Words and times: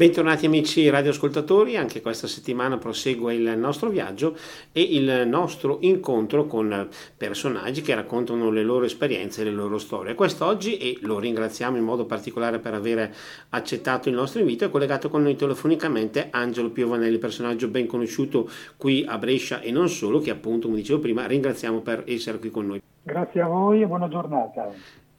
Bentornati 0.00 0.46
amici 0.46 0.88
radioascoltatori, 0.88 1.76
anche 1.76 2.00
questa 2.00 2.26
settimana 2.26 2.78
prosegue 2.78 3.34
il 3.34 3.58
nostro 3.58 3.90
viaggio 3.90 4.34
e 4.72 4.80
il 4.80 5.28
nostro 5.28 5.76
incontro 5.82 6.46
con 6.46 6.88
personaggi 7.14 7.82
che 7.82 7.94
raccontano 7.94 8.50
le 8.50 8.62
loro 8.62 8.86
esperienze 8.86 9.42
e 9.42 9.44
le 9.44 9.50
loro 9.50 9.76
storie. 9.76 10.14
Quest'oggi, 10.14 10.78
e 10.78 10.96
lo 11.02 11.18
ringraziamo 11.18 11.76
in 11.76 11.84
modo 11.84 12.06
particolare 12.06 12.60
per 12.60 12.72
aver 12.72 13.14
accettato 13.50 14.08
il 14.08 14.14
nostro 14.14 14.40
invito, 14.40 14.64
è 14.64 14.70
collegato 14.70 15.10
con 15.10 15.22
noi 15.22 15.36
telefonicamente 15.36 16.28
Angelo 16.30 16.70
Piovanelli, 16.70 17.18
personaggio 17.18 17.68
ben 17.68 17.86
conosciuto 17.86 18.48
qui 18.78 19.04
a 19.06 19.18
Brescia 19.18 19.60
e 19.60 19.70
non 19.70 19.90
solo, 19.90 20.20
che 20.20 20.30
appunto, 20.30 20.68
come 20.68 20.80
dicevo 20.80 21.00
prima, 21.00 21.26
ringraziamo 21.26 21.82
per 21.82 22.04
essere 22.06 22.38
qui 22.38 22.48
con 22.48 22.66
noi. 22.68 22.80
Grazie 23.02 23.42
a 23.42 23.48
voi 23.48 23.82
e 23.82 23.86
buona 23.86 24.08
giornata. 24.08 24.70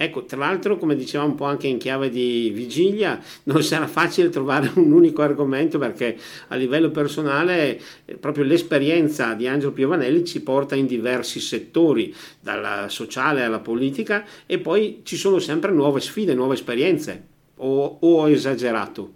Ecco, 0.03 0.25
tra 0.25 0.39
l'altro, 0.39 0.77
come 0.77 0.95
diceva 0.95 1.23
un 1.23 1.35
po' 1.35 1.45
anche 1.45 1.67
in 1.67 1.77
chiave 1.77 2.09
di 2.09 2.49
vigilia, 2.51 3.19
non 3.43 3.61
sarà 3.61 3.85
facile 3.85 4.29
trovare 4.29 4.71
un 4.73 4.91
unico 4.91 5.21
argomento 5.21 5.77
perché 5.77 6.17
a 6.47 6.55
livello 6.55 6.89
personale 6.89 7.79
eh, 8.05 8.15
proprio 8.15 8.43
l'esperienza 8.43 9.35
di 9.35 9.47
Angelo 9.47 9.73
Piovanelli 9.73 10.25
ci 10.25 10.41
porta 10.41 10.73
in 10.73 10.87
diversi 10.87 11.39
settori, 11.39 12.11
dalla 12.39 12.89
sociale 12.89 13.43
alla 13.43 13.59
politica 13.59 14.25
e 14.47 14.57
poi 14.57 15.01
ci 15.03 15.17
sono 15.17 15.37
sempre 15.37 15.71
nuove 15.71 15.99
sfide, 15.99 16.33
nuove 16.33 16.55
esperienze. 16.55 17.27
O, 17.57 17.97
o 17.99 18.21
ho 18.21 18.27
esagerato? 18.27 19.11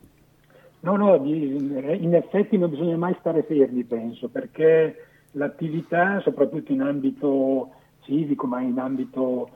No, 0.81 0.97
no, 0.97 1.15
in 1.25 2.13
effetti 2.13 2.59
non 2.59 2.69
bisogna 2.69 2.95
mai 2.95 3.15
stare 3.21 3.41
fermi, 3.41 3.83
penso, 3.85 4.27
perché 4.27 5.03
l'attività, 5.31 6.21
soprattutto 6.21 6.71
in 6.71 6.81
ambito 6.81 7.71
civico, 8.01 8.45
ma 8.45 8.61
in 8.61 8.77
ambito 8.77 9.49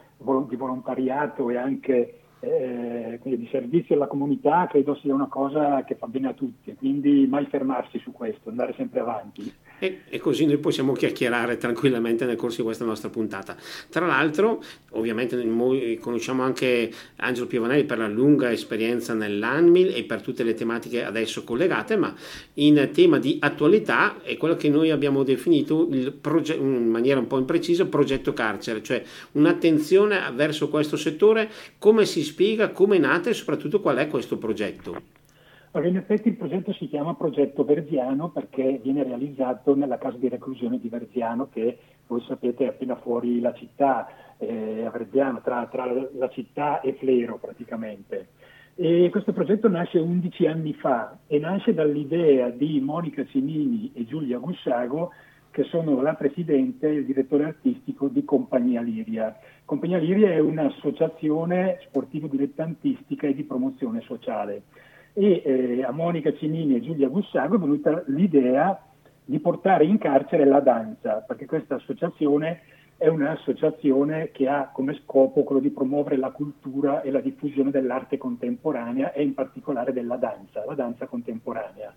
di 0.47 0.55
volontariato 0.55 1.49
e 1.49 1.57
anche 1.57 2.19
eh, 2.41 3.19
di 3.23 3.47
servizio 3.51 3.95
alla 3.95 4.07
comunità 4.07 4.67
credo 4.67 4.95
sia 4.95 5.13
una 5.13 5.27
cosa 5.27 5.83
che 5.83 5.95
fa 5.95 6.07
bene 6.07 6.29
a 6.29 6.33
tutti, 6.33 6.73
quindi 6.75 7.25
mai 7.27 7.45
fermarsi 7.45 7.99
su 7.99 8.11
questo, 8.11 8.49
andare 8.49 8.73
sempre 8.73 8.99
avanti. 8.99 9.53
E, 9.79 10.01
e, 10.09 10.19
così 10.19 10.45
noi 10.45 10.57
possiamo 10.57 10.93
chiacchierare 10.93 11.57
tranquillamente 11.57 12.25
nel 12.25 12.35
corso 12.35 12.57
di 12.57 12.63
questa 12.63 12.85
nostra 12.85 13.09
puntata. 13.09 13.55
Tra 13.89 14.05
l'altro, 14.05 14.61
ovviamente 14.91 15.35
noi 15.43 15.97
conosciamo 15.99 16.43
anche 16.43 16.91
Angelo 17.17 17.47
Piovanelli 17.47 17.85
per 17.85 17.97
la 17.97 18.07
lunga 18.07 18.51
esperienza 18.51 19.13
nell'ANMIL 19.13 19.95
e 19.95 20.03
per 20.03 20.21
tutte 20.21 20.43
le 20.43 20.53
tematiche 20.53 21.03
adesso 21.03 21.43
collegate, 21.43 21.95
ma 21.95 22.13
in 22.55 22.89
tema 22.93 23.19
di 23.19 23.37
attualità 23.39 24.21
è 24.21 24.35
quello 24.37 24.55
che 24.55 24.69
noi 24.69 24.91
abbiamo 24.91 25.23
definito 25.23 25.87
proge- 26.19 26.55
in 26.55 26.87
maniera 26.87 27.19
un 27.19 27.27
po' 27.27 27.37
imprecisa 27.37 27.85
progetto 27.85 28.33
carcere, 28.33 28.83
cioè 28.83 29.01
un'attenzione 29.33 30.31
verso 30.33 30.69
questo 30.69 30.97
settore, 30.97 31.49
come 31.77 32.05
si 32.05 32.23
spiega, 32.23 32.69
come 32.69 32.97
è 32.97 32.99
nata 32.99 33.29
e 33.29 33.33
soprattutto 33.33 33.79
qual 33.79 33.97
è 33.97 34.07
questo 34.07 34.37
progetto. 34.37 35.18
In 35.71 35.95
effetti 35.97 36.29
il 36.29 36.35
progetto 36.35 36.73
si 36.73 36.87
chiama 36.87 37.13
Progetto 37.13 37.63
Verziano 37.63 38.29
perché 38.29 38.79
viene 38.81 39.03
realizzato 39.03 39.75
nella 39.75 39.99
casa 39.99 40.17
di 40.17 40.27
reclusione 40.27 40.79
di 40.79 40.89
Verziano 40.89 41.47
che 41.47 41.77
voi 42.07 42.21
sapete 42.21 42.65
è 42.65 42.69
appena 42.69 42.95
fuori 42.95 43.39
la 43.39 43.53
città, 43.53 44.09
eh, 44.37 44.83
a 44.83 44.89
Verziano, 44.89 45.41
tra, 45.41 45.67
tra, 45.67 45.85
la 45.85 46.29
città 46.29 46.81
e 46.81 46.93
Flero 46.93 47.37
praticamente. 47.37 48.29
E 48.73 49.09
questo 49.11 49.31
progetto 49.31 49.69
nasce 49.69 49.99
11 49.99 50.47
anni 50.47 50.73
fa 50.73 51.19
e 51.27 51.37
nasce 51.37 51.75
dall'idea 51.75 52.49
di 52.49 52.79
Monica 52.81 53.23
Cimini 53.27 53.91
e 53.93 54.05
Giulia 54.05 54.39
Gussago 54.39 55.11
che 55.51 55.63
sono 55.65 56.01
la 56.01 56.15
presidente 56.15 56.87
e 56.87 56.93
il 56.93 57.05
direttore 57.05 57.43
artistico 57.45 58.07
di 58.07 58.25
Compagnia 58.25 58.81
Liria. 58.81 59.37
Compagnia 59.65 59.99
Liria 59.99 60.31
è 60.31 60.39
un'associazione 60.39 61.77
sportivo 61.83 62.25
dilettantistica 62.25 63.27
e 63.27 63.35
di 63.35 63.43
promozione 63.43 64.01
sociale 64.01 64.63
e 65.13 65.41
eh, 65.43 65.83
a 65.83 65.91
Monica 65.91 66.33
Cinini 66.33 66.75
e 66.75 66.81
Giulia 66.81 67.07
Gussago 67.07 67.55
è 67.55 67.59
venuta 67.59 68.03
l'idea 68.07 68.81
di 69.25 69.39
portare 69.39 69.85
in 69.85 69.97
carcere 69.97 70.45
la 70.45 70.59
danza, 70.59 71.23
perché 71.27 71.45
questa 71.45 71.75
associazione 71.75 72.61
è 72.97 73.07
un'associazione 73.07 74.31
che 74.31 74.49
ha 74.49 74.71
come 74.73 74.99
scopo 75.03 75.43
quello 75.43 75.61
di 75.61 75.69
promuovere 75.69 76.17
la 76.17 76.31
cultura 76.31 77.01
e 77.01 77.11
la 77.11 77.21
diffusione 77.21 77.71
dell'arte 77.71 78.17
contemporanea 78.17 79.13
e 79.13 79.23
in 79.23 79.33
particolare 79.33 79.93
della 79.93 80.17
danza, 80.17 80.65
la 80.65 80.73
danza 80.73 81.05
contemporanea. 81.05 81.93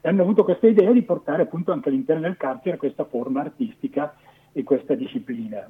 E 0.00 0.08
hanno 0.08 0.22
avuto 0.22 0.44
questa 0.44 0.68
idea 0.68 0.92
di 0.92 1.02
portare 1.02 1.42
appunto 1.42 1.72
anche 1.72 1.88
all'interno 1.88 2.22
del 2.22 2.36
carcere 2.36 2.76
questa 2.76 3.04
forma 3.04 3.40
artistica 3.40 4.14
e 4.52 4.62
questa 4.62 4.94
disciplina. 4.94 5.66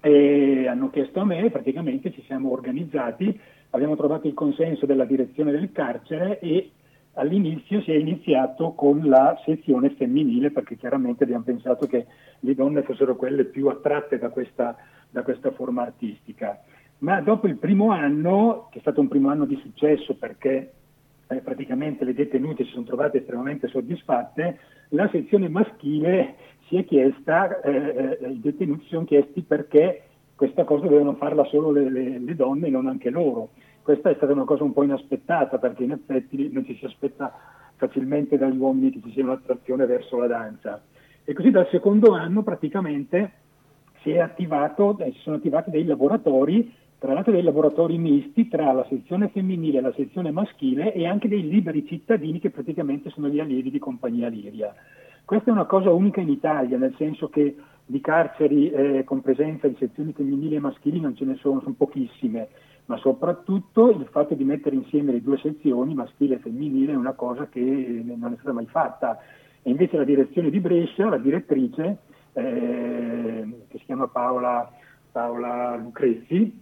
E 0.00 0.66
hanno 0.66 0.90
chiesto 0.90 1.20
a 1.20 1.24
me, 1.24 1.48
praticamente 1.50 2.12
ci 2.12 2.22
siamo 2.26 2.50
organizzati 2.50 3.40
abbiamo 3.72 3.96
trovato 3.96 4.26
il 4.26 4.34
consenso 4.34 4.86
della 4.86 5.04
direzione 5.04 5.50
del 5.50 5.72
carcere 5.72 6.38
e 6.40 6.70
all'inizio 7.14 7.82
si 7.82 7.90
è 7.92 7.96
iniziato 7.96 8.72
con 8.72 9.02
la 9.04 9.38
sezione 9.44 9.90
femminile 9.90 10.50
perché 10.50 10.76
chiaramente 10.76 11.24
abbiamo 11.24 11.44
pensato 11.44 11.86
che 11.86 12.06
le 12.40 12.54
donne 12.54 12.82
fossero 12.82 13.16
quelle 13.16 13.44
più 13.44 13.68
attratte 13.68 14.18
da 14.18 14.30
questa, 14.30 14.76
da 15.10 15.22
questa 15.22 15.50
forma 15.50 15.82
artistica. 15.82 16.62
Ma 16.98 17.20
dopo 17.20 17.46
il 17.48 17.56
primo 17.56 17.90
anno, 17.90 18.68
che 18.70 18.78
è 18.78 18.80
stato 18.80 19.00
un 19.00 19.08
primo 19.08 19.28
anno 19.28 19.44
di 19.44 19.56
successo 19.56 20.14
perché 20.14 20.72
eh, 21.26 21.36
praticamente 21.36 22.04
le 22.04 22.14
detenute 22.14 22.64
si 22.64 22.70
sono 22.70 22.84
trovate 22.84 23.18
estremamente 23.18 23.68
soddisfatte, 23.68 24.58
la 24.90 25.08
sezione 25.10 25.48
maschile 25.48 26.36
si 26.68 26.76
è 26.76 26.84
chiesta, 26.84 27.60
eh, 27.60 28.18
eh, 28.20 28.28
i 28.28 28.40
detenuti 28.40 28.84
si 28.84 28.90
sono 28.90 29.04
chiesti 29.04 29.42
perché 29.42 30.02
questa 30.34 30.64
cosa 30.64 30.84
dovevano 30.84 31.14
farla 31.14 31.44
solo 31.44 31.70
le, 31.70 31.90
le, 31.90 32.18
le 32.18 32.34
donne 32.34 32.66
e 32.66 32.70
non 32.70 32.86
anche 32.86 33.10
loro. 33.10 33.50
Questa 33.82 34.10
è 34.10 34.14
stata 34.14 34.32
una 34.32 34.44
cosa 34.44 34.64
un 34.64 34.72
po' 34.72 34.84
inaspettata 34.84 35.58
perché 35.58 35.84
in 35.84 35.92
effetti 35.92 36.50
non 36.52 36.64
ci 36.64 36.76
si 36.76 36.84
aspetta 36.84 37.32
facilmente 37.76 38.38
dagli 38.38 38.56
uomini 38.56 38.90
che 38.90 39.00
ci 39.02 39.12
sia 39.12 39.24
un'attrazione 39.24 39.86
verso 39.86 40.18
la 40.18 40.28
danza. 40.28 40.80
E 41.24 41.32
così 41.34 41.50
dal 41.50 41.68
secondo 41.68 42.12
anno 42.12 42.42
praticamente 42.42 43.32
si, 44.02 44.16
attivato, 44.18 44.98
eh, 44.98 45.12
si 45.12 45.18
sono 45.20 45.36
attivati 45.36 45.70
dei 45.70 45.84
laboratori, 45.84 46.72
tra 46.98 47.12
l'altro 47.12 47.32
dei 47.32 47.42
laboratori 47.42 47.98
misti 47.98 48.46
tra 48.48 48.70
la 48.72 48.86
sezione 48.88 49.28
femminile 49.28 49.78
e 49.78 49.80
la 49.80 49.92
sezione 49.94 50.30
maschile 50.30 50.92
e 50.92 51.06
anche 51.06 51.26
dei 51.26 51.48
liberi 51.48 51.86
cittadini 51.86 52.38
che 52.38 52.50
praticamente 52.50 53.10
sono 53.10 53.28
gli 53.28 53.40
allievi 53.40 53.70
di 53.70 53.78
Compagnia 53.80 54.28
Liria. 54.28 54.72
Questa 55.24 55.50
è 55.50 55.52
una 55.52 55.64
cosa 55.64 55.90
unica 55.90 56.20
in 56.20 56.28
Italia, 56.28 56.78
nel 56.78 56.94
senso 56.96 57.28
che 57.28 57.56
di 57.84 58.00
carceri 58.00 58.70
eh, 58.70 59.04
con 59.04 59.20
presenza 59.20 59.68
di 59.68 59.76
sezioni 59.78 60.12
femminili 60.12 60.56
e 60.56 60.60
maschili 60.60 61.00
non 61.00 61.16
ce 61.16 61.24
ne 61.24 61.36
sono, 61.36 61.60
sono 61.60 61.74
pochissime, 61.76 62.48
ma 62.86 62.96
soprattutto 62.96 63.90
il 63.90 64.06
fatto 64.10 64.34
di 64.34 64.44
mettere 64.44 64.76
insieme 64.76 65.12
le 65.12 65.22
due 65.22 65.38
sezioni, 65.38 65.94
maschile 65.94 66.36
e 66.36 66.38
femminile, 66.38 66.92
è 66.92 66.96
una 66.96 67.12
cosa 67.12 67.48
che 67.48 67.60
non 67.60 68.32
è 68.32 68.36
stata 68.36 68.52
mai 68.52 68.66
fatta. 68.66 69.18
E 69.62 69.70
invece 69.70 69.96
la 69.96 70.04
direzione 70.04 70.50
di 70.50 70.60
Brescia, 70.60 71.08
la 71.08 71.18
direttrice, 71.18 71.98
eh, 72.32 73.64
che 73.68 73.78
si 73.78 73.84
chiama 73.84 74.08
Paola, 74.08 74.70
Paola 75.12 75.76
Lucrezzi, 75.76 76.61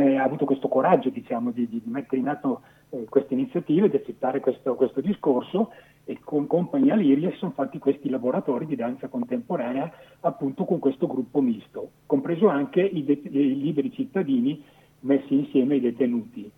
eh, 0.00 0.16
ha 0.16 0.22
avuto 0.22 0.44
questo 0.44 0.68
coraggio 0.68 1.10
diciamo, 1.10 1.50
di, 1.50 1.68
di, 1.68 1.82
mettere 1.84 2.20
in 2.20 2.28
atto 2.28 2.62
eh, 2.90 3.04
queste 3.08 3.34
iniziative, 3.34 3.88
di 3.88 3.96
accettare 3.96 4.40
questo, 4.40 4.74
questo 4.74 5.00
discorso 5.00 5.70
e 6.04 6.18
con 6.22 6.46
Compagnia 6.46 6.94
Liria 6.94 7.30
si 7.30 7.36
sono 7.36 7.52
fatti 7.52 7.78
questi 7.78 8.08
laboratori 8.08 8.66
di 8.66 8.76
danza 8.76 9.08
contemporanea 9.08 9.90
appunto 10.20 10.64
con 10.64 10.78
questo 10.78 11.06
gruppo 11.06 11.40
misto, 11.40 11.90
compreso 12.06 12.48
anche 12.48 12.80
i, 12.80 13.04
det- 13.04 13.28
i 13.28 13.60
liberi 13.60 13.92
cittadini 13.92 14.62
messi 15.00 15.34
insieme 15.34 15.74
ai 15.74 15.80
detenuti. 15.80 16.50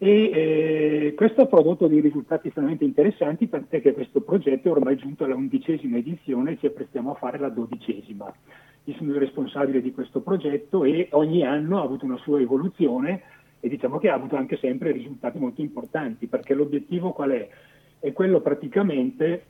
E 0.00 0.30
eh, 0.32 1.14
questo 1.16 1.42
ha 1.42 1.46
prodotto 1.46 1.88
dei 1.88 2.00
risultati 2.00 2.46
estremamente 2.46 2.84
interessanti 2.84 3.48
perché 3.48 3.92
questo 3.92 4.20
progetto 4.20 4.68
è 4.68 4.70
ormai 4.70 4.96
giunto 4.96 5.24
alla 5.24 5.34
undicesima 5.34 5.96
edizione 5.96 6.52
e 6.52 6.58
ci 6.58 6.66
apprestiamo 6.66 7.12
a 7.12 7.14
fare 7.14 7.38
la 7.38 7.48
dodicesima. 7.48 8.32
Io 8.88 8.94
sono 8.94 9.12
il 9.12 9.18
responsabile 9.18 9.82
di 9.82 9.92
questo 9.92 10.22
progetto 10.22 10.82
e 10.82 11.08
ogni 11.10 11.44
anno 11.44 11.78
ha 11.78 11.82
avuto 11.82 12.06
una 12.06 12.16
sua 12.16 12.40
evoluzione 12.40 13.20
e 13.60 13.68
diciamo 13.68 13.98
che 13.98 14.08
ha 14.08 14.14
avuto 14.14 14.36
anche 14.36 14.56
sempre 14.56 14.92
risultati 14.92 15.38
molto 15.38 15.60
importanti 15.60 16.26
perché 16.26 16.54
l'obiettivo 16.54 17.12
qual 17.12 17.30
è? 17.32 17.48
è 17.98 18.12
quello 18.14 18.40
praticamente 18.40 19.44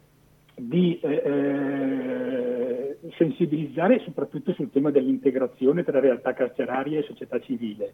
di 0.57 0.99
eh, 1.01 1.23
eh, 1.25 2.99
sensibilizzare 3.17 4.01
soprattutto 4.01 4.53
sul 4.55 4.73
tema 4.73 4.91
dell'integrazione 4.91 5.85
tra 5.85 6.01
realtà 6.01 6.33
carceraria 6.33 6.99
e 6.99 7.05
società 7.05 7.39
civile 7.39 7.93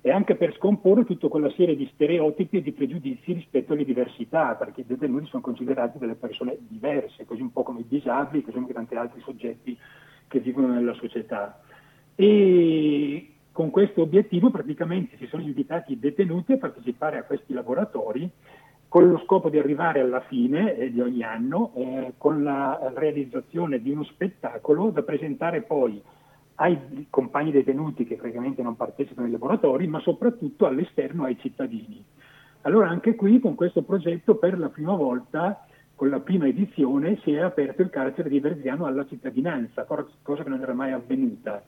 e 0.00 0.10
anche 0.10 0.34
per 0.36 0.54
scomporre 0.54 1.04
tutta 1.04 1.28
quella 1.28 1.50
serie 1.50 1.76
di 1.76 1.90
stereotipi 1.92 2.56
e 2.56 2.62
di 2.62 2.72
pregiudizi 2.72 3.32
rispetto 3.32 3.72
alle 3.72 3.84
diversità, 3.84 4.54
perché 4.54 4.82
i 4.82 4.86
detenuti 4.86 5.26
sono 5.26 5.42
considerati 5.42 5.98
delle 5.98 6.14
persone 6.14 6.56
diverse, 6.58 7.24
così 7.24 7.40
un 7.40 7.50
po' 7.50 7.64
come 7.64 7.80
i 7.80 7.86
disabili, 7.88 8.44
così 8.44 8.56
come 8.56 8.72
tanti 8.72 8.94
altri 8.94 9.20
soggetti 9.22 9.76
che 10.28 10.40
vivono 10.40 10.68
nella 10.68 10.94
società. 10.94 11.60
E 12.14 13.30
con 13.52 13.70
questo 13.70 14.02
obiettivo 14.02 14.50
praticamente 14.50 15.16
si 15.16 15.26
sono 15.26 15.42
invitati 15.42 15.92
i 15.92 15.98
detenuti 15.98 16.52
a 16.52 16.58
partecipare 16.58 17.18
a 17.18 17.24
questi 17.24 17.52
laboratori 17.52 18.30
con 18.88 19.08
lo 19.08 19.18
scopo 19.24 19.50
di 19.50 19.58
arrivare 19.58 20.00
alla 20.00 20.20
fine 20.20 20.76
eh, 20.76 20.90
di 20.90 21.00
ogni 21.00 21.22
anno 21.22 21.72
eh, 21.74 22.14
con 22.16 22.42
la 22.42 22.92
realizzazione 22.94 23.80
di 23.80 23.90
uno 23.90 24.04
spettacolo 24.04 24.90
da 24.90 25.02
presentare 25.02 25.62
poi 25.62 26.00
ai 26.56 27.06
compagni 27.10 27.50
detenuti 27.50 28.06
che 28.06 28.16
praticamente 28.16 28.62
non 28.62 28.76
partecipano 28.76 29.26
ai 29.26 29.32
laboratori, 29.32 29.86
ma 29.86 30.00
soprattutto 30.00 30.66
all'esterno 30.66 31.24
ai 31.24 31.38
cittadini. 31.38 32.02
Allora 32.62 32.88
anche 32.88 33.14
qui 33.14 33.38
con 33.38 33.54
questo 33.54 33.82
progetto 33.82 34.36
per 34.36 34.58
la 34.58 34.68
prima 34.68 34.94
volta, 34.94 35.65
con 35.96 36.10
la 36.10 36.20
prima 36.20 36.46
edizione, 36.46 37.18
si 37.22 37.32
è 37.32 37.40
aperto 37.40 37.80
il 37.80 37.88
carcere 37.88 38.28
di 38.28 38.38
Verziano 38.38 38.84
alla 38.84 39.06
cittadinanza, 39.06 39.84
cosa 39.84 40.42
che 40.42 40.48
non 40.48 40.60
era 40.60 40.74
mai 40.74 40.92
avvenuta. 40.92 41.64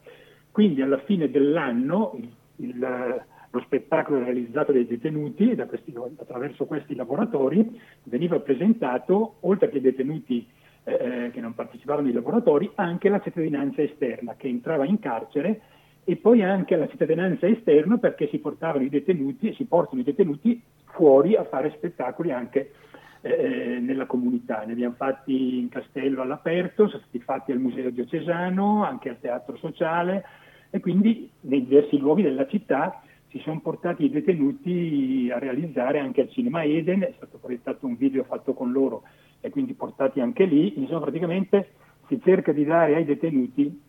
Quindi 0.52 0.82
alla 0.82 0.98
fine 0.98 1.30
dell'anno 1.30 2.14
il, 2.16 2.30
il, 2.56 3.24
lo 3.50 3.60
spettacolo 3.60 4.22
realizzato 4.22 4.72
dai 4.72 4.86
detenuti 4.86 5.56
questi, 5.66 5.94
attraverso 6.18 6.66
questi 6.66 6.94
laboratori 6.94 7.80
veniva 8.04 8.38
presentato, 8.40 9.36
oltre 9.40 9.70
che 9.70 9.76
ai 9.76 9.82
detenuti 9.82 10.46
eh, 10.84 11.30
che 11.32 11.40
non 11.40 11.54
partecipavano 11.54 12.08
ai 12.08 12.12
laboratori, 12.12 12.70
anche 12.74 13.08
la 13.08 13.20
cittadinanza 13.20 13.80
esterna 13.80 14.34
che 14.36 14.48
entrava 14.48 14.84
in 14.84 14.98
carcere 14.98 15.60
e 16.04 16.16
poi 16.16 16.42
anche 16.42 16.74
alla 16.74 16.88
cittadinanza 16.88 17.46
esterna 17.46 17.96
perché 17.96 18.28
si 18.28 18.38
portavano 18.38 18.84
i 18.84 18.90
detenuti 18.90 19.48
e 19.48 19.54
si 19.54 19.64
portano 19.64 20.02
i 20.02 20.04
detenuti 20.04 20.62
fuori 20.84 21.34
a 21.36 21.44
fare 21.44 21.72
spettacoli 21.76 22.30
anche 22.30 22.72
eh, 23.36 23.78
nella 23.80 24.06
comunità. 24.06 24.64
Ne 24.64 24.72
abbiamo 24.72 24.94
fatti 24.96 25.58
in 25.58 25.68
castello 25.68 26.22
all'aperto, 26.22 26.88
sono 26.88 27.02
stati 27.02 27.20
fatti 27.20 27.52
al 27.52 27.58
Museo 27.58 27.90
Diocesano, 27.90 28.84
anche 28.84 29.10
al 29.10 29.20
Teatro 29.20 29.56
Sociale 29.56 30.24
e 30.70 30.80
quindi 30.80 31.30
nei 31.42 31.64
diversi 31.64 31.98
luoghi 31.98 32.22
della 32.22 32.46
città 32.46 33.02
si 33.28 33.38
sono 33.40 33.60
portati 33.60 34.04
i 34.04 34.10
detenuti 34.10 35.30
a 35.32 35.38
realizzare 35.38 35.98
anche 35.98 36.22
al 36.22 36.30
Cinema 36.30 36.64
Eden, 36.64 37.02
è 37.02 37.12
stato 37.16 37.38
proiettato 37.38 37.86
un 37.86 37.96
video 37.96 38.24
fatto 38.24 38.54
con 38.54 38.72
loro 38.72 39.02
e 39.40 39.50
quindi 39.50 39.74
portati 39.74 40.20
anche 40.20 40.44
lì, 40.44 40.78
insomma 40.78 41.00
praticamente 41.00 41.72
si 42.08 42.20
cerca 42.22 42.52
di 42.52 42.64
dare 42.64 42.96
ai 42.96 43.04
detenuti 43.04 43.80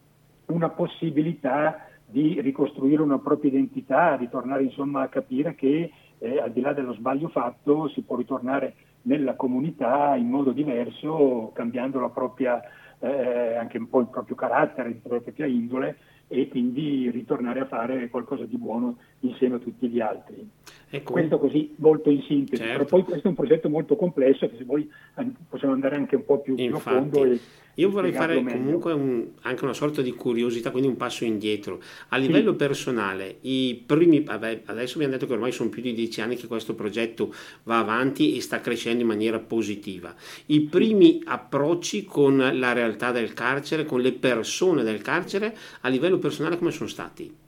una 0.48 0.70
possibilità 0.70 1.88
di 2.06 2.42
ricostruire 2.42 3.02
una 3.02 3.20
propria 3.20 3.52
identità, 3.52 4.18
di 4.18 4.28
tornare 4.30 4.64
insomma 4.64 5.04
a 5.04 5.08
capire 5.08 5.56
che 5.56 5.92
eh, 6.18 6.40
al 6.40 6.52
di 6.52 6.60
là 6.60 6.74
dello 6.74 6.94
sbaglio 6.94 7.30
fatto 7.30 7.88
si 7.90 8.02
può 8.02 8.18
ritornare 8.18 8.74
nella 9.04 9.36
comunità 9.36 10.16
in 10.16 10.30
modo 10.30 10.51
diverso, 10.51 11.51
cambiando 11.54 12.00
la 12.00 12.10
propria, 12.10 12.62
eh, 13.00 13.56
anche 13.56 13.78
un 13.78 13.90
po' 13.90 14.01
il 14.01 14.07
proprio 14.07 14.36
carattere, 14.36 15.00
la 15.04 15.19
propria 15.19 15.46
indole 15.46 15.98
e 16.28 16.48
quindi 16.48 17.10
ritornare 17.10 17.62
a 17.62 17.66
fare 17.66 18.10
qualcosa 18.10 18.46
di 18.46 18.57
buono 18.57 18.98
insieme 19.22 19.56
a 19.56 19.60
tutti 19.60 19.88
gli 19.88 20.00
altri. 20.00 20.48
Ecco. 20.92 21.12
Questo 21.12 21.38
così 21.38 21.74
molto 21.78 22.10
in 22.10 22.22
sintesi, 22.24 22.64
certo. 22.64 22.78
però 22.78 22.86
poi 22.86 23.04
questo 23.04 23.28
è 23.28 23.30
un 23.30 23.36
progetto 23.36 23.70
molto 23.70 23.96
complesso 23.96 24.50
che 24.50 24.56
se 24.58 24.64
vuoi 24.64 24.90
possiamo 25.48 25.74
andare 25.74 25.96
anche 25.96 26.16
un 26.16 26.26
po' 26.26 26.40
più 26.40 26.56
profondo. 26.56 27.26
E, 27.26 27.40
io 27.76 27.90
vorrei 27.90 28.12
fare 28.12 28.42
meglio. 28.42 28.58
comunque 28.58 28.94
un, 28.94 29.28
anche 29.42 29.64
una 29.64 29.74
sorta 29.74 30.02
di 30.02 30.12
curiosità, 30.12 30.72
quindi 30.72 30.90
un 30.90 30.98
passo 30.98 31.24
indietro. 31.24 31.80
A 32.10 32.18
livello 32.18 32.52
sì. 32.52 32.58
personale, 32.58 33.38
i 33.42 33.82
primi, 33.86 34.22
vabbè, 34.22 34.64
adesso 34.66 34.96
abbiamo 34.96 35.14
detto 35.14 35.28
che 35.28 35.34
ormai 35.34 35.52
sono 35.52 35.70
più 35.70 35.82
di 35.82 35.94
dieci 35.94 36.20
anni 36.20 36.36
che 36.36 36.48
questo 36.48 36.76
progetto 36.76 37.34
va 37.64 37.80
avanti 37.80 38.36
e 38.36 38.42
sta 38.42 38.60
crescendo 38.60 39.02
in 39.02 39.08
maniera 39.08 39.40
positiva. 39.40 40.14
I 40.48 40.62
primi 40.62 41.22
approcci 41.24 42.04
con 42.04 42.38
la 42.38 42.74
realtà 42.74 43.12
del 43.12 43.34
carcere, 43.34 43.86
con 43.86 44.02
le 44.02 44.12
persone 44.12 44.84
del 44.84 45.02
carcere, 45.02 45.56
a 45.82 45.88
livello 45.88 46.18
personale 46.18 46.58
come 46.58 46.72
sono 46.72 46.90
stati? 46.90 47.48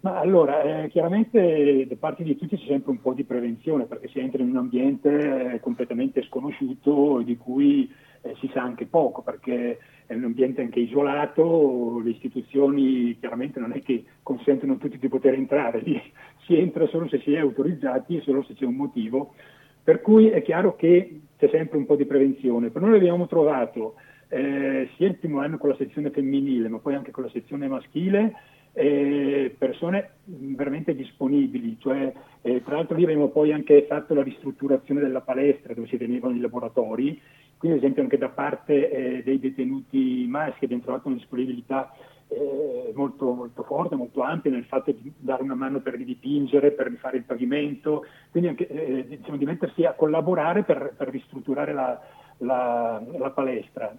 Ma 0.00 0.20
allora, 0.20 0.62
eh, 0.62 0.88
chiaramente 0.88 1.84
da 1.88 1.96
parte 1.98 2.22
di 2.22 2.36
tutti 2.36 2.56
c'è 2.56 2.66
sempre 2.66 2.92
un 2.92 3.00
po' 3.00 3.14
di 3.14 3.24
prevenzione 3.24 3.86
perché 3.86 4.06
si 4.08 4.20
entra 4.20 4.40
in 4.42 4.50
un 4.50 4.56
ambiente 4.56 5.54
eh, 5.54 5.60
completamente 5.60 6.22
sconosciuto 6.22 7.20
di 7.24 7.36
cui 7.36 7.90
eh, 8.20 8.36
si 8.38 8.48
sa 8.52 8.62
anche 8.62 8.86
poco 8.86 9.22
perché 9.22 9.78
è 10.06 10.14
un 10.14 10.22
ambiente 10.22 10.60
anche 10.60 10.78
isolato, 10.78 12.00
le 12.02 12.10
istituzioni 12.10 13.18
chiaramente 13.18 13.58
non 13.58 13.72
è 13.72 13.82
che 13.82 14.04
consentono 14.22 14.74
a 14.74 14.76
tutti 14.76 14.98
di 14.98 15.08
poter 15.08 15.34
entrare, 15.34 15.82
si 16.46 16.56
entra 16.56 16.86
solo 16.86 17.08
se 17.08 17.18
si 17.18 17.32
è 17.32 17.38
autorizzati 17.38 18.18
e 18.18 18.20
solo 18.22 18.44
se 18.44 18.54
c'è 18.54 18.64
un 18.64 18.76
motivo, 18.76 19.34
per 19.82 20.00
cui 20.00 20.28
è 20.28 20.42
chiaro 20.42 20.76
che 20.76 21.22
c'è 21.36 21.48
sempre 21.48 21.76
un 21.76 21.86
po' 21.86 21.96
di 21.96 22.04
prevenzione. 22.04 22.70
Per 22.70 22.82
noi 22.82 22.96
abbiamo 22.96 23.26
trovato 23.26 23.94
eh, 24.28 24.88
sia 24.96 25.08
il 25.08 25.16
primo 25.16 25.40
anno 25.40 25.58
con 25.58 25.70
la 25.70 25.76
sezione 25.76 26.10
femminile 26.10 26.68
ma 26.68 26.78
poi 26.78 26.94
anche 26.94 27.10
con 27.10 27.24
la 27.24 27.30
sezione 27.30 27.66
maschile 27.66 28.34
eh, 28.72 29.54
persone 29.56 30.10
veramente 30.24 30.94
disponibili, 30.94 31.76
cioè, 31.80 32.12
eh, 32.42 32.62
tra 32.62 32.76
l'altro 32.76 32.96
lì 32.96 33.04
abbiamo 33.04 33.28
poi 33.28 33.52
anche 33.52 33.86
fatto 33.86 34.14
la 34.14 34.22
ristrutturazione 34.22 35.00
della 35.00 35.20
palestra 35.20 35.74
dove 35.74 35.88
si 35.88 35.96
tenevano 35.96 36.34
i 36.34 36.40
laboratori, 36.40 37.20
quindi 37.56 37.78
ad 37.78 37.82
esempio 37.82 38.02
anche 38.02 38.18
da 38.18 38.28
parte 38.28 38.90
eh, 38.90 39.22
dei 39.22 39.40
detenuti 39.40 40.26
maschi 40.28 40.64
abbiamo 40.64 40.82
trovato 40.82 41.08
una 41.08 41.16
disponibilità 41.16 41.92
eh, 42.28 42.92
molto, 42.94 43.32
molto, 43.32 43.62
forte, 43.62 43.96
molto 43.96 44.22
ampia 44.22 44.50
nel 44.50 44.64
fatto 44.64 44.92
di 44.92 45.12
dare 45.16 45.42
una 45.42 45.54
mano 45.54 45.80
per 45.80 45.94
ridipingere, 45.94 46.72
per 46.72 46.88
rifare 46.88 47.16
il 47.16 47.24
pavimento, 47.24 48.04
quindi 48.30 48.50
anche 48.50 48.68
eh, 48.68 49.06
diciamo, 49.08 49.36
di 49.36 49.44
mettersi 49.44 49.84
a 49.84 49.94
collaborare 49.94 50.62
per, 50.62 50.94
per 50.96 51.08
ristrutturare 51.08 51.72
la, 51.72 52.00
la, 52.38 53.02
la 53.18 53.30
palestra. 53.30 53.96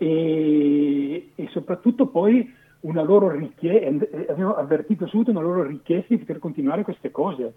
E, 0.00 1.30
e 1.34 1.48
soprattutto 1.48 2.06
poi 2.06 2.54
una 2.80 3.02
loro 3.02 3.30
richiesta, 3.30 4.06
abbiamo 4.28 4.54
avvertito 4.54 5.06
subito 5.06 5.30
una 5.30 5.40
loro 5.40 5.64
richiesta 5.64 6.14
di 6.14 6.18
poter 6.20 6.38
continuare 6.38 6.84
queste 6.84 7.10
cose. 7.10 7.54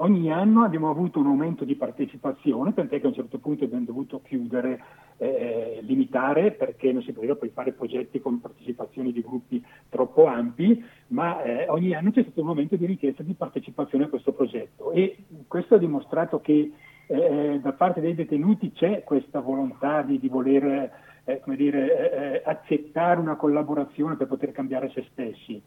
Ogni 0.00 0.30
anno 0.30 0.62
abbiamo 0.62 0.90
avuto 0.90 1.18
un 1.18 1.26
aumento 1.26 1.64
di 1.64 1.74
partecipazione, 1.74 2.72
tant'è 2.72 3.00
che 3.00 3.06
a 3.06 3.08
un 3.08 3.14
certo 3.14 3.38
punto 3.38 3.64
abbiamo 3.64 3.84
dovuto 3.84 4.20
chiudere, 4.22 4.80
eh, 5.16 5.80
limitare, 5.82 6.52
perché 6.52 6.92
non 6.92 7.02
si 7.02 7.12
poteva 7.12 7.34
poi 7.34 7.48
fare 7.48 7.72
progetti 7.72 8.20
con 8.20 8.40
partecipazioni 8.40 9.12
di 9.12 9.22
gruppi 9.22 9.64
troppo 9.88 10.26
ampi, 10.26 10.84
ma 11.08 11.42
eh, 11.42 11.68
ogni 11.68 11.94
anno 11.94 12.12
c'è 12.12 12.22
stato 12.22 12.42
un 12.42 12.48
aumento 12.48 12.76
di 12.76 12.86
richiesta 12.86 13.24
di 13.24 13.34
partecipazione 13.34 14.04
a 14.04 14.08
questo 14.08 14.32
progetto. 14.32 14.92
E 14.92 15.16
questo 15.48 15.74
ha 15.74 15.78
dimostrato 15.78 16.40
che 16.40 16.72
eh, 17.08 17.58
da 17.60 17.72
parte 17.72 18.00
dei 18.00 18.14
detenuti 18.14 18.70
c'è 18.72 19.02
questa 19.02 19.40
volontà 19.40 20.02
di, 20.02 20.18
di 20.20 20.28
voler 20.28 21.06
eh, 21.28 21.40
come 21.40 21.56
dire, 21.56 22.40
eh, 22.40 22.42
accettare 22.42 23.20
una 23.20 23.36
collaborazione 23.36 24.16
per 24.16 24.26
poter 24.26 24.50
cambiare 24.50 24.90
se 24.94 25.04
stessi. 25.12 25.60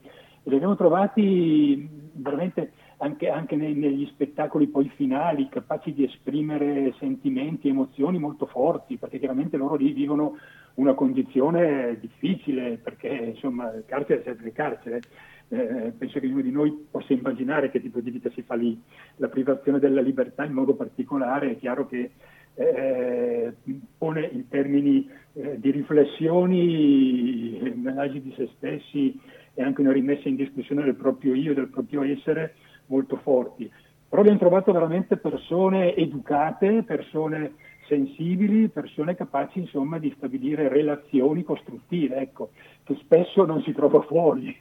E 0.44 0.50
li 0.50 0.56
abbiamo 0.56 0.76
trovati 0.76 1.88
veramente 2.14 2.72
anche, 2.98 3.30
anche 3.30 3.56
nei, 3.56 3.76
negli 3.76 4.08
spettacoli 4.08 4.68
poi 4.68 4.92
finali, 4.96 5.50
capaci 5.50 5.94
di 5.94 6.04
esprimere 6.04 6.96
sentimenti, 6.98 7.68
emozioni 7.68 8.18
molto 8.18 8.48
forti, 8.48 8.98
perché 8.98 9.20
chiaramente 9.20 9.56
loro 9.56 9.76
lì 9.76 9.94
vivono 9.94 10.38
una 10.76 10.96
condizione 10.96 12.00
difficile, 12.00 12.80
perché 12.82 13.10
insomma 13.10 13.72
il 13.72 13.84
carcere 13.86 14.22
è 14.22 14.24
sempre 14.24 14.52
carcere. 14.52 15.02
Eh, 15.50 15.94
penso 15.96 16.20
che 16.20 16.26
ognuno 16.26 16.42
di 16.42 16.52
noi 16.52 16.88
possa 16.90 17.14
immaginare 17.14 17.70
che 17.70 17.82
tipo 17.82 18.00
di 18.00 18.10
vita 18.10 18.32
si 18.32 18.42
fa 18.42 18.56
lì. 18.56 18.82
La 19.18 19.28
privazione 19.28 19.78
della 19.78 20.02
libertà 20.02 20.44
in 20.44 20.54
modo 20.54 20.74
particolare 20.74 21.52
è 21.52 21.58
chiaro 21.58 21.86
che 21.86 22.12
eh, 22.56 23.54
pone 23.98 24.30
in 24.32 24.48
termini 24.48 25.08
eh, 25.34 25.60
di 25.60 25.72
riflessioni, 25.72 27.60
analisi 27.86 28.22
di 28.22 28.34
se 28.36 28.50
stessi 28.58 29.20
e 29.54 29.64
anche 29.64 29.82
una 29.82 29.92
rimessa 29.92 30.28
in 30.28 30.36
discussione 30.36 30.84
del 30.84 30.96
proprio 30.96 31.34
io, 31.34 31.54
del 31.54 31.70
proprio 31.70 32.04
essere 32.04 32.56
molto 32.88 33.18
forti. 33.18 33.72
Però 34.10 34.22
abbiamo 34.22 34.40
trovato 34.40 34.72
veramente 34.74 35.18
persone 35.18 35.96
educate, 35.96 36.84
persone 36.84 37.54
sensibili, 37.88 38.70
persone 38.70 39.16
capaci 39.16 39.60
insomma 39.60 40.00
di 40.00 40.14
stabilire 40.16 40.70
relazioni 40.70 41.44
costruttive, 41.44 42.18
ecco, 42.18 42.52
che 42.84 42.96
spesso 43.02 43.46
non 43.46 43.62
si 43.62 43.72
trova 43.74 44.02
fuori. 44.02 44.58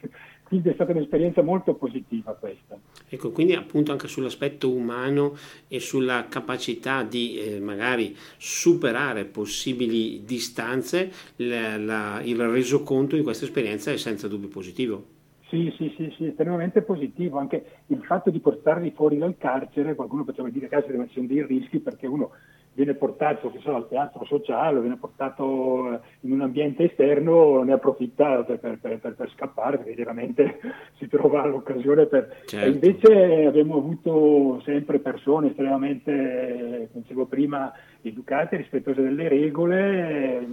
Quindi 0.50 0.70
è 0.70 0.74
stata 0.74 0.90
un'esperienza 0.90 1.42
molto 1.42 1.74
positiva 1.74 2.32
questa. 2.32 2.76
Ecco, 3.08 3.30
quindi 3.30 3.54
appunto 3.54 3.92
anche 3.92 4.08
sull'aspetto 4.08 4.68
umano 4.68 5.36
e 5.68 5.78
sulla 5.78 6.26
capacità 6.28 7.04
di 7.04 7.38
eh, 7.38 7.60
magari 7.60 8.16
superare 8.36 9.26
possibili 9.26 10.24
distanze, 10.24 11.12
la, 11.36 11.76
la, 11.76 12.20
il 12.24 12.48
resoconto 12.48 13.14
di 13.14 13.22
questa 13.22 13.44
esperienza 13.44 13.92
è 13.92 13.96
senza 13.96 14.26
dubbio 14.26 14.48
positivo. 14.48 15.04
Sì, 15.46 15.72
sì, 15.76 15.94
sì, 15.96 16.12
sì, 16.16 16.26
estremamente 16.26 16.82
positivo. 16.82 17.38
Anche 17.38 17.64
il 17.86 18.02
fatto 18.02 18.30
di 18.30 18.40
portarli 18.40 18.90
fuori 18.90 19.18
dal 19.18 19.36
carcere, 19.38 19.94
qualcuno 19.94 20.24
poteva 20.24 20.48
dire 20.48 20.68
che 20.68 20.82
ci 20.84 21.12
sono 21.12 21.26
dei 21.26 21.46
rischi 21.46 21.78
perché 21.78 22.08
uno 22.08 22.32
viene 22.72 22.94
portato 22.94 23.52
so, 23.60 23.74
al 23.74 23.88
teatro 23.88 24.24
sociale, 24.24 24.80
viene 24.80 24.96
portato 24.96 25.92
eh, 25.92 26.00
in 26.20 26.32
un 26.32 26.40
ambiente 26.40 26.84
esterno, 26.84 27.62
ne 27.62 27.72
approfitta 27.72 28.42
per, 28.44 28.58
per, 28.58 28.78
per, 28.78 29.14
per 29.14 29.30
scappare 29.34 29.78
perché 29.78 29.94
chiaramente 29.94 30.60
si 30.98 31.08
trova 31.08 31.44
l'occasione 31.46 32.06
per... 32.06 32.42
Certo. 32.46 32.68
invece 32.68 33.46
abbiamo 33.46 33.76
avuto 33.76 34.60
sempre 34.64 34.98
persone 35.00 35.48
estremamente, 35.48 36.88
come 36.92 37.02
dicevo 37.02 37.26
prima, 37.26 37.72
educate, 38.02 38.56
rispettose 38.56 39.02
delle 39.02 39.28
regole, 39.28 40.46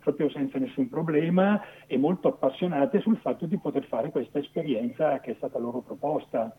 proprio 0.00 0.30
senza 0.30 0.58
nessun 0.58 0.88
problema 0.88 1.60
e 1.86 1.98
molto 1.98 2.28
appassionate 2.28 3.00
sul 3.00 3.18
fatto 3.18 3.46
di 3.46 3.58
poter 3.58 3.84
fare 3.84 4.10
questa 4.10 4.38
esperienza 4.38 5.20
che 5.20 5.32
è 5.32 5.34
stata 5.36 5.58
loro 5.58 5.80
proposta. 5.80 6.54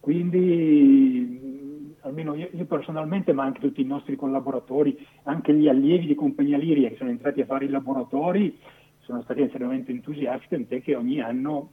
Quindi, 0.00 1.79
almeno 2.02 2.34
io, 2.34 2.48
io, 2.52 2.64
personalmente, 2.64 3.32
ma 3.32 3.44
anche 3.44 3.60
tutti 3.60 3.80
i 3.80 3.86
nostri 3.86 4.16
collaboratori, 4.16 5.06
anche 5.24 5.54
gli 5.54 5.68
allievi 5.68 6.06
di 6.06 6.14
Compagnia 6.14 6.58
Liria 6.58 6.88
che 6.88 6.96
sono 6.96 7.10
entrati 7.10 7.40
a 7.40 7.46
fare 7.46 7.64
i 7.64 7.68
laboratori, 7.68 8.58
sono 9.00 9.22
stati 9.22 9.42
estremamente 9.42 9.90
entusiasti, 9.90 10.48
tant'è 10.48 10.82
che 10.82 10.94
ogni 10.94 11.20
anno 11.20 11.70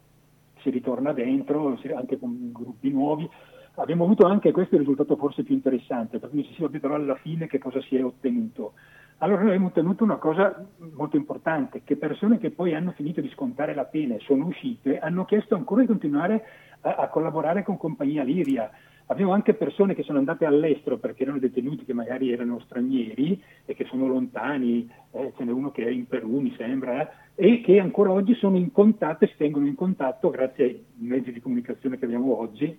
si 0.62 0.70
ritorna 0.70 1.14
dentro, 1.14 1.78
anche 1.96 2.18
con 2.18 2.52
gruppi 2.52 2.90
nuovi, 2.90 3.30
abbiamo 3.76 4.06
avuto 4.06 4.26
anche 4.26 4.52
questo 4.52 4.76
il 4.76 4.82
risultato 4.82 5.16
forse 5.16 5.44
più 5.44 5.54
interessante, 5.54 6.20
per 6.20 6.30
cui 6.30 6.44
si 6.46 6.54
sapeva 6.54 6.80
però 6.80 6.96
alla 6.96 7.16
fine 7.16 7.48
che 7.48 7.60
cosa 7.60 7.82
si 7.82 7.96
è 7.96 8.04
ottenuto. 8.04 8.74
Allora 9.20 9.40
noi 9.40 9.50
abbiamo 9.50 9.68
ottenuto 9.68 10.04
una 10.04 10.18
cosa 10.18 10.64
molto 10.96 11.16
importante, 11.16 11.82
che 11.84 11.96
persone 11.96 12.38
che 12.38 12.52
poi 12.52 12.76
hanno 12.76 12.92
finito 12.92 13.20
di 13.20 13.30
scontare 13.30 13.74
la 13.74 13.86
pena 13.86 14.14
e 14.14 14.20
sono 14.20 14.46
uscite 14.46 15.00
hanno 15.00 15.26
chiesto 15.26 15.56
ancora 15.56 15.82
di 15.82 15.88
continuare 15.88 16.46
a, 16.82 16.96
a 16.96 17.08
collaborare 17.08 17.64
con 17.64 17.78
Compagnia 17.78 18.24
Liria. 18.24 18.70
Abbiamo 19.08 19.32
anche 19.32 19.54
persone 19.54 19.96
che 19.96 20.04
sono 20.04 20.18
andate 20.18 20.46
all'estero 20.46 20.98
perché 20.98 21.24
erano 21.24 21.40
detenuti 21.40 21.86
che 21.86 21.94
magari 21.94 22.32
erano 22.32 22.60
stranieri 22.60 23.42
e 23.66 23.74
che 23.74 23.86
sono 23.86 24.08
lontani, 24.08 24.90
eh, 25.12 25.34
ce 25.38 25.44
n'è 25.44 25.52
uno 25.52 25.72
che 25.72 25.86
è 25.86 25.90
in 25.90 26.08
Perù 26.08 26.40
mi 26.40 26.54
sembra, 26.58 27.10
eh, 27.36 27.54
e 27.54 27.62
che 27.62 27.80
ancora 27.80 28.12
oggi 28.12 28.36
sono 28.36 28.58
in 28.58 28.72
contatto 28.72 29.24
e 29.24 29.30
si 29.30 29.36
tengono 29.38 29.66
in 29.66 29.76
contatto 29.76 30.30
grazie 30.30 30.66
ai 30.66 30.84
mezzi 30.98 31.32
di 31.32 31.40
comunicazione 31.40 31.98
che 31.98 32.06
abbiamo 32.06 32.38
oggi 32.38 32.78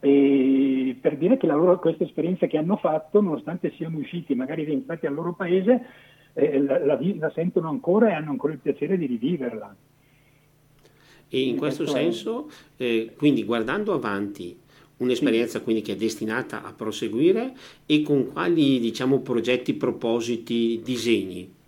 per 0.00 1.16
dire 1.18 1.36
che 1.36 1.46
loro, 1.46 1.78
questa 1.78 2.04
esperienza 2.04 2.46
che 2.46 2.56
hanno 2.56 2.76
fatto, 2.76 3.20
nonostante 3.20 3.72
siano 3.76 3.98
usciti 3.98 4.34
magari 4.34 4.64
rientrati 4.64 5.06
al 5.06 5.14
loro 5.14 5.34
paese, 5.34 5.84
eh, 6.32 6.58
la, 6.62 6.78
la, 6.84 6.98
la, 7.00 7.30
sentono 7.34 7.68
ancora 7.68 8.08
e 8.08 8.12
hanno 8.12 8.30
ancora 8.30 8.54
il 8.54 8.60
piacere 8.60 8.96
di 8.96 9.06
riviverla. 9.06 9.76
E 11.28 11.40
in 11.42 11.56
questo 11.58 11.86
senso, 11.86 12.50
eh, 12.76 13.12
quindi 13.16 13.44
guardando 13.44 13.92
avanti, 13.92 14.58
un'esperienza 15.00 15.60
quindi 15.60 15.82
che 15.82 15.92
è 15.92 15.96
destinata 15.96 16.62
a 16.62 16.72
proseguire 16.72 17.52
e 17.84 18.02
con 18.02 18.32
quali 18.32 18.78
diciamo, 18.78 19.20
progetti, 19.20 19.74
propositi, 19.74 20.80
disegni? 20.82 21.58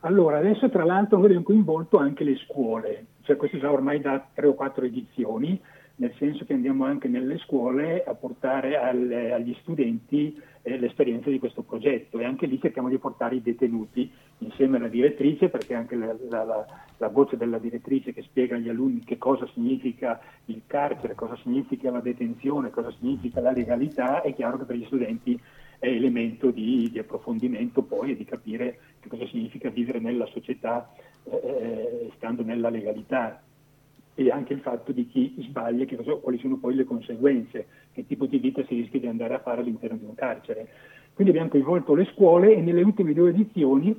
Allora, 0.00 0.38
adesso 0.38 0.68
tra 0.68 0.84
l'altro 0.84 1.22
abbiamo 1.22 1.44
coinvolto 1.44 1.96
anche 1.96 2.24
le 2.24 2.36
scuole, 2.36 3.06
cioè 3.22 3.36
questo 3.36 3.58
già 3.58 3.70
ormai 3.70 4.00
da 4.00 4.26
tre 4.34 4.48
o 4.48 4.54
quattro 4.54 4.84
edizioni, 4.84 5.60
nel 5.96 6.12
senso 6.18 6.44
che 6.44 6.54
andiamo 6.54 6.84
anche 6.84 7.06
nelle 7.06 7.38
scuole 7.38 8.02
a 8.02 8.14
portare 8.14 8.76
al, 8.76 9.30
agli 9.32 9.56
studenti 9.60 10.36
eh, 10.62 10.78
l'esperienza 10.78 11.28
di 11.28 11.38
questo 11.38 11.62
progetto. 11.62 12.18
E 12.18 12.24
anche 12.24 12.46
lì 12.46 12.60
cerchiamo 12.60 12.88
di 12.88 12.98
portare 12.98 13.36
i 13.36 13.42
detenuti 13.42 14.10
insieme 14.38 14.76
alla 14.76 14.88
direttrice, 14.88 15.48
perché 15.48 15.74
anche 15.74 15.96
la, 15.96 16.14
la, 16.28 16.66
la, 16.96 17.08
voce 17.08 17.36
della 17.36 17.58
direttrice 17.58 18.12
che 18.12 18.22
spiega 18.22 18.56
agli 18.56 18.68
alunni 18.68 19.00
che 19.00 19.18
cosa 19.18 19.46
significa 19.52 20.20
il 20.46 20.62
carcere, 20.66 21.14
cosa 21.14 21.36
significa 21.36 21.90
la 21.90 22.00
detenzione, 22.00 22.70
cosa 22.70 22.92
significa 22.98 23.40
la 23.40 23.52
legalità, 23.52 24.22
è 24.22 24.34
chiaro 24.34 24.58
che 24.58 24.64
per 24.64 24.76
gli 24.76 24.86
studenti 24.86 25.40
è 25.78 25.88
elemento 25.88 26.50
di, 26.50 26.88
di 26.92 26.98
approfondimento 27.00 27.82
poi 27.82 28.12
e 28.12 28.16
di 28.16 28.24
capire 28.24 28.78
che 29.00 29.08
cosa 29.08 29.26
significa 29.26 29.68
vivere 29.68 29.98
nella 29.98 30.26
società 30.26 30.92
eh, 31.24 31.36
eh 31.44 32.10
stando 32.16 32.44
nella 32.44 32.70
legalità. 32.70 33.42
E 34.14 34.30
anche 34.30 34.52
il 34.52 34.60
fatto 34.60 34.92
di 34.92 35.08
chi 35.08 35.34
sbaglia, 35.38 35.86
cosa, 35.96 36.12
quali 36.16 36.38
sono 36.38 36.58
poi 36.58 36.74
le 36.74 36.84
conseguenze, 36.84 37.66
che 37.92 38.06
tipo 38.06 38.26
di 38.26 38.38
vita 38.38 38.64
si 38.66 38.74
rischia 38.74 39.00
di 39.00 39.06
andare 39.06 39.34
a 39.34 39.40
fare 39.40 39.60
all'interno 39.60 39.96
di 39.96 40.04
un 40.04 40.14
carcere. 40.14 40.68
Quindi 41.14 41.32
abbiamo 41.32 41.50
coinvolto 41.50 41.94
le 41.94 42.08
scuole 42.12 42.54
e 42.54 42.60
nelle 42.60 42.82
ultime 42.82 43.12
due 43.12 43.30
edizioni 43.30 43.94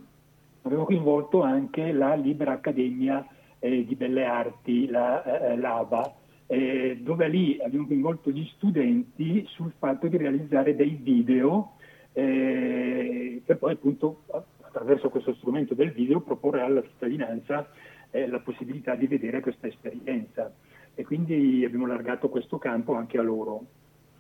abbiamo 0.64 0.86
coinvolto 0.86 1.42
anche 1.42 1.92
la 1.92 2.16
Libera 2.16 2.54
Accademia 2.54 3.26
eh, 3.60 3.86
di 3.86 3.96
Belle 3.96 4.26
Arti, 4.26 4.88
la, 4.88 5.52
eh, 5.52 5.58
l'ABA, 5.58 6.16
eh, 6.48 6.98
dove 7.02 7.28
lì 7.28 7.60
abbiamo 7.62 7.88
coinvolto 7.88 8.30
gli 8.32 8.46
studenti 8.56 9.46
sul 9.48 9.74
fatto 9.78 10.08
di 10.08 10.18
realizzare 10.18 10.76
dei 10.76 10.98
video 11.02 11.74
eh, 12.14 13.42
per 13.44 13.58
poi 13.58 13.74
appunto 13.74 14.24
attraverso 14.62 15.10
questo 15.10 15.34
strumento 15.36 15.74
del 15.74 15.92
video 15.92 16.22
proporre 16.22 16.62
alla 16.62 16.82
cittadinanza 16.84 17.68
eh, 18.12 18.28
la 18.28 18.40
possibilità 18.40 18.96
di 18.96 19.08
vedere 19.08 19.40
questa 19.40 19.68
esperienza 19.68 20.52
e 20.96 21.04
quindi 21.04 21.64
abbiamo 21.66 21.86
allargato 21.86 22.30
questo 22.30 22.58
campo 22.58 22.94
anche 22.94 23.18
a 23.18 23.24
loro. 23.24 23.66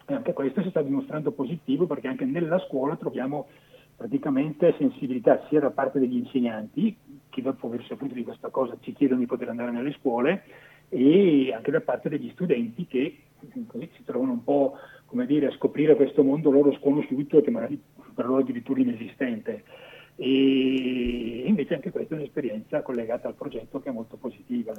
E 0.05 0.13
anche 0.13 0.33
questo 0.33 0.61
si 0.61 0.69
sta 0.69 0.81
dimostrando 0.81 1.31
positivo 1.31 1.85
perché 1.85 2.07
anche 2.07 2.25
nella 2.25 2.59
scuola 2.59 2.95
troviamo 2.95 3.47
praticamente 3.95 4.75
sensibilità 4.77 5.45
sia 5.47 5.59
da 5.59 5.69
parte 5.69 5.99
degli 5.99 6.17
insegnanti, 6.17 6.95
che 7.29 7.41
dopo 7.41 7.67
aver 7.67 7.85
saputo 7.85 8.13
di 8.13 8.23
questa 8.23 8.49
cosa 8.49 8.77
ci 8.81 8.93
chiedono 8.93 9.19
di 9.19 9.25
poter 9.25 9.49
andare 9.49 9.71
nelle 9.71 9.93
scuole, 9.93 10.43
e 10.89 11.53
anche 11.53 11.71
da 11.71 11.81
parte 11.81 12.09
degli 12.09 12.29
studenti 12.31 12.85
che 12.85 13.17
così 13.67 13.89
si 13.95 14.03
trovano 14.03 14.31
un 14.31 14.43
po' 14.43 14.77
come 15.05 15.25
dire, 15.25 15.47
a 15.47 15.51
scoprire 15.51 15.95
questo 15.95 16.23
mondo 16.23 16.51
loro 16.51 16.73
sconosciuto 16.73 17.37
e 17.37 17.41
che 17.41 17.51
magari 17.51 17.81
per 18.13 18.25
loro 18.25 18.41
addirittura 18.41 18.81
inesistente 18.81 19.63
e 20.15 21.43
invece 21.45 21.73
anche 21.73 21.91
questa 21.91 22.13
è 22.13 22.17
un'esperienza 22.17 22.81
collegata 22.81 23.27
al 23.27 23.33
progetto 23.35 23.79
che 23.79 23.89
è 23.89 23.91
molto 23.91 24.15
positiva. 24.17 24.73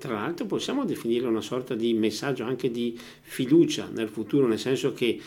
Tra 0.00 0.14
l'altro 0.14 0.46
possiamo 0.46 0.86
definire 0.86 1.26
una 1.26 1.42
sorta 1.42 1.74
di 1.74 1.92
messaggio 1.92 2.44
anche 2.44 2.70
di 2.70 2.98
fiducia 3.20 3.90
nel 3.92 4.08
futuro, 4.08 4.46
nel 4.46 4.58
senso 4.58 4.94
che 4.94 5.20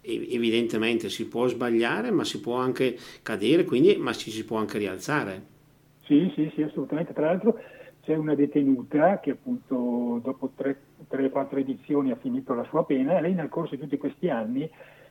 evidentemente 0.00 1.10
si 1.10 1.28
può 1.28 1.46
sbagliare 1.46 2.10
ma 2.10 2.24
si 2.24 2.40
può 2.40 2.54
anche 2.54 2.96
cadere, 3.22 3.64
quindi, 3.64 3.96
ma 3.96 4.14
ci 4.14 4.30
si 4.30 4.46
può 4.46 4.56
anche 4.56 4.78
rialzare. 4.78 5.42
Sì, 6.04 6.32
sì, 6.34 6.50
sì, 6.54 6.62
assolutamente. 6.62 7.12
Tra 7.12 7.26
l'altro 7.26 7.60
c'è 8.02 8.16
una 8.16 8.34
detenuta 8.34 9.20
che 9.20 9.32
appunto 9.32 10.18
dopo 10.24 10.52
3-4 10.56 11.58
edizioni 11.58 12.10
ha 12.10 12.16
finito 12.16 12.54
la 12.54 12.64
sua 12.70 12.86
pena 12.86 13.18
e 13.18 13.20
lei 13.20 13.34
nel 13.34 13.50
corso 13.50 13.74
di 13.74 13.82
tutti 13.82 13.98
questi 13.98 14.30
anni 14.30 14.66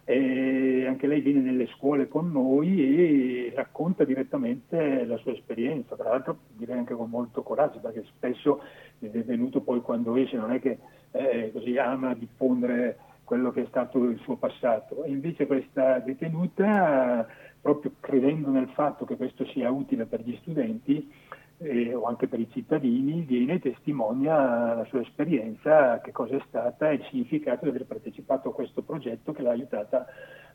e 0.10 0.86
anche 0.88 1.06
lei 1.06 1.20
viene 1.20 1.42
nelle 1.42 1.68
scuole 1.68 2.08
con 2.08 2.32
noi 2.32 2.80
e 2.80 3.52
racconta 3.54 4.06
direttamente 4.06 5.04
la 5.04 5.18
sua 5.18 5.34
esperienza, 5.34 5.98
tra 5.98 6.12
l'altro 6.12 6.38
direi 6.54 6.78
anche 6.78 6.94
con 6.94 7.10
molto 7.10 7.44
coraggio 7.44 7.80
perché 7.80 8.06
spesso 8.16 8.62
il 9.00 9.10
detenuto 9.10 9.60
poi 9.60 9.82
quando 9.82 10.16
esce 10.16 10.38
non 10.38 10.54
è 10.54 10.62
che 10.62 10.78
eh, 11.12 11.52
così 11.52 11.78
ama 11.78 12.14
diffondere 12.14 13.00
quello 13.26 13.52
che 13.52 13.64
è 13.64 13.66
stato 13.68 14.02
il 14.06 14.18
suo 14.20 14.38
passato. 14.38 15.04
Invece 15.06 15.46
questa 15.46 16.00
detenuta 16.00 17.28
proprio 17.60 17.92
credendo 18.00 18.50
nel 18.50 18.70
fatto 18.70 19.04
che 19.04 19.18
questo 19.18 19.44
sia 19.48 19.70
utile 19.70 20.06
per 20.06 20.22
gli 20.22 20.38
studenti 20.40 21.12
eh, 21.60 21.94
o 21.94 22.04
anche 22.04 22.28
per 22.28 22.40
i 22.40 22.50
cittadini, 22.52 23.22
viene 23.22 23.54
e 23.54 23.60
testimonia 23.60 24.76
la 24.76 24.86
sua 24.86 25.02
esperienza, 25.02 26.00
che 26.02 26.12
cosa 26.12 26.36
è 26.36 26.42
stata 26.48 26.90
e 26.90 26.96
il 26.96 27.06
significato 27.10 27.64
di 27.64 27.70
aver 27.70 27.86
partecipato 27.86 28.50
a 28.50 28.54
questo 28.54 28.84
progetto 28.84 29.32
che 29.32 29.42
l'ha 29.42 29.52
aiutata 29.52 30.06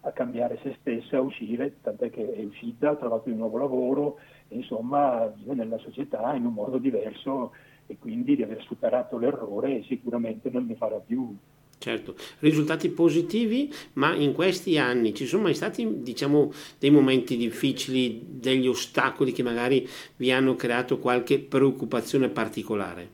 a 0.01 0.13
cambiare 0.13 0.59
se 0.63 0.77
stessa, 0.81 1.17
a 1.17 1.21
uscire, 1.21 1.81
tant'è 1.81 2.11
che 2.11 2.33
è 2.33 2.45
uscita, 2.45 2.91
ha 2.91 2.97
trovato 2.97 3.29
un 3.29 3.37
nuovo 3.37 3.59
lavoro, 3.59 4.19
e, 4.49 4.57
insomma 4.57 5.27
vive 5.27 5.55
nella 5.55 5.79
società 5.79 6.35
in 6.35 6.45
un 6.45 6.53
modo 6.53 6.79
diverso 6.79 7.53
e 7.87 7.99
quindi 7.99 8.37
di 8.37 8.43
aver 8.43 8.63
superato 8.63 9.19
l'errore 9.19 9.83
sicuramente 9.85 10.51
non 10.51 10.67
ne 10.67 10.77
farà 10.77 10.99
più. 10.99 11.37
Certo, 11.83 12.15
risultati 12.39 12.91
positivi, 12.91 13.69
ma 13.95 14.15
in 14.15 14.35
questi 14.35 14.79
anni 14.79 15.13
ci 15.15 15.27
sono 15.27 15.43
mai 15.43 15.55
stati 15.55 16.01
diciamo, 16.01 16.53
dei 16.79 16.91
momenti 16.91 17.37
difficili, 17.37 18.25
degli 18.25 18.69
ostacoli 18.69 19.33
che 19.33 19.43
magari 19.43 19.85
vi 20.15 20.31
hanno 20.31 20.55
creato 20.55 21.01
qualche 21.01 21.41
preoccupazione 21.41 22.29
particolare? 22.29 23.09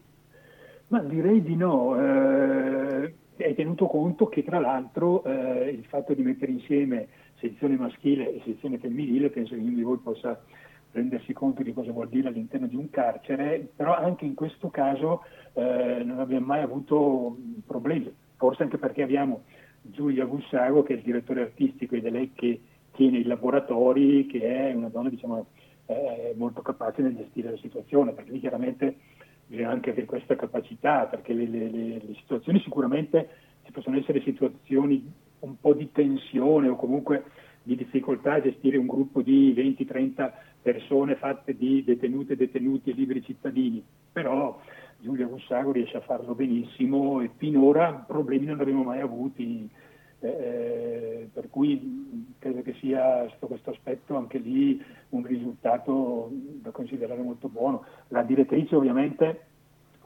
Ma 0.88 1.00
direi 1.00 1.42
di 1.42 1.56
no. 1.56 1.98
Eh, 1.98 3.14
hai 3.38 3.54
tenuto 3.54 3.86
conto 3.86 4.26
che 4.26 4.44
tra 4.44 4.58
l'altro 4.58 5.24
eh, 5.24 5.70
il 5.70 5.86
fatto 5.88 6.12
di 6.12 6.20
mettere 6.20 6.52
insieme 6.52 7.08
sezione 7.40 7.74
maschile 7.76 8.34
e 8.34 8.42
sezione 8.44 8.76
femminile, 8.76 9.30
penso 9.30 9.54
che 9.54 9.60
ognuno 9.60 9.76
di 9.76 9.82
voi 9.82 9.96
possa 9.96 10.38
rendersi 10.90 11.32
conto 11.32 11.62
di 11.62 11.72
cosa 11.72 11.90
vuol 11.90 12.10
dire 12.10 12.28
all'interno 12.28 12.66
di 12.66 12.76
un 12.76 12.90
carcere, 12.90 13.66
però 13.74 13.96
anche 13.96 14.26
in 14.26 14.34
questo 14.34 14.68
caso 14.68 15.22
eh, 15.54 16.02
non 16.04 16.18
abbiamo 16.18 16.44
mai 16.44 16.60
avuto 16.60 17.34
problemi 17.66 18.26
forse 18.38 18.62
anche 18.62 18.78
perché 18.78 19.02
abbiamo 19.02 19.42
Giulia 19.82 20.24
Gussago 20.24 20.82
che 20.82 20.94
è 20.94 20.96
il 20.96 21.02
direttore 21.02 21.42
artistico 21.42 21.94
ed 21.94 22.06
è 22.06 22.10
lei 22.10 22.32
che 22.32 22.60
tiene 22.92 23.18
i 23.18 23.24
laboratori, 23.24 24.26
che 24.26 24.40
è 24.40 24.72
una 24.72 24.88
donna 24.88 25.08
diciamo, 25.10 25.46
eh, 25.86 26.34
molto 26.36 26.62
capace 26.62 27.02
nel 27.02 27.16
gestire 27.16 27.50
la 27.50 27.56
situazione, 27.58 28.12
perché 28.12 28.32
lì 28.32 28.40
chiaramente 28.40 28.96
bisogna 29.46 29.70
anche 29.70 29.90
avere 29.90 30.06
questa 30.06 30.36
capacità, 30.36 31.04
perché 31.06 31.32
le, 31.32 31.46
le, 31.46 31.70
le, 31.70 32.14
situazioni 32.16 32.60
sicuramente 32.60 33.28
ci 33.64 33.72
possono 33.72 33.96
essere 33.96 34.20
situazioni 34.22 35.10
un 35.40 35.60
po' 35.60 35.74
di 35.74 35.90
tensione 35.92 36.68
o 36.68 36.76
comunque 36.76 37.24
di 37.62 37.76
difficoltà 37.76 38.34
a 38.34 38.40
gestire 38.40 38.76
un 38.76 38.86
gruppo 38.86 39.22
di 39.22 39.54
20-30 39.54 40.32
persone 40.60 41.14
fatte 41.16 41.56
di 41.56 41.84
detenute, 41.84 42.36
detenuti 42.36 42.90
e 42.90 42.94
liberi 42.94 43.22
cittadini, 43.22 43.82
però 44.12 44.60
Giulia 45.00 45.26
Gussago 45.26 45.72
riesce 45.72 45.96
a 45.96 46.02
farlo 46.02 46.34
benissimo 46.34 47.20
e 47.20 47.30
finora 47.36 47.92
problemi 47.92 48.46
non 48.46 48.60
abbiamo 48.60 48.82
mai 48.82 49.00
avuti, 49.00 49.70
eh, 50.20 51.28
per 51.32 51.48
cui 51.48 52.34
credo 52.38 52.62
che 52.62 52.74
sia 52.80 53.28
sotto 53.28 53.46
questo 53.46 53.70
aspetto 53.70 54.16
anche 54.16 54.38
lì 54.38 54.82
un 55.10 55.24
risultato 55.24 56.30
da 56.32 56.70
considerare 56.72 57.22
molto 57.22 57.48
buono. 57.48 57.84
La 58.08 58.22
direttrice 58.22 58.74
ovviamente 58.74 59.46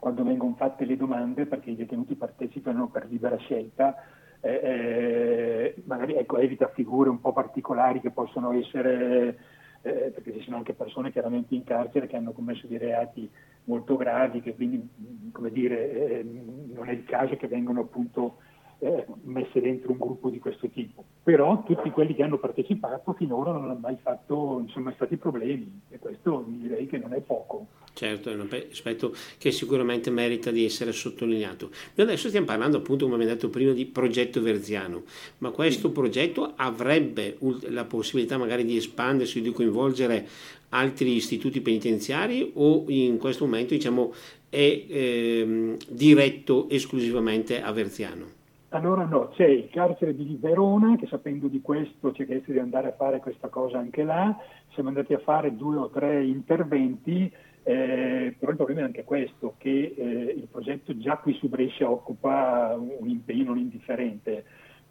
quando 0.03 0.23
vengono 0.25 0.53
fatte 0.55 0.83
le 0.83 0.97
domande, 0.97 1.45
perché 1.45 1.71
i 1.71 1.77
detenuti 1.77 2.15
partecipano 2.15 2.89
per 2.89 3.07
libera 3.07 3.37
scelta, 3.37 3.95
eh, 4.41 4.51
eh 4.51 5.75
magari 5.85 6.15
ecco, 6.15 6.37
evita 6.39 6.67
figure 6.67 7.09
un 7.09 7.21
po' 7.21 7.31
particolari 7.31 8.01
che 8.01 8.11
possono 8.11 8.51
essere, 8.51 9.37
eh, 9.81 10.11
perché 10.13 10.33
ci 10.33 10.41
sono 10.41 10.57
anche 10.57 10.73
persone 10.73 11.09
chiaramente 11.13 11.55
in 11.55 11.63
carcere 11.63 12.07
che 12.07 12.17
hanno 12.17 12.33
commesso 12.33 12.67
dei 12.67 12.79
reati 12.79 13.31
molto 13.65 13.95
gravi 13.95 14.41
che 14.41 14.55
quindi 14.55 14.89
come 15.31 15.51
dire, 15.51 16.19
eh, 16.19 16.23
non 16.23 16.87
è 16.87 16.93
il 16.93 17.03
caso 17.03 17.35
che 17.35 17.47
vengano 17.47 17.81
appunto 17.81 18.37
eh, 18.79 19.05
messe 19.23 19.61
dentro 19.61 19.91
un 19.91 19.97
gruppo 19.97 20.29
di 20.29 20.39
questo 20.39 20.69
tipo. 20.69 21.03
Però 21.23 21.63
tutti 21.63 21.89
quelli 21.89 22.15
che 22.15 22.23
hanno 22.23 22.37
partecipato 22.37 23.13
finora 23.13 23.51
non 23.51 23.63
hanno 23.63 23.79
mai 23.79 23.97
fatto, 24.01 24.35
non 24.35 24.69
sono 24.69 24.85
mai 24.85 24.93
stati 24.95 25.17
problemi 25.17 25.81
e 25.89 25.99
questo 25.99 26.43
direi 26.47 26.87
che 26.87 26.97
non 26.97 27.13
è 27.13 27.19
poco. 27.19 27.67
Certo, 27.93 28.31
è 28.31 28.33
un 28.33 28.47
aspetto 28.71 29.13
che 29.37 29.51
sicuramente 29.51 30.09
merita 30.09 30.49
di 30.49 30.65
essere 30.65 30.91
sottolineato. 30.91 31.69
Noi 31.95 32.07
adesso 32.07 32.27
stiamo 32.27 32.47
parlando 32.47 32.77
appunto, 32.77 33.05
come 33.05 33.15
abbiamo 33.15 33.33
detto 33.33 33.49
prima, 33.49 33.71
di 33.71 33.85
progetto 33.85 34.41
verziano, 34.41 35.03
ma 35.39 35.51
questo 35.51 35.91
progetto 35.91 36.53
avrebbe 36.55 37.37
la 37.69 37.85
possibilità 37.85 38.37
magari 38.37 38.65
di 38.65 38.77
espandersi, 38.77 39.41
di 39.41 39.51
coinvolgere 39.51 40.27
altri 40.73 41.15
istituti 41.15 41.61
penitenziari 41.61 42.51
o 42.55 42.85
in 42.87 43.17
questo 43.17 43.45
momento 43.45 43.73
diciamo, 43.73 44.13
è 44.49 44.85
ehm, 44.87 45.77
diretto 45.87 46.67
esclusivamente 46.69 47.61
a 47.61 47.71
Verziano? 47.71 48.41
Allora 48.69 49.05
no, 49.05 49.29
c'è 49.29 49.45
il 49.45 49.69
carcere 49.69 50.15
di 50.15 50.35
Verona 50.41 50.95
che 50.95 51.05
sapendo 51.05 51.47
di 51.47 51.61
questo 51.61 52.11
ci 52.11 52.23
ha 52.23 52.25
chiesto 52.25 52.51
di 52.51 52.57
andare 52.57 52.87
a 52.87 52.93
fare 52.93 53.19
questa 53.19 53.47
cosa 53.47 53.77
anche 53.77 54.03
là, 54.03 54.35
siamo 54.73 54.89
andati 54.89 55.13
a 55.13 55.19
fare 55.19 55.55
due 55.55 55.77
o 55.77 55.89
tre 55.89 56.25
interventi, 56.25 57.31
eh, 57.61 58.35
però 58.37 58.51
il 58.51 58.57
problema 58.57 58.81
è 58.81 58.85
anche 58.85 59.03
questo, 59.03 59.53
che 59.59 59.93
eh, 59.95 60.33
il 60.35 60.47
progetto 60.49 60.97
già 60.97 61.17
qui 61.17 61.33
su 61.35 61.49
Brescia 61.49 61.87
occupa 61.87 62.75
un 62.75 63.07
impegno 63.07 63.43
non 63.45 63.59
indifferente, 63.59 64.43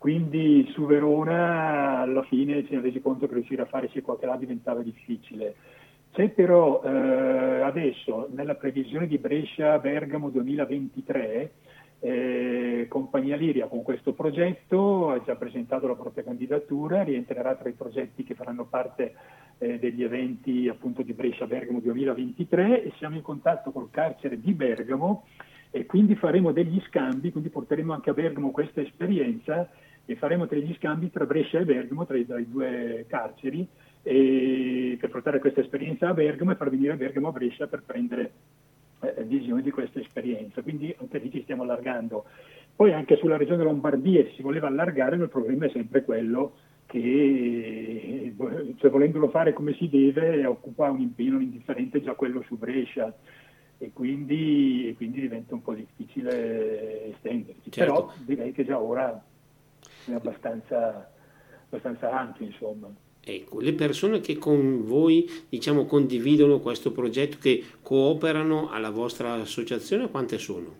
quindi 0.02 0.68
su 0.72 0.84
Verona 0.84 2.00
alla 2.00 2.24
fine 2.24 2.62
ci 2.62 2.70
siamo 2.70 2.82
resi 2.82 3.00
conto 3.00 3.28
che 3.28 3.34
riuscire 3.34 3.62
a 3.62 3.66
fare 3.66 3.88
circa 3.88 4.16
là 4.26 4.34
diventava 4.34 4.82
difficile. 4.82 5.54
C'è 6.10 6.30
però 6.30 6.82
eh, 6.82 7.60
adesso 7.60 8.28
nella 8.32 8.56
previsione 8.56 9.06
di 9.06 9.18
Brescia-Bergamo 9.18 10.30
2023 10.30 11.52
eh, 12.00 12.86
Compagnia 12.88 13.36
Liria 13.36 13.68
con 13.68 13.82
questo 13.82 14.12
progetto 14.12 15.10
ha 15.10 15.22
già 15.22 15.36
presentato 15.36 15.86
la 15.86 15.94
propria 15.94 16.24
candidatura, 16.24 17.04
rientrerà 17.04 17.54
tra 17.54 17.68
i 17.68 17.74
progetti 17.74 18.24
che 18.24 18.34
faranno 18.34 18.64
parte 18.64 19.14
eh, 19.58 19.78
degli 19.78 20.02
eventi 20.02 20.66
appunto 20.66 21.02
di 21.02 21.12
Brescia 21.12 21.46
Bergamo 21.46 21.78
2023 21.78 22.82
e 22.82 22.92
siamo 22.98 23.14
in 23.14 23.22
contatto 23.22 23.70
col 23.70 23.88
carcere 23.92 24.40
di 24.40 24.52
Bergamo 24.52 25.26
e 25.70 25.86
quindi 25.86 26.16
faremo 26.16 26.50
degli 26.50 26.82
scambi, 26.88 27.30
quindi 27.30 27.50
porteremo 27.50 27.92
anche 27.92 28.10
a 28.10 28.14
Bergamo 28.14 28.50
questa 28.50 28.80
esperienza 28.80 29.70
e 30.04 30.16
faremo 30.16 30.46
degli 30.46 30.74
scambi 30.74 31.10
tra 31.10 31.26
Brescia 31.26 31.60
e 31.60 31.64
Bergamo, 31.64 32.06
tra 32.06 32.16
i, 32.16 32.26
tra 32.26 32.38
i 32.38 32.50
due 32.50 33.04
carceri, 33.08 33.66
per 34.02 35.08
portare 35.10 35.38
questa 35.38 35.60
esperienza 35.60 36.08
a 36.08 36.14
Bergamo 36.14 36.50
e 36.50 36.56
far 36.56 36.70
venire 36.70 36.96
Bergamo 36.96 37.28
a 37.28 37.32
Brescia 37.32 37.68
per 37.68 37.82
prendere 37.86 38.32
eh, 39.00 39.22
visione 39.24 39.62
di 39.62 39.70
questa 39.70 40.00
esperienza, 40.00 40.62
quindi 40.62 40.94
anche 40.98 41.18
lì 41.18 41.30
ci 41.30 41.42
stiamo 41.42 41.62
allargando. 41.62 42.24
Poi 42.74 42.92
anche 42.92 43.16
sulla 43.16 43.36
regione 43.36 43.62
Lombardia 43.62 44.24
si 44.34 44.42
voleva 44.42 44.66
allargare, 44.66 45.16
ma 45.16 45.24
il 45.24 45.28
problema 45.28 45.66
è 45.66 45.70
sempre 45.70 46.02
quello 46.04 46.54
che, 46.86 48.34
cioè, 48.76 48.90
volendolo 48.90 49.28
fare 49.28 49.52
come 49.52 49.74
si 49.74 49.88
deve, 49.88 50.44
occupa 50.46 50.90
un 50.90 51.00
impegno 51.00 51.40
indifferente 51.40 52.02
già 52.02 52.14
quello 52.14 52.42
su 52.42 52.58
Brescia 52.58 53.14
e 53.78 53.90
quindi, 53.92 54.88
e 54.88 54.94
quindi 54.94 55.20
diventa 55.20 55.54
un 55.54 55.62
po' 55.62 55.74
difficile 55.74 57.10
estendersi. 57.10 57.70
Certo. 57.70 57.92
Però 57.92 58.12
direi 58.24 58.52
che 58.52 58.64
già 58.64 58.80
ora 58.80 59.22
è 60.06 60.12
abbastanza, 60.12 61.10
abbastanza 61.66 62.10
ampio, 62.10 62.46
insomma. 62.46 62.88
Ecco, 63.24 63.60
le 63.60 63.72
persone 63.74 64.20
che 64.20 64.36
con 64.36 64.84
voi 64.84 65.28
diciamo, 65.48 65.84
condividono 65.84 66.58
questo 66.58 66.90
progetto, 66.90 67.36
che 67.40 67.62
cooperano 67.80 68.70
alla 68.70 68.90
vostra 68.90 69.34
associazione, 69.34 70.10
quante 70.10 70.38
sono? 70.38 70.74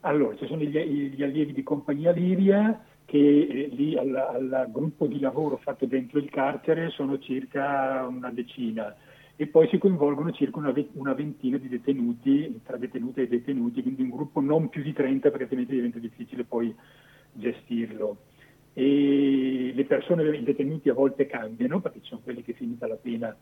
Allora, 0.00 0.36
ci 0.36 0.46
sono 0.46 0.62
gli, 0.62 0.78
gli 0.78 1.22
allievi 1.22 1.52
di 1.52 1.62
Compagnia 1.62 2.12
Liria 2.12 2.84
che 3.08 3.16
eh, 3.16 3.68
lì 3.72 3.96
al, 3.96 4.68
gruppo 4.70 5.06
di 5.06 5.18
lavoro 5.18 5.56
fatto 5.56 5.86
dentro 5.86 6.18
il 6.18 6.28
carcere 6.28 6.90
sono 6.90 7.18
circa 7.18 8.06
una 8.06 8.30
decina 8.30 8.94
e 9.34 9.46
poi 9.46 9.66
si 9.68 9.78
coinvolgono 9.78 10.30
circa 10.32 10.58
una, 10.58 10.74
una 10.92 11.14
ventina 11.14 11.56
di 11.56 11.68
detenuti, 11.68 12.60
tra 12.62 12.76
detenute 12.76 13.22
e 13.22 13.28
detenuti, 13.28 13.80
quindi 13.80 14.02
un 14.02 14.10
gruppo 14.10 14.40
non 14.40 14.68
più 14.68 14.82
di 14.82 14.92
30 14.92 15.28
perché 15.30 15.44
altrimenti 15.44 15.74
diventa 15.74 15.98
difficile 15.98 16.44
poi 16.44 16.74
gestirlo 17.32 18.18
e 18.74 19.72
le 19.74 19.84
persone, 20.14 20.36
i 20.36 20.42
detenuti 20.42 20.88
a 20.88 20.94
volte 20.94 21.26
cambiano 21.26 21.80
perché 21.80 22.00
ci 22.00 22.08
sono 22.08 22.20
quelli 22.22 22.42
che 22.42 22.54
finita 22.54 22.86
la 22.86 22.96
pena 22.96 23.36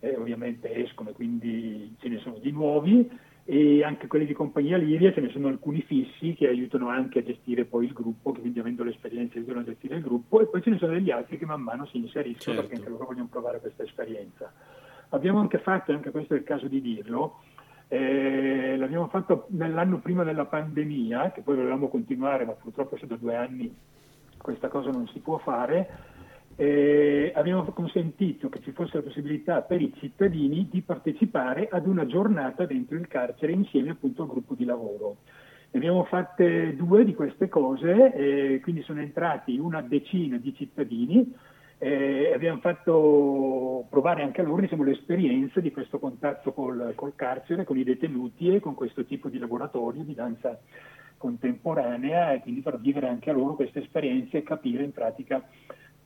eh, 0.00 0.16
ovviamente 0.16 0.74
escono 0.74 1.10
e 1.10 1.12
quindi 1.12 1.94
ce 2.00 2.08
ne 2.08 2.18
sono 2.18 2.38
di 2.38 2.50
nuovi 2.50 3.08
e 3.44 3.82
anche 3.82 4.08
quelli 4.08 4.26
di 4.26 4.34
compagnia 4.34 4.76
Liria 4.76 5.12
ce 5.12 5.20
ne 5.20 5.30
sono 5.30 5.48
alcuni 5.48 5.80
fissi 5.82 6.34
che 6.34 6.48
aiutano 6.48 6.88
anche 6.88 7.20
a 7.20 7.22
gestire 7.22 7.64
poi 7.64 7.86
il 7.86 7.92
gruppo, 7.92 8.32
che 8.32 8.40
quindi 8.40 8.58
avendo 8.58 8.84
l'esperienza 8.84 9.38
aiutano 9.38 9.60
a 9.60 9.64
gestire 9.64 9.96
il 9.96 10.02
gruppo 10.02 10.40
e 10.40 10.46
poi 10.46 10.62
ce 10.62 10.70
ne 10.70 10.78
sono 10.78 10.92
degli 10.92 11.10
altri 11.10 11.38
che 11.38 11.46
man 11.46 11.62
mano 11.62 11.86
si 11.86 11.98
inseriscono 11.98 12.56
certo. 12.56 12.60
perché 12.60 12.76
anche 12.76 12.90
loro 12.90 13.06
vogliono 13.06 13.28
provare 13.30 13.60
questa 13.60 13.84
esperienza. 13.84 14.52
Abbiamo 15.10 15.40
anche 15.40 15.58
fatto, 15.58 15.90
e 15.90 15.94
anche 15.94 16.10
questo 16.10 16.34
è 16.34 16.36
il 16.36 16.44
caso 16.44 16.68
di 16.68 16.82
dirlo, 16.82 17.40
eh, 17.88 18.76
l'abbiamo 18.76 19.08
fatto 19.08 19.46
nell'anno 19.50 19.98
prima 19.98 20.22
della 20.22 20.44
pandemia, 20.44 21.32
che 21.32 21.40
poi 21.40 21.56
volevamo 21.56 21.88
continuare, 21.88 22.44
ma 22.44 22.52
purtroppo 22.52 22.98
da 23.00 23.16
due 23.16 23.34
anni 23.34 23.74
questa 24.36 24.68
cosa 24.68 24.90
non 24.90 25.08
si 25.08 25.20
può 25.20 25.38
fare, 25.38 26.07
eh, 26.60 27.32
abbiamo 27.36 27.62
consentito 27.66 28.48
che 28.48 28.60
ci 28.62 28.72
fosse 28.72 28.96
la 28.96 29.02
possibilità 29.02 29.62
per 29.62 29.80
i 29.80 29.92
cittadini 29.98 30.66
di 30.68 30.82
partecipare 30.82 31.68
ad 31.70 31.86
una 31.86 32.04
giornata 32.04 32.66
dentro 32.66 32.96
il 32.96 33.06
carcere 33.06 33.52
insieme 33.52 33.90
appunto 33.90 34.22
al 34.22 34.28
gruppo 34.28 34.54
di 34.54 34.64
lavoro. 34.64 35.18
Ne 35.70 35.78
abbiamo 35.78 36.02
fatte 36.04 36.74
due 36.74 37.04
di 37.04 37.14
queste 37.14 37.48
cose, 37.48 38.12
eh, 38.12 38.60
quindi 38.60 38.82
sono 38.82 39.00
entrati 39.00 39.56
una 39.58 39.82
decina 39.82 40.36
di 40.36 40.52
cittadini 40.54 41.32
eh, 41.80 42.32
abbiamo 42.34 42.58
fatto 42.58 43.86
provare 43.88 44.24
anche 44.24 44.40
a 44.40 44.44
loro 44.44 44.60
diciamo, 44.62 44.82
l'esperienza 44.82 45.60
di 45.60 45.70
questo 45.70 46.00
contatto 46.00 46.52
col, 46.52 46.92
col 46.96 47.14
carcere, 47.14 47.64
con 47.64 47.78
i 47.78 47.84
detenuti 47.84 48.52
e 48.52 48.58
con 48.58 48.74
questo 48.74 49.04
tipo 49.04 49.28
di 49.28 49.38
laboratorio 49.38 50.02
di 50.02 50.14
danza 50.14 50.58
contemporanea 51.16 52.32
e 52.32 52.40
quindi 52.40 52.62
far 52.62 52.80
vivere 52.80 53.08
anche 53.08 53.30
a 53.30 53.32
loro 53.32 53.54
queste 53.54 53.80
esperienze 53.80 54.38
e 54.38 54.42
capire 54.42 54.82
in 54.82 54.92
pratica 54.92 55.40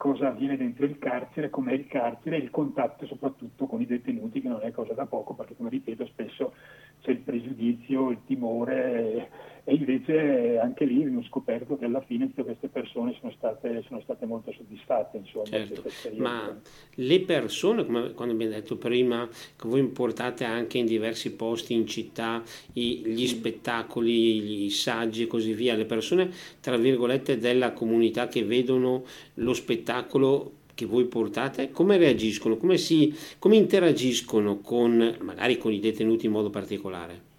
cosa 0.02 0.26
avviene 0.30 0.56
dentro 0.56 0.84
il 0.84 0.98
carcere, 0.98 1.48
com'è 1.48 1.74
il 1.74 1.86
carcere 1.86 2.34
e 2.34 2.40
il 2.40 2.50
contatto 2.50 3.06
soprattutto 3.06 3.66
con 3.66 3.80
i 3.80 3.86
detenuti 3.86 4.40
che 4.40 4.48
non 4.48 4.58
è 4.62 4.72
cosa 4.72 4.94
da 4.94 5.06
poco 5.06 5.32
perché 5.34 5.54
come 5.54 5.70
ripeto 5.70 6.06
spesso 6.06 6.54
c'è 7.02 7.12
il 7.12 7.20
pregiudizio, 7.20 8.10
il 8.10 8.18
timore 8.26 9.30
e 9.64 9.74
invece 9.74 10.58
anche 10.58 10.84
lì 10.84 11.02
abbiamo 11.02 11.22
scoperto 11.22 11.78
che 11.78 11.84
alla 11.84 12.00
fine 12.00 12.26
tutte 12.26 12.42
queste 12.42 12.68
persone 12.68 13.14
sono 13.20 13.32
state, 13.36 13.84
sono 13.86 14.00
state 14.00 14.26
molto 14.26 14.52
soddisfatte. 14.52 15.18
Insomma, 15.18 15.44
certo, 15.44 15.82
ma 16.16 16.60
le 16.94 17.20
persone, 17.20 17.86
come 17.86 18.12
quando 18.12 18.34
abbiamo 18.34 18.52
detto 18.52 18.76
prima, 18.76 19.28
che 19.28 19.68
voi 19.68 19.84
portate 19.84 20.44
anche 20.44 20.78
in 20.78 20.86
diversi 20.86 21.36
posti 21.36 21.74
in 21.74 21.86
città 21.86 22.42
i, 22.72 23.02
gli 23.06 23.26
spettacoli, 23.26 24.64
i 24.64 24.70
saggi 24.70 25.22
e 25.22 25.26
così 25.28 25.52
via, 25.52 25.76
le 25.76 25.84
persone 25.84 26.30
tra 26.60 26.76
virgolette 26.76 27.38
della 27.38 27.72
comunità 27.72 28.26
che 28.26 28.44
vedono 28.44 29.04
lo 29.34 29.54
spettacolo 29.54 30.54
che 30.74 30.86
voi 30.86 31.04
portate, 31.04 31.70
come 31.70 31.98
reagiscono, 31.98 32.56
come, 32.56 32.78
si, 32.78 33.14
come 33.38 33.56
interagiscono 33.56 34.58
con, 34.58 35.18
magari 35.20 35.56
con 35.58 35.72
i 35.72 35.78
detenuti 35.78 36.26
in 36.26 36.32
modo 36.32 36.50
particolare? 36.50 37.30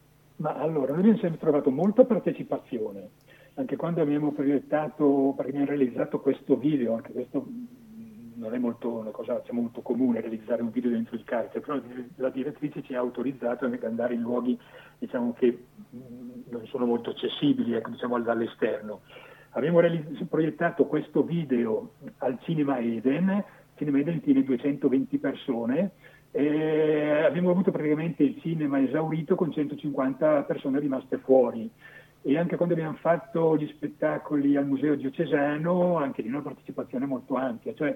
Ma 0.44 0.56
allora, 0.56 0.92
noi 0.92 1.00
abbiamo 1.00 1.20
sempre 1.20 1.40
trovato 1.40 1.72
molta 1.72 2.04
partecipazione, 2.04 3.12
anche 3.54 3.78
quando 3.78 4.02
abbiamo 4.02 4.34
proiettato, 4.34 5.32
perché 5.38 5.52
abbiamo 5.52 5.68
realizzato 5.68 6.20
questo 6.20 6.58
video, 6.58 6.96
anche 6.96 7.14
questo 7.14 7.48
non 8.36 8.54
è 8.54 8.58
molto, 8.58 8.92
una 8.92 9.12
cosa 9.12 9.40
diciamo, 9.40 9.62
molto 9.62 9.82
comune 9.82 10.20
realizzare 10.20 10.62
un 10.62 10.70
video 10.70 10.92
dentro 10.92 11.16
il 11.16 11.24
carcere, 11.24 11.62
però 11.62 11.80
la 12.18 12.30
direttrice 12.30 12.84
ci 12.84 12.94
ha 12.94 13.00
autorizzato 13.00 13.64
ad 13.64 13.84
andare 13.84 14.16
in 14.16 14.20
luoghi 14.20 14.60
diciamo, 14.98 15.32
che 15.32 15.64
non 15.92 16.66
sono 16.66 16.86
molto 16.88 17.12
accessibili 17.12 17.76
ecco, 17.76 17.92
diciamo, 17.92 18.20
dall'esterno. 18.20 19.00
Abbiamo 19.52 19.80
realizz- 19.80 20.26
proiettato 20.26 20.88
questo 20.88 21.24
video 21.24 21.94
al 22.18 22.38
Cinema 22.42 22.80
Eden, 22.80 23.46
Cinema 23.76 24.00
Eden 24.00 24.20
tiene 24.20 24.44
220 24.44 25.18
persone, 25.20 25.92
e 26.36 27.24
abbiamo 27.24 27.52
avuto 27.52 27.70
praticamente 27.70 28.24
il 28.24 28.40
cinema 28.42 28.82
esaurito 28.82 29.36
con 29.36 29.52
150 29.52 30.42
persone 30.44 30.80
rimaste 30.80 31.20
fuori. 31.20 31.70
E 32.24 32.38
anche 32.40 32.56
quando 32.56 32.74
abbiamo 32.74 32.98
fatto 33.00 33.56
gli 33.56 33.68
spettacoli 33.68 34.56
al 34.56 34.66
Museo 34.66 34.96
Diocesano, 34.96 35.98
anche 35.98 36.24
di 36.24 36.30
una 36.30 36.42
partecipazione 36.42 37.06
molto 37.06 37.36
ampia, 37.36 37.76
cioè 37.76 37.96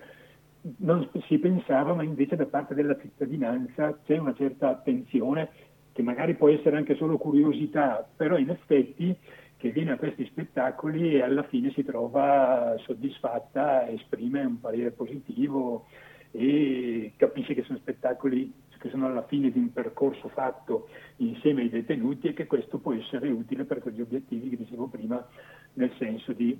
non 0.79 1.09
si 1.25 1.39
pensava, 1.39 1.95
ma 1.95 2.03
invece 2.03 2.35
da 2.35 2.45
parte 2.45 2.75
della 2.75 2.97
cittadinanza 2.99 3.97
c'è 4.05 4.17
una 4.17 4.35
certa 4.35 4.69
attenzione 4.69 5.49
che 5.91 6.03
magari 6.03 6.35
può 6.35 6.49
essere 6.49 6.77
anche 6.77 6.95
solo 6.95 7.17
curiosità, 7.17 8.07
però 8.15 8.37
in 8.37 8.49
effetti 8.51 9.17
che 9.57 9.71
viene 9.71 9.93
a 9.93 9.97
questi 9.97 10.25
spettacoli 10.25 11.15
e 11.15 11.23
alla 11.23 11.41
fine 11.43 11.71
si 11.71 11.83
trova 11.83 12.75
soddisfatta, 12.85 13.89
esprime 13.89 14.45
un 14.45 14.59
parere 14.59 14.91
positivo 14.91 15.85
e 16.31 17.13
capisce 17.17 17.53
che 17.53 17.63
sono 17.63 17.79
spettacoli 17.79 18.53
che 18.77 18.89
sono 18.89 19.07
alla 19.07 19.23
fine 19.23 19.51
di 19.51 19.59
un 19.59 19.71
percorso 19.73 20.29
fatto 20.29 20.87
insieme 21.17 21.61
ai 21.61 21.69
detenuti 21.69 22.27
e 22.27 22.33
che 22.33 22.45
questo 22.45 22.77
può 22.77 22.93
essere 22.93 23.29
utile 23.29 23.65
per 23.65 23.79
quegli 23.79 24.01
obiettivi 24.01 24.49
che 24.49 24.57
dicevo 24.57 24.87
prima, 24.87 25.25
nel 25.73 25.91
senso 25.97 26.33
di 26.33 26.59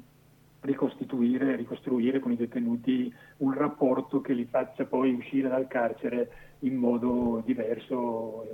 ricostituire, 0.62 1.56
ricostruire 1.56 2.20
con 2.20 2.32
i 2.32 2.36
detenuti 2.36 3.14
un 3.38 3.54
rapporto 3.54 4.22
che 4.22 4.34
li 4.34 4.46
faccia 4.46 4.86
poi 4.86 5.14
uscire 5.14 5.48
dal 5.48 5.68
carcere 5.68 6.56
in 6.62 6.76
modo 6.76 7.42
diverso, 7.46 8.48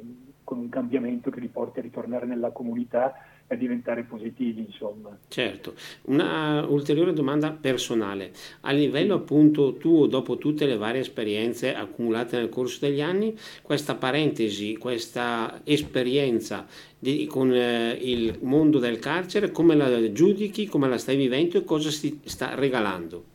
con 0.44 0.60
un 0.60 0.70
cambiamento 0.70 1.30
che 1.30 1.40
li 1.40 1.48
porti 1.48 1.80
a 1.80 1.84
ritornare 1.84 2.26
nella 2.26 2.52
comunità 2.52 3.14
a 3.48 3.56
diventare 3.56 4.04
positivi, 4.04 4.62
insomma. 4.62 5.18
Certo. 5.28 5.74
Una 6.04 6.66
ulteriore 6.66 7.14
domanda 7.14 7.52
personale. 7.52 8.32
A 8.62 8.72
livello 8.72 9.16
appunto 9.16 9.76
tuo, 9.76 10.08
dopo 10.08 10.38
tutte 10.38 10.66
le 10.66 10.78
varie 10.78 11.02
esperienze 11.02 11.76
accumulate 11.76 12.38
nel 12.38 12.50
corso 12.50 12.86
degli 12.86 13.02
anni, 13.02 13.38
questa 13.62 13.96
parentesi, 13.96 14.78
questa 14.78 15.62
esperienza 15.64 16.66
di, 16.98 17.26
con 17.26 17.54
eh, 17.54 17.92
il 17.92 18.38
mondo 18.42 18.80
del 18.80 19.00
carcere, 19.00 19.52
come 19.52 19.76
la 19.76 20.12
giudichi, 20.12 20.68
come 20.68 20.88
la 20.88 20.98
stai 20.98 21.16
vivendo 21.16 21.58
e 21.58 21.64
cosa 21.64 21.90
si 21.90 22.20
sta 22.24 22.56
regalando? 22.56 23.32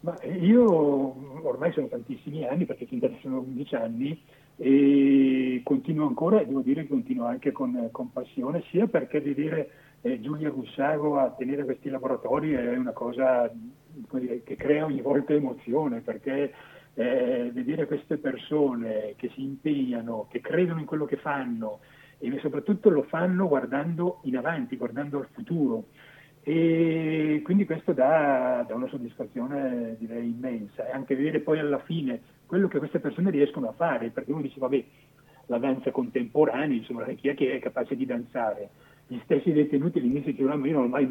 Ma 0.00 0.16
io 0.24 1.42
ormai 1.42 1.72
sono 1.72 1.88
tantissimi 1.88 2.46
anni, 2.46 2.64
perché 2.66 2.86
fin 2.86 3.00
da 3.00 3.10
sono 3.20 3.40
11 3.40 3.74
anni, 3.74 4.20
e 4.60 5.60
continuo 5.62 6.08
ancora 6.08 6.40
e 6.40 6.46
devo 6.46 6.62
dire 6.62 6.82
che 6.82 6.88
continuo 6.88 7.26
anche 7.26 7.52
con, 7.52 7.88
con 7.92 8.12
passione, 8.12 8.64
sia 8.70 8.88
perché 8.88 9.22
di 9.22 9.32
dire 9.32 9.70
eh, 10.00 10.20
Giulia 10.20 10.50
Gussago 10.50 11.16
a 11.16 11.30
tenere 11.30 11.64
questi 11.64 11.88
laboratori 11.88 12.52
è 12.52 12.76
una 12.76 12.92
cosa 12.92 13.48
dire, 14.10 14.42
che 14.42 14.56
crea 14.56 14.84
ogni 14.84 15.00
volta 15.00 15.32
emozione, 15.32 16.00
perché 16.00 16.52
eh, 16.94 17.50
vedere 17.52 17.86
queste 17.86 18.16
persone 18.16 19.14
che 19.16 19.30
si 19.34 19.44
impegnano, 19.44 20.26
che 20.28 20.40
credono 20.40 20.80
in 20.80 20.86
quello 20.86 21.04
che 21.04 21.16
fanno 21.16 21.78
e 22.18 22.36
soprattutto 22.40 22.90
lo 22.90 23.02
fanno 23.02 23.46
guardando 23.46 24.18
in 24.24 24.36
avanti, 24.36 24.76
guardando 24.76 25.18
al 25.18 25.28
futuro. 25.32 25.84
E 26.42 27.42
quindi 27.44 27.64
questo 27.64 27.92
dà, 27.92 28.64
dà 28.66 28.74
una 28.74 28.88
soddisfazione 28.88 29.94
direi 29.98 30.30
immensa 30.30 30.88
e 30.88 30.90
anche 30.90 31.14
vedere 31.14 31.40
poi 31.40 31.60
alla 31.60 31.78
fine 31.80 32.20
quello 32.48 32.66
che 32.66 32.78
queste 32.78 32.98
persone 32.98 33.30
riescono 33.30 33.68
a 33.68 33.72
fare, 33.72 34.08
perché 34.08 34.32
uno 34.32 34.40
dice, 34.40 34.58
vabbè, 34.58 34.84
la 35.46 35.58
danza 35.58 35.90
contemporanea, 35.90 36.76
insomma, 36.76 37.04
chi 37.04 37.28
è 37.28 37.34
che 37.34 37.52
è 37.52 37.58
capace 37.60 37.94
di 37.94 38.06
danzare? 38.06 38.70
Gli 39.06 39.18
stessi 39.24 39.52
detenuti 39.52 39.98
all'inizio 39.98 40.32
dicevano, 40.32 40.66
io 40.66 40.72
non 40.72 40.84
ho 40.84 40.88
mai 40.88 41.06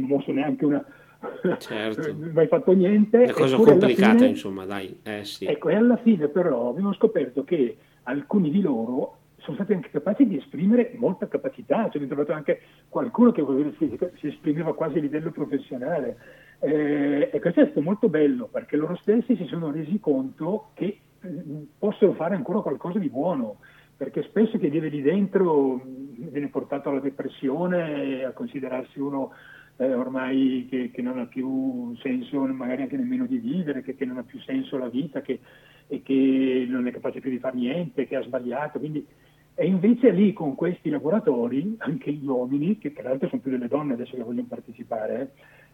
mosso 0.00 0.32
neanche 0.32 0.64
una... 0.66 0.84
Certo. 1.58 2.12
non 2.12 2.28
ho 2.28 2.32
mai 2.32 2.46
fatto 2.46 2.72
niente. 2.72 3.16
Una 3.16 3.32
cosa 3.32 3.56
complicata, 3.56 4.16
fine, 4.16 4.26
insomma, 4.26 4.66
dai. 4.66 4.98
Eh, 5.02 5.24
sì. 5.24 5.46
Ecco, 5.46 5.70
e 5.70 5.74
alla 5.74 5.96
fine 5.96 6.28
però 6.28 6.68
abbiamo 6.68 6.92
scoperto 6.92 7.42
che 7.42 7.76
alcuni 8.02 8.50
di 8.50 8.60
loro 8.60 9.16
sono 9.38 9.56
stati 9.56 9.72
anche 9.72 9.88
capaci 9.90 10.26
di 10.26 10.36
esprimere 10.36 10.92
molta 10.96 11.26
capacità, 11.26 11.76
cioè 11.76 12.02
abbiamo 12.02 12.08
trovato 12.08 12.32
anche 12.32 12.60
qualcuno 12.88 13.32
che 13.32 13.42
si, 13.78 13.98
si 14.18 14.26
esprimeva 14.26 14.74
quasi 14.74 14.98
a 14.98 15.00
livello 15.00 15.30
professionale. 15.30 16.16
Eh, 16.58 17.30
e 17.32 17.40
questo 17.40 17.60
è 17.60 17.64
stato 17.64 17.82
molto 17.82 18.08
bello 18.08 18.46
perché 18.46 18.76
loro 18.76 18.96
stessi 18.96 19.36
si 19.36 19.44
sono 19.44 19.70
resi 19.70 20.00
conto 20.00 20.70
che 20.74 20.98
mm, 21.26 21.62
possono 21.78 22.14
fare 22.14 22.34
ancora 22.34 22.60
qualcosa 22.60 22.98
di 22.98 23.08
buono, 23.08 23.58
perché 23.96 24.22
spesso 24.22 24.58
chi 24.58 24.68
vive 24.68 24.88
lì 24.88 25.02
dentro 25.02 25.80
viene 25.84 26.48
portato 26.48 26.88
alla 26.88 27.00
depressione, 27.00 28.24
a 28.24 28.32
considerarsi 28.32 29.00
uno 29.00 29.32
eh, 29.76 29.92
ormai 29.92 30.66
che, 30.70 30.90
che, 30.90 31.02
non 31.02 31.18
ha 31.18 31.26
più 31.26 31.94
senso 31.96 32.40
magari 32.46 32.82
anche 32.82 32.96
nemmeno 32.96 33.26
di 33.26 33.38
vivere, 33.38 33.82
che, 33.82 33.94
che 33.94 34.04
non 34.04 34.18
ha 34.18 34.22
più 34.22 34.38
senso 34.40 34.78
la 34.78 34.88
vita 34.88 35.20
che, 35.20 35.40
e 35.86 36.02
che 36.02 36.66
non 36.68 36.86
è 36.86 36.92
capace 36.92 37.20
più 37.20 37.30
di 37.30 37.38
fare 37.38 37.56
niente, 37.56 38.06
che 38.06 38.16
ha 38.16 38.22
sbagliato. 38.22 38.78
Quindi, 38.78 39.06
e 39.54 39.66
invece 39.66 40.10
lì 40.10 40.32
con 40.32 40.54
questi 40.54 40.90
laboratori, 40.90 41.76
anche 41.78 42.12
gli 42.12 42.26
uomini, 42.26 42.78
che 42.78 42.92
tra 42.92 43.08
l'altro 43.08 43.28
sono 43.28 43.40
più 43.40 43.50
delle 43.50 43.68
donne 43.68 43.94
adesso 43.94 44.16
che 44.16 44.22
vogliono 44.22 44.48
partecipare, 44.48 45.20
eh, 45.20 45.28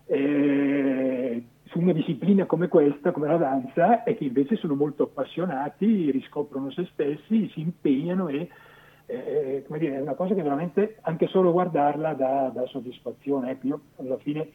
su 0.06 1.78
una 1.78 1.92
disciplina 1.92 2.44
come 2.46 2.68
questa, 2.68 3.12
come 3.12 3.28
la 3.28 3.36
danza, 3.36 4.02
e 4.04 4.16
che 4.16 4.24
invece 4.24 4.56
sono 4.56 4.74
molto 4.74 5.04
appassionati, 5.04 6.10
riscoprono 6.10 6.70
se 6.70 6.88
stessi, 6.92 7.48
si 7.50 7.60
impegnano 7.60 8.28
e 8.28 8.48
eh, 9.06 9.64
come 9.66 9.78
dire, 9.78 9.96
è 9.96 10.00
una 10.00 10.14
cosa 10.14 10.34
che 10.34 10.42
veramente 10.42 10.98
anche 11.02 11.26
solo 11.26 11.52
guardarla 11.52 12.14
dà, 12.14 12.50
dà 12.52 12.66
soddisfazione. 12.66 13.50
Ecco, 13.50 13.66
io 13.66 13.80
alla 13.96 14.16
fine 14.18 14.48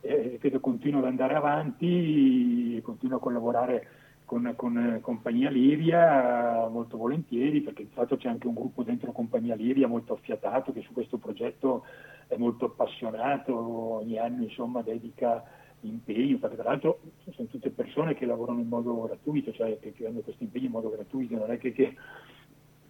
eh, 0.00 0.36
credo 0.40 0.60
continuo 0.60 1.00
ad 1.00 1.06
andare 1.06 1.34
avanti, 1.34 2.80
continuo 2.82 3.16
a 3.16 3.20
collaborare 3.20 3.86
con, 4.24 4.52
con 4.56 4.98
Compagnia 5.00 5.50
Liria 5.50 6.66
molto 6.68 6.96
volentieri, 6.96 7.60
perché 7.60 7.84
di 7.84 7.92
fatto 7.92 8.16
c'è 8.16 8.28
anche 8.28 8.46
un 8.46 8.54
gruppo 8.54 8.82
dentro 8.82 9.12
Compagnia 9.12 9.54
Liria 9.54 9.86
molto 9.86 10.14
affiatato 10.14 10.72
che 10.72 10.82
su 10.82 10.92
questo 10.92 11.18
progetto 11.18 11.84
è 12.26 12.36
molto 12.36 12.66
appassionato, 12.66 13.54
ogni 13.56 14.18
anno 14.18 14.42
insomma 14.42 14.82
dedica 14.82 15.42
impegno, 15.80 16.38
perché 16.38 16.56
tra 16.56 16.70
l'altro 16.70 17.00
sono 17.30 17.48
tutte 17.48 17.70
persone 17.70 18.14
che 18.14 18.26
lavorano 18.26 18.60
in 18.60 18.68
modo 18.68 19.02
gratuito, 19.02 19.52
cioè 19.52 19.78
che, 19.78 19.92
che 19.92 20.06
hanno 20.06 20.20
questo 20.20 20.42
impegno 20.42 20.66
in 20.66 20.72
modo 20.72 20.90
gratuito, 20.90 21.36
non 21.36 21.50
è 21.50 21.58
che, 21.58 21.72
che 21.72 21.94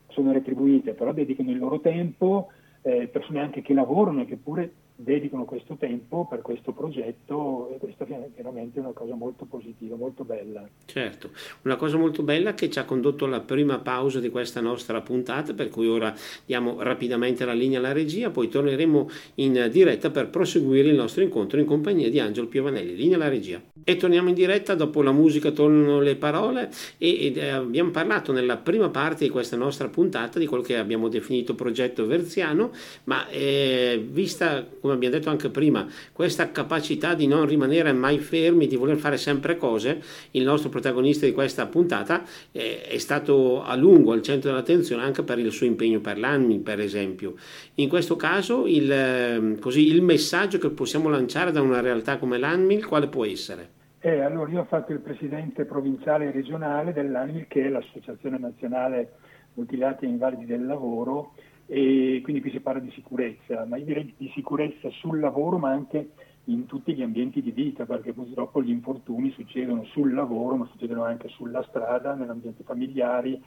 sono 0.09 0.33
retribuite, 0.33 0.95
però 0.95 1.13
dedicano 1.13 1.51
il 1.51 1.59
loro 1.59 1.81
tempo, 1.81 2.49
eh, 2.83 3.09
persone 3.09 3.41
anche 3.41 3.63
che 3.63 3.75
lavorano 3.75 4.23
e 4.23 4.27
che 4.27 4.37
pure 4.37 4.73
dedicano 4.97 5.45
questo 5.45 5.77
tempo 5.77 6.27
per 6.29 6.41
questo 6.41 6.73
progetto 6.73 7.71
e 7.75 7.79
questa 7.79 8.05
è 8.05 8.29
veramente 8.37 8.79
una 8.79 8.93
cosa 8.93 9.15
molto 9.15 9.45
positiva, 9.45 9.97
molto 9.97 10.25
bella. 10.25 10.67
Certo, 10.85 11.31
una 11.63 11.77
cosa 11.77 11.97
molto 11.97 12.23
bella 12.23 12.55
che 12.55 12.71
ci 12.71 12.79
ha 12.79 12.85
condotto 12.85 13.25
alla 13.25 13.41
prima 13.41 13.79
pausa 13.79 14.21
di 14.21 14.31
questa 14.31 14.61
nostra 14.61 15.01
puntata, 15.01 15.53
per 15.53 15.69
cui 15.69 15.89
ora 15.89 16.15
diamo 16.45 16.81
rapidamente 16.81 17.45
la 17.45 17.53
linea 17.53 17.79
alla 17.79 17.93
regia, 17.93 18.31
poi 18.31 18.49
torneremo 18.49 19.11
in 19.37 19.69
diretta 19.71 20.11
per 20.11 20.29
proseguire 20.29 20.89
il 20.89 20.95
nostro 20.95 21.23
incontro 21.23 21.59
in 21.59 21.67
compagnia 21.67 22.09
di 22.09 22.21
Angelo 22.21 22.47
Piovanelli. 22.47 22.95
Linea 22.95 23.17
alla 23.17 23.29
regia. 23.29 23.61
E 23.83 23.97
torniamo 23.97 24.29
in 24.29 24.35
diretta, 24.35 24.75
dopo 24.75 25.03
la 25.03 25.13
musica 25.13 25.51
tornano 25.51 26.01
le 26.01 26.17
parole 26.17 26.71
e, 26.99 27.33
eh, 27.35 27.49
abbiamo 27.49 27.91
parlato 27.91 28.33
nella 28.33 28.57
prima 28.57 28.89
parte 28.89 29.25
di 29.25 29.31
questa 29.31 29.57
nostra 29.57 29.89
puntata 29.89 30.39
di 30.39 30.47
quello 30.47 30.63
che 30.63 30.79
abbiamo 30.79 31.09
definito 31.09 31.55
progetto 31.55 32.07
verziano, 32.07 32.71
ma 33.05 33.29
eh, 33.29 34.03
vista 34.09 34.67
come 34.85 34.97
abbiamo 34.97 35.15
detto 35.15 35.31
anche 35.31 35.49
prima, 35.49 35.87
questa 36.13 36.51
capacità 36.51 37.15
di 37.15 37.27
non 37.27 37.47
rimanere 37.47 37.95
mai 37.95 38.19
fermi, 38.19 38.67
di 38.67 38.77
voler 38.77 38.99
fare 38.99 39.17
sempre 39.17 39.57
cose, 39.57 40.03
il 40.33 40.45
nostro 40.45 40.69
protagonista 40.69 41.25
di 41.25 41.33
questa 41.33 41.65
puntata 41.65 42.23
eh, 42.53 42.83
è 42.83 42.99
stato 42.99 43.63
a 43.63 43.75
lungo 43.77 44.13
al 44.13 44.21
centro 44.21 44.51
dell'attenzione 44.51 45.03
anche 45.03 45.23
per 45.23 45.39
il 45.39 45.51
suo 45.53 45.65
impegno 45.65 46.01
per 46.01 46.19
l'ANMI, 46.19 46.59
per 46.59 46.81
esempio. 46.81 47.33
In 47.77 47.89
questo 47.89 48.17
caso 48.17 48.67
il, 48.67 48.93
ehm, 48.93 49.59
così, 49.59 49.89
il 49.91 50.03
messaggio 50.03 50.59
che 50.59 50.69
possiamo 50.69 51.09
lanciare 51.09 51.51
da 51.51 51.63
una 51.63 51.81
realtà 51.81 52.19
come 52.19 52.37
l'ANMIL 52.37 52.85
quale 52.85 53.09
può 53.09 53.25
essere? 53.25 53.71
Eh, 54.01 54.21
allora 54.21 54.51
io 54.51 54.61
ho 54.61 54.65
fatto 54.65 54.93
il 54.93 55.01
presidente 55.01 55.65
provinciale 55.65 56.27
e 56.27 56.31
regionale 56.31 56.93
dell'ANMIL 56.93 57.47
che 57.49 57.65
è 57.65 57.69
l'Associazione 57.71 58.37
Nazionale 58.37 59.13
Mutilati 59.55 60.05
e 60.05 60.09
Invalidi 60.09 60.45
del 60.45 60.67
Lavoro 60.67 61.33
e 61.67 62.21
quindi 62.23 62.41
qui 62.41 62.51
si 62.51 62.61
parla 62.61 62.81
di 62.81 62.91
sicurezza, 62.93 63.65
ma 63.65 63.77
io 63.77 63.85
direi 63.85 64.15
di 64.17 64.31
sicurezza 64.35 64.91
sul 64.91 65.19
lavoro 65.19 65.59
ma 65.59 65.71
anche 65.71 66.11
in 66.45 66.67
tutti 66.67 66.95
gli 66.95 67.03
ambienti 67.03 67.41
di 67.41 67.53
vita, 67.53 67.87
perché 67.87 68.13
purtroppo 68.13 68.63
gli 68.63 68.71
infortuni 68.71 69.31
succedono 69.31 69.85
sul 69.85 70.13
lavoro, 70.13 70.57
ma 70.57 70.69
succedono 70.71 71.05
anche 71.05 71.29
sulla 71.29 71.65
strada, 71.69 72.15
nell'ambiente 72.15 72.65
familiare, 72.65 73.41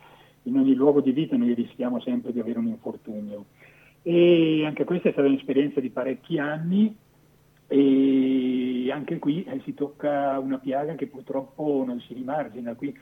in 0.44 0.58
ogni 0.58 0.74
luogo 0.74 1.02
di 1.02 1.12
vita 1.12 1.36
noi 1.38 1.54
rischiamo 1.54 2.00
sempre 2.00 2.32
di 2.32 2.40
avere 2.40 2.58
un 2.60 2.68
infortunio. 2.68 3.46
E 4.02 4.66
anche 4.66 4.84
questa 4.84 5.10
è 5.10 5.12
stata 5.12 5.28
un'esperienza 5.28 5.80
di 5.80 5.90
parecchi 5.90 6.40
anni 6.40 6.96
e 7.68 8.90
anche 8.92 9.20
qui 9.20 9.44
eh, 9.44 9.60
si 9.66 9.74
tocca 9.74 10.40
una 10.40 10.58
piaga 10.58 10.96
che 10.96 11.08
purtroppo 11.08 11.84
non 11.86 12.00
si 12.00 12.14
rimargina. 12.14 12.74
Qui 12.76 12.98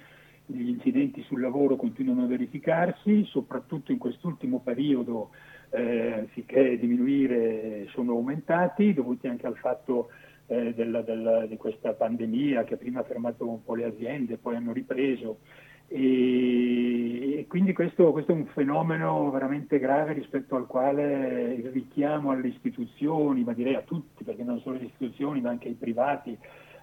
gli 0.46 0.70
incidenti 0.70 1.24
sul 1.24 1.42
lavoro 1.42 1.76
continuano 1.76 2.24
a 2.24 2.28
verificarsi, 2.28 3.26
soprattutto 3.26 3.92
in 3.92 3.98
quest'ultimo 3.98 4.60
periodo, 4.60 5.32
eh, 5.72 6.12
anziché 6.14 6.78
diminuire, 6.78 7.88
sono 7.90 8.14
aumentati, 8.14 8.94
dovuti 8.94 9.28
anche 9.28 9.48
al 9.48 9.58
fatto 9.58 10.10
eh, 10.48 10.74
della, 10.74 11.02
della, 11.02 11.46
di 11.46 11.58
questa 11.58 11.94
pandemia 11.94 12.64
che 12.64 12.78
prima 12.78 13.00
ha 13.00 13.04
fermato 13.04 13.48
un 13.48 13.64
po' 13.64 13.76
le 13.76 13.86
aziende, 13.86 14.38
poi 14.38 14.56
hanno 14.56 14.72
ripreso. 14.72 15.40
E, 15.88 17.40
e 17.40 17.48
quindi 17.48 17.74
questo, 17.74 18.12
questo, 18.12 18.32
è 18.32 18.36
un 18.36 18.46
fenomeno 18.48 19.30
veramente 19.32 19.80
grave 19.80 20.14
rispetto 20.14 20.56
al 20.56 20.68
quale 20.68 21.54
il 21.54 21.70
richiamo 21.70 22.32
alle 22.32 22.48
istituzioni, 22.48 23.44
ma 23.44 23.54
direi 23.54 23.76
a 23.76 23.82
tutti, 23.82 24.24
perché 24.24 24.44
non 24.44 24.60
solo 24.60 24.78
le 24.78 24.86
istituzioni, 24.86 25.42
ma 25.42 25.50
anche 25.50 25.68
ai 25.68 25.76
privati, 25.76 26.38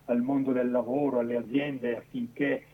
al 0.06 0.20
mondo 0.20 0.52
del 0.52 0.70
lavoro, 0.70 1.20
alle 1.20 1.36
aziende, 1.36 1.96
affinché 1.96 2.64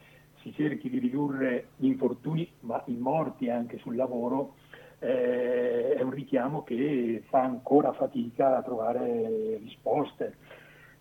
si 0.42 0.52
cerchi 0.52 0.88
di 0.88 0.98
ridurre 0.98 1.68
gli 1.76 1.86
infortuni, 1.86 2.48
ma 2.60 2.82
i 2.86 2.96
morti 2.96 3.50
anche 3.50 3.78
sul 3.78 3.96
lavoro, 3.96 4.54
eh, 5.00 5.94
è 5.94 6.02
un 6.02 6.10
richiamo 6.10 6.62
che 6.62 7.22
fa 7.28 7.42
ancora 7.42 7.92
fatica 7.92 8.56
a 8.56 8.62
trovare 8.62 9.58
risposte. 9.58 10.36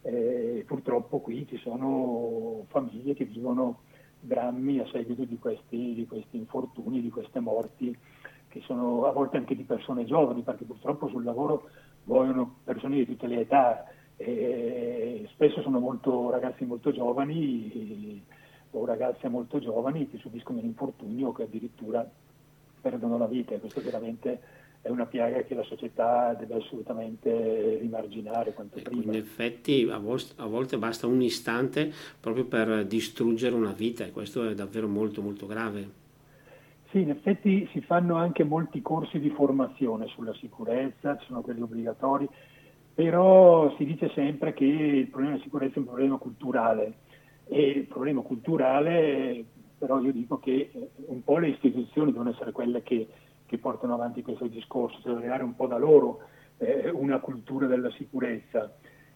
Eh, 0.01 0.63
purtroppo 0.67 1.19
qui 1.19 1.45
ci 1.47 1.57
sono 1.57 2.65
famiglie 2.69 3.13
che 3.13 3.25
vivono 3.25 3.81
drammi 4.19 4.79
a 4.79 4.87
seguito 4.87 5.23
di 5.23 5.37
questi, 5.37 5.93
di 5.93 6.05
questi 6.07 6.37
infortuni, 6.37 7.01
di 7.01 7.09
queste 7.09 7.39
morti, 7.39 7.95
che 8.47 8.61
sono 8.61 9.05
a 9.05 9.11
volte 9.11 9.37
anche 9.37 9.55
di 9.55 9.63
persone 9.63 10.05
giovani, 10.05 10.41
perché 10.41 10.65
purtroppo 10.65 11.07
sul 11.09 11.23
lavoro 11.23 11.69
muoiono 12.05 12.57
persone 12.63 12.97
di 12.97 13.05
tutte 13.05 13.27
le 13.27 13.41
età, 13.41 13.85
E 14.19 15.27
spesso 15.33 15.61
sono 15.61 15.79
molto, 15.79 16.31
ragazzi 16.31 16.65
molto 16.65 16.91
giovani 16.91 18.23
o 18.77 18.85
ragazze 18.85 19.27
molto 19.27 19.59
giovani 19.59 20.09
che 20.09 20.17
subiscono 20.17 20.59
un 20.59 20.65
infortunio 20.65 21.29
o 21.29 21.31
che 21.31 21.43
addirittura 21.43 22.09
perdono 22.81 23.17
la 23.17 23.27
vita 23.27 23.53
e 23.53 23.59
questo 23.59 23.81
veramente 23.81 24.39
è 24.81 24.89
una 24.89 25.05
piaga 25.05 25.41
che 25.41 25.53
la 25.53 25.63
società 25.63 26.33
deve 26.33 26.55
assolutamente 26.55 27.77
rimarginare 27.81 28.53
quanto 28.53 28.79
prima. 28.81 29.11
In 29.11 29.17
effetti 29.17 29.89
a 29.89 29.97
volte 29.97 30.77
basta 30.77 31.07
un 31.07 31.21
istante 31.21 31.91
proprio 32.19 32.45
per 32.45 32.85
distruggere 32.85 33.55
una 33.55 33.73
vita 33.73 34.05
e 34.05 34.11
questo 34.11 34.47
è 34.47 34.53
davvero 34.53 34.87
molto 34.87 35.21
molto 35.21 35.45
grave. 35.45 36.05
Sì, 36.91 37.01
in 37.01 37.09
effetti 37.09 37.67
si 37.73 37.81
fanno 37.81 38.15
anche 38.15 38.45
molti 38.45 38.81
corsi 38.81 39.19
di 39.19 39.29
formazione 39.31 40.07
sulla 40.07 40.33
sicurezza, 40.35 41.17
ci 41.17 41.25
sono 41.25 41.41
quelli 41.41 41.61
obbligatori, 41.61 42.29
però 42.93 43.75
si 43.75 43.83
dice 43.83 44.09
sempre 44.13 44.53
che 44.53 44.63
il 44.63 45.07
problema 45.07 45.33
della 45.33 45.43
sicurezza 45.43 45.75
è 45.75 45.79
un 45.79 45.85
problema 45.85 46.15
culturale 46.15 46.93
e 47.47 47.61
il 47.61 47.85
problema 47.85 48.21
culturale, 48.21 49.43
però 49.77 49.99
io 49.99 50.11
dico 50.11 50.39
che 50.39 50.71
un 51.05 51.23
po' 51.23 51.37
le 51.37 51.49
istituzioni 51.49 52.11
devono 52.11 52.31
essere 52.31 52.51
quelle 52.51 52.83
che 52.83 53.07
che 53.47 53.57
portano 53.57 53.95
avanti 53.95 54.21
questo 54.21 54.45
discorso, 54.45 54.99
cioè 55.01 55.15
creare 55.15 55.41
un 55.41 55.55
po' 55.55 55.65
da 55.65 55.77
loro 55.77 56.19
eh, 56.57 56.89
una 56.89 57.19
cultura 57.19 57.65
della 57.65 57.89
sicurezza. 57.91 58.75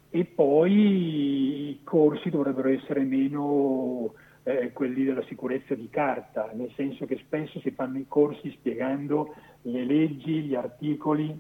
E 0.10 0.26
poi 0.26 1.70
i 1.70 1.82
corsi 1.84 2.30
dovrebbero 2.30 2.70
essere 2.70 3.02
meno 3.02 4.14
eh, 4.44 4.72
quelli 4.72 5.04
della 5.04 5.24
sicurezza 5.24 5.76
di 5.76 5.90
carta, 5.90 6.50
nel 6.54 6.72
senso 6.76 7.06
che 7.06 7.18
spesso 7.18 7.60
si 7.60 7.72
fanno 7.72 7.98
i 7.98 8.06
corsi 8.08 8.50
spiegando 8.52 9.36
le 9.64 9.86
leggi, 9.86 10.42
gli 10.42 10.56
articoli, 10.56 11.38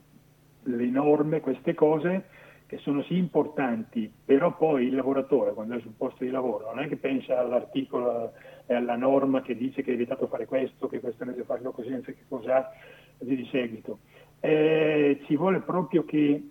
le 0.64 0.86
norme, 0.86 1.40
queste 1.40 1.74
cose 1.74 2.26
che 2.72 2.78
sono 2.78 3.04
sì 3.04 3.18
importanti, 3.18 4.10
però 4.24 4.56
poi 4.56 4.86
il 4.86 4.96
lavoratore 4.96 5.52
quando 5.52 5.76
è 5.76 5.82
sul 5.82 5.92
posto 5.92 6.24
di 6.24 6.30
lavoro 6.30 6.74
non 6.74 6.82
è 6.82 6.88
che 6.88 6.96
pensa 6.96 7.38
all'articolo 7.38 8.32
e 8.66 8.74
alla 8.74 8.96
norma 8.96 9.42
che 9.42 9.58
dice 9.58 9.82
che 9.82 9.92
è 9.92 9.98
vietato 9.98 10.28
fare 10.28 10.46
questo, 10.46 10.88
che 10.88 11.02
questo 11.02 11.26
deve 11.26 11.44
farlo 11.44 11.72
così, 11.72 11.90
non 11.90 12.02
so 12.02 12.14
che 12.14 12.24
cos'ha 12.30 12.72
di 13.18 13.46
seguito. 13.52 14.00
Eh, 14.40 15.20
ci 15.26 15.36
vuole 15.36 15.60
proprio 15.60 16.06
che 16.06 16.48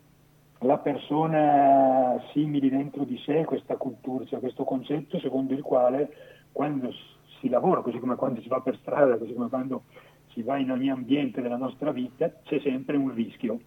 la 0.58 0.76
persona 0.76 2.22
simili 2.34 2.68
dentro 2.68 3.04
di 3.04 3.16
sé 3.24 3.46
questa 3.46 3.76
cultura, 3.76 4.26
cioè 4.26 4.40
questo 4.40 4.64
concetto 4.64 5.18
secondo 5.20 5.54
il 5.54 5.62
quale 5.62 6.10
quando 6.52 6.92
si 7.40 7.48
lavora, 7.48 7.80
così 7.80 7.98
come 7.98 8.16
quando 8.16 8.42
si 8.42 8.48
va 8.48 8.60
per 8.60 8.76
strada, 8.76 9.16
così 9.16 9.32
come 9.32 9.48
quando 9.48 9.84
si 10.34 10.42
va 10.42 10.58
in 10.58 10.70
ogni 10.70 10.90
ambiente 10.90 11.40
della 11.40 11.56
nostra 11.56 11.92
vita, 11.92 12.30
c'è 12.42 12.60
sempre 12.60 12.98
un 12.98 13.14
rischio 13.14 13.60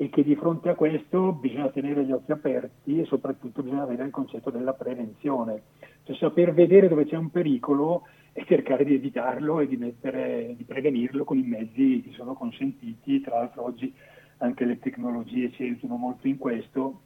e 0.00 0.10
che 0.10 0.22
di 0.22 0.36
fronte 0.36 0.68
a 0.68 0.76
questo 0.76 1.32
bisogna 1.32 1.70
tenere 1.70 2.04
gli 2.04 2.12
occhi 2.12 2.30
aperti 2.30 3.00
e 3.00 3.04
soprattutto 3.06 3.64
bisogna 3.64 3.82
avere 3.82 4.04
il 4.04 4.12
concetto 4.12 4.48
della 4.48 4.72
prevenzione, 4.72 5.62
cioè 6.04 6.14
saper 6.14 6.54
vedere 6.54 6.86
dove 6.86 7.04
c'è 7.04 7.16
un 7.16 7.30
pericolo 7.30 8.04
e 8.32 8.44
cercare 8.46 8.84
di 8.84 8.94
evitarlo 8.94 9.58
e 9.58 9.66
di, 9.66 9.76
mettere, 9.76 10.54
di 10.56 10.62
prevenirlo 10.62 11.24
con 11.24 11.36
i 11.36 11.42
mezzi 11.42 12.00
che 12.06 12.12
sono 12.12 12.34
consentiti, 12.34 13.20
tra 13.20 13.38
l'altro 13.38 13.64
oggi 13.64 13.92
anche 14.36 14.64
le 14.64 14.78
tecnologie 14.78 15.50
ci 15.50 15.64
aiutano 15.64 15.96
molto 15.96 16.28
in 16.28 16.38
questo. 16.38 17.00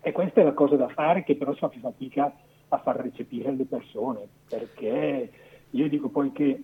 E 0.00 0.12
questa 0.12 0.40
è 0.40 0.44
la 0.44 0.52
cosa 0.52 0.76
da 0.76 0.88
fare 0.88 1.24
che 1.24 1.34
però 1.34 1.52
si 1.54 1.58
fa 1.58 1.68
fatica 1.68 2.32
a 2.68 2.78
far 2.78 3.00
recepire 3.00 3.48
alle 3.48 3.64
persone, 3.64 4.20
perché 4.48 5.30
io 5.70 5.88
dico 5.88 6.08
poi 6.10 6.30
che 6.30 6.62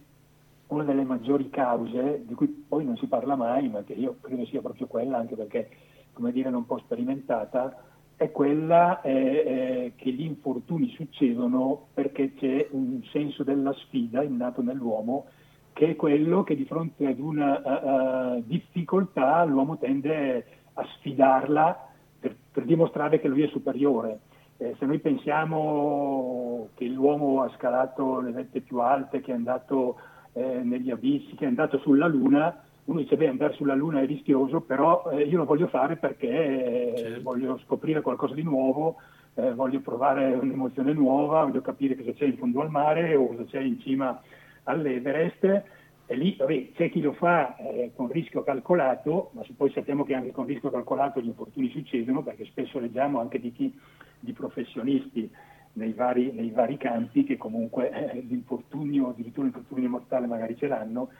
una 0.68 0.84
delle 0.84 1.04
maggiori 1.04 1.48
cause, 1.50 2.24
di 2.26 2.34
cui 2.34 2.48
poi 2.48 2.84
non 2.84 2.96
si 2.96 3.06
parla 3.06 3.36
mai, 3.36 3.68
ma 3.68 3.82
che 3.82 3.92
io 3.92 4.16
credo 4.20 4.44
sia 4.46 4.60
proprio 4.60 4.86
quella, 4.86 5.18
anche 5.18 5.36
perché, 5.36 5.68
come 6.12 6.32
dire, 6.32 6.50
non 6.50 6.60
un 6.60 6.66
po' 6.66 6.78
sperimentata, 6.78 7.84
è 8.16 8.30
quella 8.30 9.02
eh, 9.02 9.12
eh, 9.12 9.92
che 9.94 10.10
gli 10.10 10.22
infortuni 10.22 10.88
succedono 10.90 11.88
perché 11.92 12.32
c'è 12.34 12.66
un 12.70 13.02
senso 13.12 13.44
della 13.44 13.74
sfida 13.74 14.22
innato 14.22 14.62
nell'uomo, 14.62 15.26
che 15.74 15.90
è 15.90 15.96
quello 15.96 16.42
che 16.42 16.56
di 16.56 16.64
fronte 16.64 17.06
ad 17.06 17.18
una 17.18 17.60
uh, 17.62 18.36
uh, 18.38 18.42
difficoltà 18.46 19.44
l'uomo 19.44 19.76
tende 19.76 20.46
a 20.72 20.86
sfidarla 20.96 21.88
per, 22.18 22.34
per, 22.50 22.64
dimostrare 22.64 23.20
che 23.20 23.28
lui 23.28 23.42
è 23.42 23.48
superiore. 23.48 24.20
Eh, 24.56 24.74
se 24.78 24.86
noi 24.86 24.98
pensiamo 25.00 26.68
che 26.74 26.86
l'uomo 26.86 27.42
ha 27.42 27.50
scalato 27.56 28.20
le 28.20 28.32
vette 28.32 28.62
più 28.62 28.78
alte, 28.78 29.20
che 29.20 29.32
è 29.32 29.34
andato 29.34 29.96
eh, 30.36 30.62
negli 30.62 30.90
abissi, 30.90 31.34
che 31.34 31.44
è 31.44 31.48
andato 31.48 31.78
sulla 31.78 32.06
Luna, 32.06 32.62
uno 32.84 33.00
dice 33.00 33.16
beh 33.16 33.28
andare 33.28 33.54
sulla 33.54 33.74
Luna 33.74 34.02
è 34.02 34.06
rischioso, 34.06 34.60
però 34.60 35.10
eh, 35.10 35.22
io 35.22 35.38
lo 35.38 35.44
voglio 35.44 35.66
fare 35.66 35.96
perché 35.96 36.28
eh, 36.28 36.96
certo. 36.96 37.22
voglio 37.22 37.58
scoprire 37.64 38.02
qualcosa 38.02 38.34
di 38.34 38.42
nuovo, 38.42 38.96
eh, 39.34 39.54
voglio 39.54 39.80
provare 39.80 40.34
un'emozione 40.34 40.92
nuova, 40.92 41.44
voglio 41.44 41.62
capire 41.62 41.96
cosa 41.96 42.12
c'è 42.12 42.26
in 42.26 42.36
fondo 42.36 42.60
al 42.60 42.70
mare 42.70 43.16
o 43.16 43.28
cosa 43.28 43.44
c'è 43.44 43.60
in 43.60 43.80
cima 43.80 44.20
all'Everest. 44.64 45.62
E 46.08 46.14
lì 46.14 46.36
vabbè, 46.38 46.70
c'è 46.74 46.90
chi 46.90 47.00
lo 47.00 47.14
fa 47.14 47.56
eh, 47.56 47.90
con 47.96 48.08
rischio 48.08 48.44
calcolato, 48.44 49.30
ma 49.32 49.42
poi 49.56 49.72
sappiamo 49.72 50.04
che 50.04 50.14
anche 50.14 50.30
con 50.30 50.44
rischio 50.44 50.70
calcolato 50.70 51.20
gli 51.20 51.26
infortuni 51.26 51.70
succedono, 51.70 52.22
perché 52.22 52.44
spesso 52.44 52.78
leggiamo 52.78 53.18
anche 53.18 53.40
di 53.40 53.50
chi, 53.52 53.76
di 54.20 54.32
professionisti 54.32 55.28
nei 55.76 55.92
vari, 55.92 56.32
nei 56.32 56.50
vari 56.50 56.76
campi 56.76 57.24
che 57.24 57.36
comunque 57.36 57.90
eh, 57.90 58.20
l'infortunio, 58.20 59.10
addirittura 59.10 59.46
l'infortunio 59.46 59.88
mortale 59.88 60.26
magari 60.26 60.56
ce 60.56 60.66
l'hanno, 60.66 61.10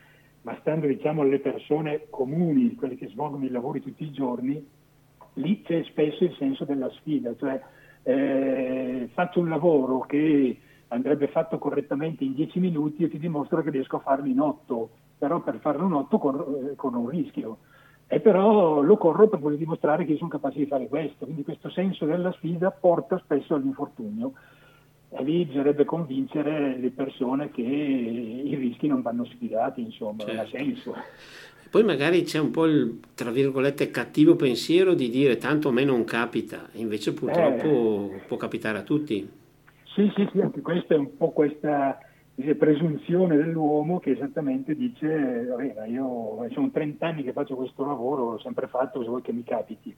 ma 0.43 0.57
stando 0.61 0.87
diciamo 0.87 1.23
alle 1.23 1.41
persone 1.41 2.07
comuni, 2.11 2.75
quelle 2.75 2.97
che 2.97 3.09
svolgono 3.09 3.45
i 3.45 3.51
lavori 3.51 3.81
tutti 3.81 4.05
i 4.05 4.13
giorni, 4.13 4.65
lì 5.35 5.63
c'è 5.63 5.83
spesso 5.85 6.25
il 6.25 6.35
senso 6.39 6.65
della 6.65 6.89
sfida, 6.91 7.35
cioè 7.37 7.61
eh, 8.03 9.09
faccio 9.13 9.41
un 9.41 9.49
lavoro 9.49 10.01
che 10.01 10.59
andrebbe 10.89 11.29
fatto 11.29 11.59
correttamente 11.59 12.25
in 12.25 12.35
10 12.35 12.61
minuti 12.61 13.03
e 13.03 13.09
ti 13.09 13.19
dimostro 13.19 13.63
che 13.63 13.71
riesco 13.71 13.97
a 13.97 14.01
farlo 14.01 14.27
in 14.27 14.41
8, 14.41 14.91
però 15.19 15.41
per 15.41 15.59
farlo 15.59 15.87
in 15.87 15.93
8 15.93 16.19
corro, 16.19 16.71
eh, 16.71 16.75
corro 16.77 17.01
un 17.01 17.09
rischio. 17.09 17.59
E 18.09 18.21
però 18.21 18.83
lo 18.83 18.97
corro 18.97 19.29
per 19.29 19.41
voler 19.41 19.59
dimostrare 19.59 20.05
che 20.05 20.13
io 20.13 20.19
sono 20.19 20.31
capace 20.31 20.59
di 20.59 20.67
fare 20.67 20.87
questo, 20.87 21.25
quindi 21.25 21.43
questo 21.43 21.71
senso 21.71 22.05
della 22.05 22.33
sfida 22.33 22.71
porta 22.71 23.19
spesso 23.19 23.55
all'infortunio 23.55 24.33
e 25.09 25.23
lì 25.25 25.45
bisognerebbe 25.45 25.85
convincere 25.85 26.77
le 26.79 26.91
persone 26.91 27.51
che 27.51 27.63
i 27.63 28.55
rischi 28.55 28.87
non 28.87 29.03
vanno 29.03 29.25
sfidati, 29.25 29.81
insomma, 29.81 30.25
certo. 30.25 30.33
non 30.33 30.41
ha 30.41 30.49
certo. 30.49 30.65
senso. 30.65 30.95
Poi 31.69 31.83
magari 31.83 32.23
c'è 32.23 32.39
un 32.39 32.51
po' 32.53 32.67
il, 32.67 33.01
tra 33.15 33.31
virgolette, 33.31 33.91
cattivo 33.91 34.37
pensiero 34.37 34.95
di 34.95 35.11
dire 35.11 35.37
tanto 35.37 35.69
a 35.69 35.73
me 35.73 35.85
non 35.85 36.05
capita, 36.05 36.69
invece 36.73 37.13
purtroppo 37.13 38.13
eh. 38.15 38.19
può 38.27 38.37
capitare 38.37 38.79
a 38.79 38.83
tutti. 38.83 39.29
Sì, 39.95 40.13
sì, 40.15 40.29
sì, 40.31 40.41
anche 40.41 40.61
questa 40.61 40.95
è 40.95 40.99
un 40.99 41.17
po' 41.17 41.31
questa 41.31 41.99
presunzione 42.57 43.37
dell'uomo 43.37 43.99
che 43.99 44.11
esattamente 44.11 44.75
dice, 44.75 45.45
vabbè, 45.47 45.87
io 45.87 46.47
sono 46.53 46.71
30 46.71 47.07
anni 47.07 47.23
che 47.23 47.33
faccio 47.33 47.57
questo 47.57 47.85
lavoro, 47.85 48.33
l'ho 48.33 48.39
sempre 48.41 48.67
fatto, 48.67 49.03
se 49.03 49.09
vuoi 49.09 49.23
che 49.23 49.33
mi 49.33 49.43
capiti. 49.43 49.95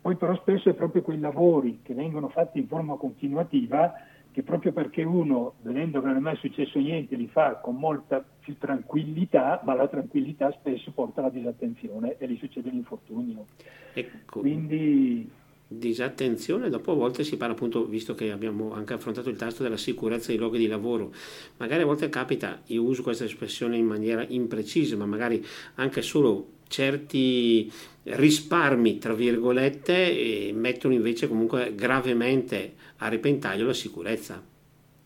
Poi 0.00 0.16
però 0.16 0.34
spesso 0.36 0.68
è 0.68 0.74
proprio 0.74 1.02
quei 1.02 1.18
lavori 1.18 1.80
che 1.82 1.94
vengono 1.94 2.28
fatti 2.28 2.58
in 2.58 2.66
forma 2.66 2.96
continuativa 2.96 3.92
che 4.30 4.42
proprio 4.44 4.72
perché 4.72 5.02
uno, 5.02 5.54
vedendo 5.62 6.00
che 6.00 6.06
non 6.06 6.16
è 6.16 6.20
mai 6.20 6.36
successo 6.36 6.78
niente, 6.78 7.16
li 7.16 7.26
fa 7.26 7.56
con 7.56 7.74
molta 7.74 8.24
più 8.38 8.56
tranquillità, 8.56 9.60
ma 9.64 9.74
la 9.74 9.88
tranquillità 9.88 10.52
spesso 10.52 10.92
porta 10.92 11.20
alla 11.20 11.30
disattenzione 11.30 12.16
e 12.18 12.28
gli 12.28 12.36
succede 12.36 12.70
l'infortunio. 12.70 13.46
Ecco. 13.94 14.40
Quindi 14.40 15.28
disattenzione, 15.68 16.70
dopo 16.70 16.92
a 16.92 16.94
volte 16.94 17.24
si 17.24 17.36
parla 17.36 17.52
appunto, 17.52 17.84
visto 17.84 18.14
che 18.14 18.32
abbiamo 18.32 18.72
anche 18.72 18.94
affrontato 18.94 19.28
il 19.28 19.36
tasto 19.36 19.62
della 19.62 19.76
sicurezza 19.76 20.28
dei 20.28 20.38
luoghi 20.38 20.58
di 20.58 20.66
lavoro, 20.66 21.12
magari 21.58 21.82
a 21.82 21.86
volte 21.86 22.08
capita, 22.08 22.62
io 22.66 22.82
uso 22.82 23.02
questa 23.02 23.24
espressione 23.24 23.76
in 23.76 23.84
maniera 23.84 24.24
imprecisa, 24.26 24.96
ma 24.96 25.04
magari 25.04 25.44
anche 25.74 26.00
solo 26.00 26.56
certi 26.68 27.70
risparmi, 28.04 28.98
tra 28.98 29.12
virgolette, 29.12 30.50
mettono 30.54 30.94
invece 30.94 31.28
comunque 31.28 31.74
gravemente 31.74 32.74
a 32.98 33.08
repentaglio 33.08 33.66
la 33.66 33.74
sicurezza. 33.74 34.42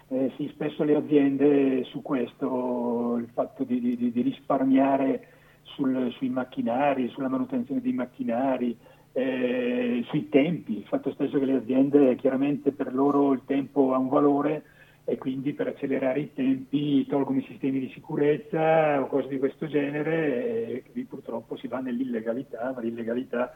Eh 0.09 0.31
sì, 0.37 0.49
spesso 0.53 0.85
le 0.85 0.95
aziende 0.95 1.85
su 1.85 2.03
questo, 2.03 3.17
il 3.19 3.29
fatto 3.33 3.65
di, 3.65 3.81
di, 3.81 4.13
di 4.13 4.21
risparmiare 4.21 5.27
sul, 5.63 6.13
sui 6.17 6.29
macchinari, 6.29 7.09
sulla 7.09 7.29
manutenzione 7.29 7.81
dei 7.81 7.93
macchinari, 7.93 8.77
eh, 9.13 10.05
sui 10.09 10.29
tempi, 10.29 10.79
il 10.79 10.87
fatto 10.87 11.13
stesso 11.13 11.39
che 11.39 11.45
le 11.45 11.57
aziende 11.57 12.17
chiaramente 12.17 12.73
per 12.73 12.95
loro 12.95 13.33
il 13.33 13.43
tempo 13.45 13.93
ha 13.93 13.99
un 13.99 14.09
valore 14.09 14.65
e 15.05 15.19
quindi 15.19 15.53
per 15.53 15.67
accelerare 15.67 16.21
i 16.21 16.33
tempi 16.33 17.05
tolgono 17.07 17.39
i 17.39 17.47
sistemi 17.49 17.81
di 17.81 17.91
sicurezza 17.93 19.01
o 19.01 19.07
cose 19.07 19.29
di 19.29 19.39
questo 19.39 19.67
genere 19.67 20.67
e 20.67 20.85
qui 20.93 21.05
purtroppo 21.05 21.57
si 21.57 21.67
va 21.67 21.81
nell'illegalità, 21.81 22.73
ma 22.75 22.81
l'illegalità 22.81 23.53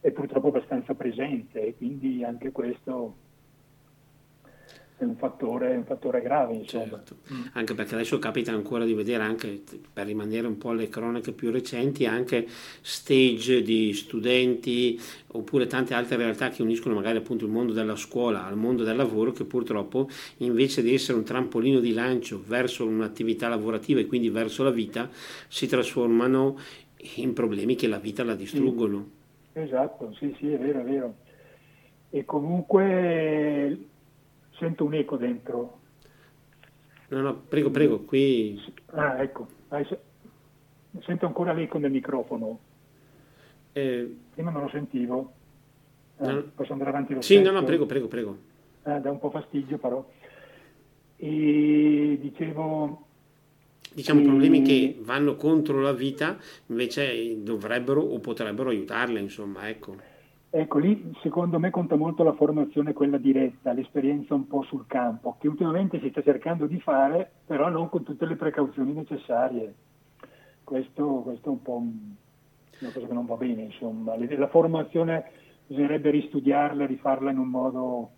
è 0.00 0.10
purtroppo 0.10 0.48
abbastanza 0.48 0.94
presente 0.94 1.66
e 1.66 1.76
quindi 1.76 2.22
anche 2.24 2.52
questo 2.52 3.14
è 5.02 5.06
un 5.06 5.16
fattore, 5.16 5.76
un 5.76 5.84
fattore 5.84 6.20
grave, 6.20 6.54
insomma. 6.54 6.84
Certo. 6.84 7.16
Anche 7.52 7.74
perché 7.74 7.94
adesso 7.94 8.18
capita 8.18 8.52
ancora 8.52 8.84
di 8.84 8.94
vedere 8.94 9.22
anche, 9.22 9.62
per 9.92 10.06
rimanere 10.06 10.46
un 10.46 10.58
po' 10.58 10.70
alle 10.70 10.88
cronache 10.88 11.32
più 11.32 11.50
recenti, 11.50 12.06
anche 12.06 12.46
stage 12.80 13.62
di 13.62 13.92
studenti 13.92 15.00
oppure 15.28 15.66
tante 15.66 15.94
altre 15.94 16.16
realtà 16.16 16.50
che 16.50 16.62
uniscono 16.62 16.94
magari 16.94 17.18
appunto 17.18 17.44
il 17.44 17.50
mondo 17.50 17.72
della 17.72 17.96
scuola 17.96 18.44
al 18.44 18.56
mondo 18.56 18.84
del 18.84 18.96
lavoro 18.96 19.32
che 19.32 19.44
purtroppo 19.44 20.08
invece 20.38 20.82
di 20.82 20.92
essere 20.92 21.16
un 21.16 21.24
trampolino 21.24 21.80
di 21.80 21.94
lancio 21.94 22.42
verso 22.46 22.86
un'attività 22.86 23.48
lavorativa 23.48 24.00
e 24.00 24.06
quindi 24.06 24.28
verso 24.28 24.62
la 24.62 24.70
vita 24.70 25.08
si 25.48 25.66
trasformano 25.66 26.58
in 27.16 27.32
problemi 27.32 27.74
che 27.74 27.88
la 27.88 27.98
vita 27.98 28.22
la 28.22 28.34
distruggono. 28.34 29.20
Esatto, 29.54 30.14
sì, 30.14 30.34
sì, 30.38 30.50
è 30.50 30.58
vero, 30.58 30.80
è 30.80 30.84
vero. 30.84 31.14
E 32.10 32.24
comunque 32.24 33.88
Sento 34.58 34.84
un 34.84 34.94
eco 34.94 35.16
dentro. 35.16 35.80
No, 37.08 37.20
no, 37.20 37.34
prego, 37.48 37.70
prego, 37.70 38.00
qui... 38.00 38.60
Ah, 38.92 39.22
ecco. 39.22 39.46
Sento 41.00 41.26
ancora 41.26 41.52
l'eco 41.52 41.78
nel 41.78 41.90
microfono. 41.90 42.58
Eh... 43.72 44.16
Prima 44.34 44.50
non 44.50 44.62
lo 44.62 44.68
sentivo. 44.68 45.32
Ah, 46.18 46.30
no. 46.30 46.42
Posso 46.54 46.72
andare 46.72 46.90
avanti 46.90 47.14
lo 47.14 47.20
Sì, 47.20 47.34
stesso? 47.34 47.50
no, 47.50 47.60
no, 47.60 47.66
prego, 47.66 47.86
prego, 47.86 48.08
prego. 48.08 48.38
Ah, 48.84 48.98
dà 48.98 49.10
un 49.10 49.18
po' 49.18 49.30
fastidio 49.30 49.78
però. 49.78 50.04
E 51.16 52.18
dicevo... 52.20 53.06
Diciamo 53.94 54.22
problemi 54.22 54.62
che 54.62 54.96
vanno 55.00 55.36
contro 55.36 55.80
la 55.82 55.92
vita 55.92 56.38
invece 56.68 57.42
dovrebbero 57.42 58.00
o 58.00 58.18
potrebbero 58.20 58.70
aiutarla, 58.70 59.18
insomma, 59.18 59.68
ecco. 59.68 59.96
Ecco, 60.54 60.78
lì 60.78 61.10
secondo 61.22 61.58
me 61.58 61.70
conta 61.70 61.96
molto 61.96 62.22
la 62.22 62.34
formazione, 62.34 62.92
quella 62.92 63.16
diretta, 63.16 63.72
l'esperienza 63.72 64.34
un 64.34 64.46
po' 64.46 64.62
sul 64.64 64.84
campo, 64.86 65.38
che 65.40 65.48
ultimamente 65.48 65.98
si 65.98 66.10
sta 66.10 66.22
cercando 66.22 66.66
di 66.66 66.78
fare, 66.78 67.30
però 67.46 67.70
non 67.70 67.88
con 67.88 68.02
tutte 68.02 68.26
le 68.26 68.36
precauzioni 68.36 68.92
necessarie. 68.92 69.74
Questo, 70.62 71.22
questo 71.24 71.48
è 71.48 71.52
un 71.52 71.62
po' 71.62 71.76
una 71.78 72.90
cosa 72.92 73.06
che 73.06 73.14
non 73.14 73.24
va 73.24 73.36
bene, 73.36 73.62
insomma. 73.62 74.14
La 74.14 74.48
formazione 74.48 75.24
bisognerebbe 75.66 76.10
ristudiarla, 76.10 76.84
rifarla 76.84 77.30
in 77.30 77.38
un 77.38 77.48
modo 77.48 78.10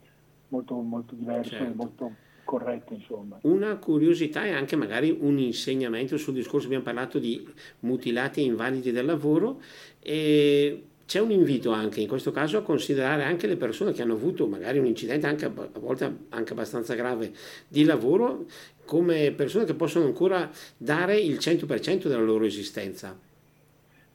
molto, 0.48 0.74
molto 0.74 1.14
diverso 1.14 1.50
certo. 1.50 1.70
e 1.70 1.74
molto 1.76 2.12
corretto, 2.42 2.94
insomma. 2.94 3.38
Una 3.42 3.76
curiosità 3.76 4.44
e 4.44 4.50
anche 4.50 4.74
magari 4.74 5.16
un 5.16 5.38
insegnamento 5.38 6.16
sul 6.16 6.34
discorso, 6.34 6.66
abbiamo 6.66 6.82
parlato 6.82 7.20
di 7.20 7.46
mutilati 7.80 8.40
e 8.40 8.46
invalidi 8.46 8.90
del 8.90 9.06
lavoro. 9.06 9.60
E 10.00 10.86
c'è 11.06 11.20
un 11.20 11.30
invito 11.30 11.70
anche 11.70 12.00
in 12.00 12.08
questo 12.08 12.30
caso 12.30 12.58
a 12.58 12.62
considerare 12.62 13.24
anche 13.24 13.46
le 13.46 13.56
persone 13.56 13.92
che 13.92 14.02
hanno 14.02 14.14
avuto 14.14 14.46
magari 14.46 14.78
un 14.78 14.86
incidente 14.86 15.26
anche 15.26 15.44
a 15.44 15.52
volte 15.80 16.26
anche 16.30 16.52
abbastanza 16.52 16.94
grave 16.94 17.32
di 17.68 17.84
lavoro 17.84 18.46
come 18.84 19.32
persone 19.32 19.64
che 19.64 19.74
possono 19.74 20.06
ancora 20.06 20.48
dare 20.76 21.16
il 21.18 21.36
100% 21.36 22.08
della 22.08 22.22
loro 22.22 22.44
esistenza. 22.44 23.16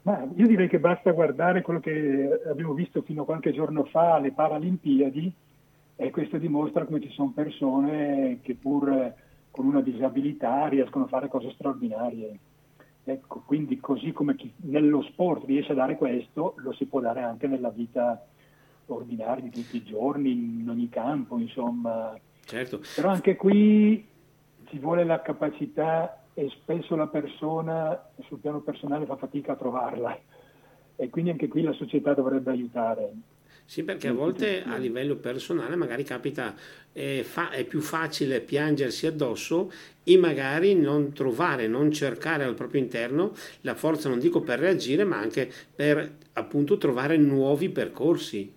Ma 0.02 0.28
io 0.36 0.47
direi 0.47 0.67
che 0.67 0.80
basta 0.80 1.12
guardare 1.12 1.62
quello 1.62 1.80
che 1.80 2.41
abbiamo 2.47 2.73
visto 2.73 3.02
fino 3.02 3.23
a 3.23 3.25
qualche 3.25 3.52
giorno 3.52 3.84
fa 3.86 4.15
alle 4.15 4.32
Paralimpiadi 4.32 5.32
e 5.95 6.10
questo 6.12 6.38
dimostra 6.38 6.86
come 6.86 7.02
ci 7.02 7.12
sono 7.12 7.32
persone 7.36 8.39
che 8.41 8.56
pur 8.56 9.13
con 9.52 9.65
una 9.65 9.82
disabilità 9.82 10.67
riescono 10.67 11.06
a 11.06 11.08
fare 11.10 11.28
cose 11.28 11.52
straordinarie. 11.52 12.39
Ecco, 13.04 13.42
quindi 13.46 13.80
così 13.80 14.12
come 14.12 14.36
chi 14.36 14.54
nello 14.58 15.02
sport 15.04 15.46
riesce 15.46 15.72
a 15.72 15.76
dare 15.76 15.98
questo, 15.98 16.54
lo 16.58 16.74
si 16.74 16.86
può 16.86 17.00
dare 17.00 17.22
anche 17.22 17.48
nella 17.48 17.70
vita 17.70 18.24
ordinaria 18.86 19.44
di 19.44 19.50
tutti 19.50 19.78
i 19.78 19.84
giorni, 19.84 20.32
in 20.32 20.70
ogni 20.70 20.90
campo, 20.90 21.38
insomma. 21.38 22.18
Certo. 22.46 22.82
Però 22.96 23.10
anche 23.10 23.36
qui 23.36 24.08
ci 24.66 24.80
vuole 24.80 25.04
la 25.04 25.22
capacità 25.22 26.24
e 26.34 26.50
spesso 26.50 26.96
la 26.96 27.08
persona 27.08 28.10
sul 28.22 28.40
piano 28.40 28.60
personale 28.62 29.06
fa 29.06 29.18
fatica 29.18 29.54
a 29.54 29.58
trovarla 29.58 30.18
e 30.96 31.10
quindi 31.10 31.32
anche 31.32 31.48
qui 31.48 31.62
la 31.62 31.74
società 31.74 32.14
dovrebbe 32.14 32.52
aiutare. 32.52 33.12
Sì, 33.70 33.84
perché 33.84 34.08
a 34.08 34.14
volte 34.14 34.64
a 34.64 34.78
livello 34.78 35.18
personale 35.18 35.76
magari 35.76 36.04
capita, 36.04 36.56
è, 36.92 37.22
fa, 37.22 37.52
è, 37.52 37.64
più 37.66 37.82
facile 37.82 38.42
piangersi 38.42 39.06
addosso 39.06 39.72
e 40.04 40.18
magari 40.18 40.74
non 40.74 41.14
trovare, 41.14 41.68
non 41.68 41.92
cercare 41.92 42.46
al 42.46 42.56
proprio 42.56 42.82
interno 42.82 43.34
la 43.62 43.76
forza, 43.76 44.10
non 44.10 44.18
dico 44.18 44.42
per 44.42 44.58
reagire, 44.58 45.04
ma 45.04 45.20
anche 45.20 45.48
per 45.76 46.16
appunto 46.34 46.80
trovare 46.80 47.18
nuovi 47.18 47.70
percorsi. 47.70 48.52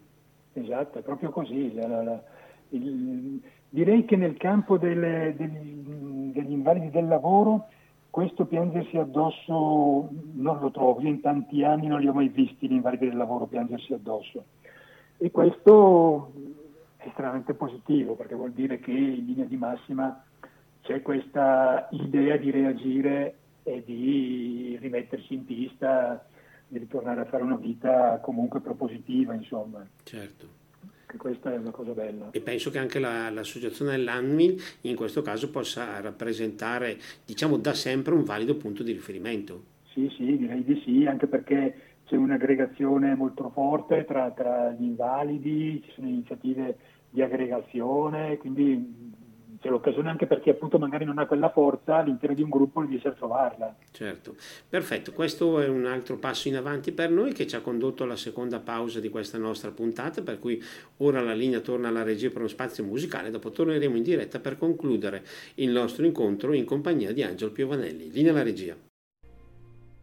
Esatto, 0.54 0.98
è 1.00 1.02
proprio 1.02 1.28
così. 1.28 1.74
La, 1.74 2.02
la, 2.02 2.22
il, 2.70 3.38
direi 3.68 4.06
che 4.06 4.16
nel 4.16 4.38
campo 4.38 4.78
delle, 4.78 5.34
degli, 5.36 6.32
degli 6.32 6.52
invalidi 6.52 6.88
del 6.88 7.06
lavoro 7.06 7.68
questo 8.08 8.46
piangersi 8.46 8.96
addosso 8.96 10.08
non 10.36 10.58
lo 10.58 10.70
trovo, 10.70 11.02
io 11.02 11.08
in 11.08 11.20
tanti 11.20 11.64
anni 11.64 11.86
non 11.86 12.00
li 12.00 12.08
ho 12.08 12.14
mai 12.14 12.28
visti 12.28 12.66
gli 12.66 12.72
invalidi 12.72 13.08
del 13.08 13.16
lavoro 13.18 13.44
piangersi 13.44 13.92
addosso 13.92 14.44
e 15.22 15.30
questo 15.30 16.32
è 16.96 17.06
estremamente 17.06 17.54
positivo 17.54 18.16
perché 18.16 18.34
vuol 18.34 18.50
dire 18.50 18.80
che 18.80 18.90
in 18.90 19.24
linea 19.24 19.44
di 19.44 19.56
massima 19.56 20.24
c'è 20.80 21.00
questa 21.00 21.86
idea 21.92 22.36
di 22.36 22.50
reagire 22.50 23.36
e 23.62 23.84
di 23.86 24.76
rimettersi 24.80 25.34
in 25.34 25.44
pista, 25.44 26.26
di 26.66 26.78
ritornare 26.78 27.20
a 27.20 27.24
fare 27.26 27.44
una 27.44 27.54
vita 27.54 28.18
comunque 28.20 28.60
propositiva, 28.60 29.32
insomma. 29.32 29.86
Certo. 30.02 30.60
Che 31.06 31.16
questa 31.16 31.52
è 31.52 31.56
una 31.56 31.70
cosa 31.70 31.92
bella. 31.92 32.30
E 32.32 32.40
penso 32.40 32.70
che 32.70 32.78
anche 32.78 32.98
la, 32.98 33.30
l'associazione 33.30 33.92
dell'ANMIL 33.92 34.60
in 34.80 34.96
questo 34.96 35.22
caso 35.22 35.50
possa 35.50 36.00
rappresentare, 36.00 36.98
diciamo, 37.24 37.58
da 37.58 37.74
sempre 37.74 38.12
un 38.12 38.24
valido 38.24 38.56
punto 38.56 38.82
di 38.82 38.90
riferimento. 38.90 39.70
Sì, 39.92 40.12
sì, 40.16 40.36
direi 40.36 40.64
di 40.64 40.80
sì, 40.84 41.06
anche 41.06 41.28
perché 41.28 41.91
c'è 42.06 42.16
un'aggregazione 42.16 43.14
molto 43.14 43.50
forte 43.50 44.04
tra, 44.04 44.30
tra, 44.30 44.70
gli 44.70 44.84
invalidi, 44.84 45.82
ci 45.84 45.92
sono 45.94 46.08
iniziative 46.08 46.76
di 47.10 47.22
aggregazione, 47.22 48.36
quindi 48.38 49.12
c'è 49.62 49.68
l'occasione 49.68 50.10
anche 50.10 50.26
per 50.26 50.40
chi 50.40 50.50
appunto 50.50 50.76
magari 50.78 51.04
non 51.04 51.18
ha 51.18 51.26
quella 51.26 51.50
forza 51.50 51.96
all'interno 51.96 52.34
di 52.34 52.42
un 52.42 52.50
gruppo 52.50 52.80
riesce 52.80 53.08
a 53.08 53.12
trovarla. 53.12 53.76
Certo, 53.92 54.34
perfetto, 54.68 55.12
questo 55.12 55.60
è 55.60 55.68
un 55.68 55.86
altro 55.86 56.18
passo 56.18 56.48
in 56.48 56.56
avanti 56.56 56.90
per 56.90 57.10
noi 57.10 57.32
che 57.32 57.46
ci 57.46 57.54
ha 57.54 57.60
condotto 57.60 58.02
alla 58.02 58.16
seconda 58.16 58.58
pausa 58.58 58.98
di 58.98 59.08
questa 59.08 59.38
nostra 59.38 59.70
puntata, 59.70 60.20
per 60.20 60.40
cui 60.40 60.60
ora 60.98 61.20
la 61.20 61.32
linea 61.32 61.60
torna 61.60 61.88
alla 61.88 62.02
regia 62.02 62.28
per 62.28 62.38
uno 62.38 62.48
spazio 62.48 62.82
musicale, 62.82 63.30
dopo 63.30 63.52
torneremo 63.52 63.96
in 63.96 64.02
diretta 64.02 64.40
per 64.40 64.58
concludere 64.58 65.22
il 65.54 65.70
nostro 65.70 66.04
incontro 66.04 66.52
in 66.52 66.64
compagnia 66.64 67.12
di 67.12 67.22
Angelo 67.22 67.52
Piovanelli. 67.52 68.10
Linea 68.10 68.32
alla 68.32 68.42
regia. 68.42 68.76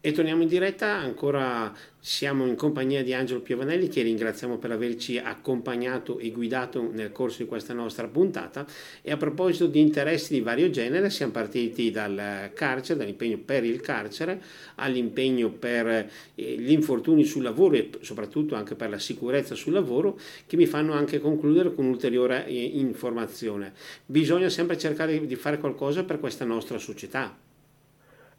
E 0.01 0.13
torniamo 0.13 0.43
in 0.43 0.47
diretta, 0.47 0.95
ancora 0.95 1.73
siamo 1.99 2.45
in 2.45 2.55
compagnia 2.55 3.03
di 3.03 3.13
Angelo 3.13 3.41
Piovanelli 3.41 3.89
che 3.89 4.01
ringraziamo 4.01 4.57
per 4.57 4.71
averci 4.71 5.17
accompagnato 5.17 6.19
e 6.19 6.31
guidato 6.31 6.89
nel 6.89 7.11
corso 7.11 7.43
di 7.43 7.49
questa 7.49 7.73
nostra 7.73 8.07
puntata 8.07 8.65
e 9.01 9.11
a 9.11 9.17
proposito 9.17 9.67
di 9.67 9.81
interessi 9.81 10.31
di 10.31 10.39
vario 10.39 10.69
genere 10.69 11.09
siamo 11.09 11.33
partiti 11.33 11.91
dal 11.91 12.49
carcere, 12.53 12.97
dall'impegno 12.97 13.39
per 13.39 13.65
il 13.65 13.81
carcere 13.81 14.41
all'impegno 14.75 15.49
per 15.49 15.87
eh, 15.87 16.09
gli 16.33 16.71
infortuni 16.71 17.25
sul 17.25 17.43
lavoro 17.43 17.75
e 17.75 17.89
soprattutto 17.99 18.55
anche 18.55 18.75
per 18.75 18.89
la 18.89 18.99
sicurezza 18.99 19.53
sul 19.53 19.73
lavoro 19.73 20.17
che 20.47 20.55
mi 20.55 20.65
fanno 20.65 20.93
anche 20.93 21.19
concludere 21.19 21.75
con 21.75 21.83
un'ulteriore 21.83 22.45
eh, 22.45 22.53
informazione. 22.53 23.73
Bisogna 24.05 24.47
sempre 24.47 24.77
cercare 24.77 25.25
di 25.25 25.35
fare 25.35 25.57
qualcosa 25.57 26.05
per 26.05 26.21
questa 26.21 26.45
nostra 26.45 26.77
società. 26.77 27.35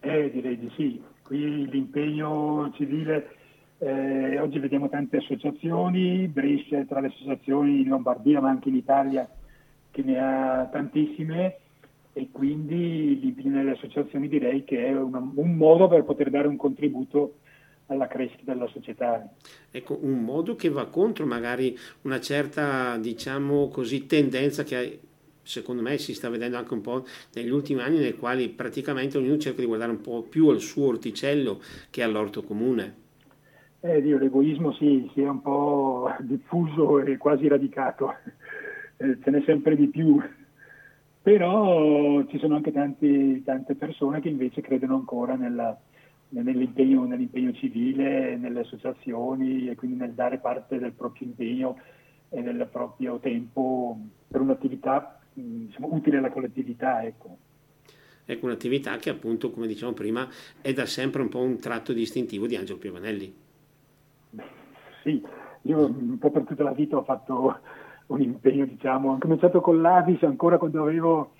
Eh, 0.00 0.30
direi 0.30 0.58
di 0.58 0.72
sì 0.74 1.09
Qui 1.30 1.70
l'impegno 1.70 2.72
civile, 2.74 3.36
eh, 3.78 4.40
oggi 4.40 4.58
vediamo 4.58 4.88
tante 4.88 5.18
associazioni, 5.18 6.26
Brescia 6.26 6.84
tra 6.86 6.98
le 6.98 7.06
associazioni 7.06 7.82
in 7.82 7.86
Lombardia 7.86 8.40
ma 8.40 8.48
anche 8.48 8.68
in 8.68 8.74
Italia 8.74 9.30
che 9.92 10.02
ne 10.02 10.18
ha 10.18 10.68
tantissime 10.72 11.58
e 12.14 12.30
quindi 12.32 13.20
l'impegno 13.20 13.54
nelle 13.54 13.70
associazioni 13.70 14.26
direi 14.26 14.64
che 14.64 14.84
è 14.84 14.92
una, 14.92 15.18
un 15.20 15.54
modo 15.54 15.86
per 15.86 16.02
poter 16.02 16.30
dare 16.30 16.48
un 16.48 16.56
contributo 16.56 17.36
alla 17.86 18.08
crescita 18.08 18.52
della 18.52 18.66
società. 18.66 19.32
Ecco, 19.70 20.00
un 20.02 20.24
modo 20.24 20.56
che 20.56 20.68
va 20.68 20.86
contro 20.86 21.26
magari 21.26 21.78
una 22.02 22.18
certa, 22.18 22.96
diciamo 22.98 23.68
così, 23.68 24.04
tendenza 24.06 24.64
che 24.64 24.98
secondo 25.42 25.82
me 25.82 25.98
si 25.98 26.14
sta 26.14 26.28
vedendo 26.28 26.56
anche 26.56 26.74
un 26.74 26.80
po' 26.80 27.04
negli 27.34 27.50
ultimi 27.50 27.80
anni 27.80 27.98
nei 27.98 28.16
quali 28.16 28.48
praticamente 28.48 29.18
ognuno 29.18 29.38
cerca 29.38 29.60
di 29.60 29.66
guardare 29.66 29.90
un 29.90 30.00
po' 30.00 30.22
più 30.22 30.48
al 30.48 30.60
suo 30.60 30.86
orticello 30.86 31.60
che 31.90 32.02
all'orto 32.02 32.42
comune. 32.42 33.08
Eh, 33.80 34.02
Dio, 34.02 34.18
l'egoismo 34.18 34.72
sì, 34.74 35.10
si 35.14 35.22
è 35.22 35.28
un 35.28 35.40
po' 35.40 36.14
diffuso 36.20 37.00
e 37.00 37.16
quasi 37.16 37.48
radicato, 37.48 38.14
eh, 38.98 39.18
ce 39.22 39.30
n'è 39.30 39.42
sempre 39.46 39.74
di 39.74 39.86
più, 39.88 40.20
però 41.22 42.22
ci 42.26 42.38
sono 42.38 42.56
anche 42.56 42.72
tanti, 42.72 43.42
tante 43.42 43.74
persone 43.74 44.20
che 44.20 44.28
invece 44.28 44.60
credono 44.60 44.96
ancora 44.96 45.34
nella, 45.34 45.78
nell'impegno, 46.28 47.04
nell'impegno 47.04 47.52
civile, 47.52 48.36
nelle 48.36 48.60
associazioni 48.60 49.68
e 49.68 49.76
quindi 49.76 49.96
nel 49.96 50.12
dare 50.12 50.38
parte 50.38 50.78
del 50.78 50.92
proprio 50.92 51.28
impegno 51.28 51.78
e 52.28 52.42
del 52.42 52.68
proprio 52.70 53.18
tempo 53.18 53.98
per 54.28 54.42
un'attività 54.42 55.19
diciamo, 55.40 55.88
utile 55.92 56.18
alla 56.18 56.30
collettività. 56.30 57.02
Ecco. 57.02 57.36
ecco 58.24 58.46
un'attività 58.46 58.96
che 58.96 59.10
appunto, 59.10 59.50
come 59.50 59.66
dicevamo 59.66 59.94
prima, 59.94 60.28
è 60.60 60.72
da 60.72 60.86
sempre 60.86 61.22
un 61.22 61.28
po' 61.28 61.40
un 61.40 61.58
tratto 61.58 61.92
distintivo 61.92 62.46
di 62.46 62.56
Angelo 62.56 62.78
Piovanelli. 62.78 63.34
Sì, 65.02 65.22
io 65.62 65.86
un 65.86 66.18
po' 66.18 66.30
per 66.30 66.44
tutta 66.44 66.62
la 66.62 66.72
vita 66.72 66.96
ho 66.96 67.04
fatto 67.04 67.58
un 68.06 68.20
impegno, 68.20 68.66
diciamo, 68.66 69.12
ho 69.12 69.18
cominciato 69.18 69.60
con 69.60 69.80
l'Avis 69.80 70.22
ancora 70.22 70.58
quando 70.58 70.82
avevo, 70.82 71.32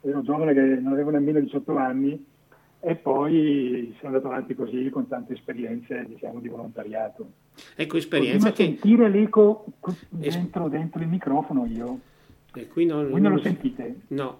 ero 0.00 0.22
giovane 0.22 0.54
che 0.54 0.60
non 0.60 0.92
avevo 0.92 1.10
nemmeno 1.10 1.40
18 1.40 1.76
anni 1.76 2.24
e 2.80 2.94
poi 2.94 3.94
sono 3.98 4.14
andato 4.14 4.28
avanti 4.28 4.54
così 4.54 4.88
con 4.90 5.08
tante 5.08 5.32
esperienze 5.32 6.04
diciamo, 6.06 6.40
di 6.40 6.48
volontariato. 6.48 7.26
Ecco, 7.74 7.96
esperienza 7.96 8.50
che... 8.50 8.64
sentire 8.64 9.08
l'eco 9.08 9.64
dentro, 10.10 10.68
dentro, 10.68 11.00
il 11.00 11.08
microfono 11.08 11.66
io. 11.66 11.98
E 12.56 12.68
qui 12.68 12.86
non, 12.86 13.10
Voi 13.10 13.20
non 13.20 13.32
lo 13.32 13.40
sentite? 13.40 14.00
No. 14.08 14.38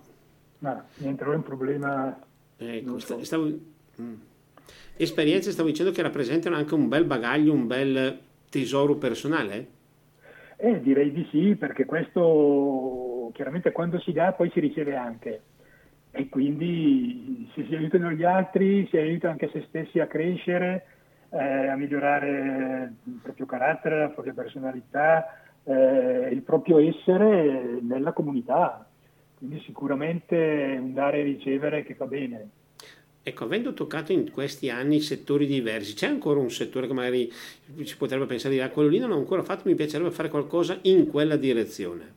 No, 0.61 0.85
niente, 0.97 1.25
è 1.25 1.29
un 1.29 1.43
problema... 1.43 2.19
Ecco, 2.57 2.99
so. 2.99 3.23
stavo... 3.23 3.47
Mm. 4.01 4.15
Esperienze, 4.97 5.51
stavo 5.51 5.69
dicendo 5.69 5.93
che 5.93 6.01
rappresentano 6.01 6.57
anche 6.57 6.75
un 6.75 6.89
bel 6.89 7.05
bagaglio, 7.05 7.53
un 7.53 7.67
bel 7.67 8.19
tesoro 8.49 8.97
personale? 8.97 9.75
Eh, 10.57 10.81
direi 10.81 11.13
di 11.13 11.27
sì, 11.31 11.55
perché 11.55 11.85
questo 11.85 13.31
chiaramente 13.35 13.73
quando 13.73 14.01
si 14.01 14.13
dà 14.13 14.33
poi 14.33 14.51
si 14.51 14.61
riceve 14.61 14.97
anche 14.97 15.43
e 16.17 16.31
quindi 16.31 17.51
se 17.55 17.67
si 17.69 17.75
aiutano 17.75 18.11
gli 18.11 18.25
altri 18.25 18.87
si 18.89 18.97
aiuta 18.97 19.29
anche 19.29 19.51
se 19.53 19.67
stessi 19.69 20.01
a 20.01 20.07
crescere, 20.07 20.87
eh, 21.29 21.69
a 21.69 21.77
migliorare 21.77 22.95
il 23.05 23.21
proprio 23.23 23.45
carattere, 23.45 23.99
la 23.99 24.09
propria 24.09 24.33
personalità, 24.33 25.43
eh, 25.67 26.29
il 26.31 26.43
proprio 26.43 26.79
essere 26.79 27.79
nella 27.83 28.13
comunità. 28.13 28.89
Quindi 29.37 29.61
sicuramente 29.67 30.79
un 30.81 30.95
dare 30.95 31.21
e 31.21 31.25
ricevere 31.25 31.85
che 31.85 31.95
fa 31.95 32.07
bene. 32.07 32.49
Ecco, 33.23 33.45
avendo 33.45 33.75
toccato 33.75 34.13
in 34.13 34.31
questi 34.31 34.71
anni 34.71 35.01
settori 35.01 35.47
diversi, 35.47 35.95
c'è 35.95 36.07
ancora 36.07 36.39
un 36.39 36.51
settore 36.51 36.87
che 36.87 36.93
magari 36.93 37.29
si 37.83 37.97
potrebbe 37.97 38.25
pensare 38.25 38.55
di 38.55 38.61
dire, 38.61 38.71
ah, 38.71 38.73
quello 38.73 38.89
lì 38.89 38.99
non 38.99 39.11
ho 39.11 39.17
ancora 39.17 39.43
fatto, 39.43 39.69
mi 39.69 39.75
piacerebbe 39.75 40.13
fare 40.13 40.29
qualcosa 40.29 40.79
in 40.83 41.09
quella 41.09 41.37
direzione? 41.37 42.15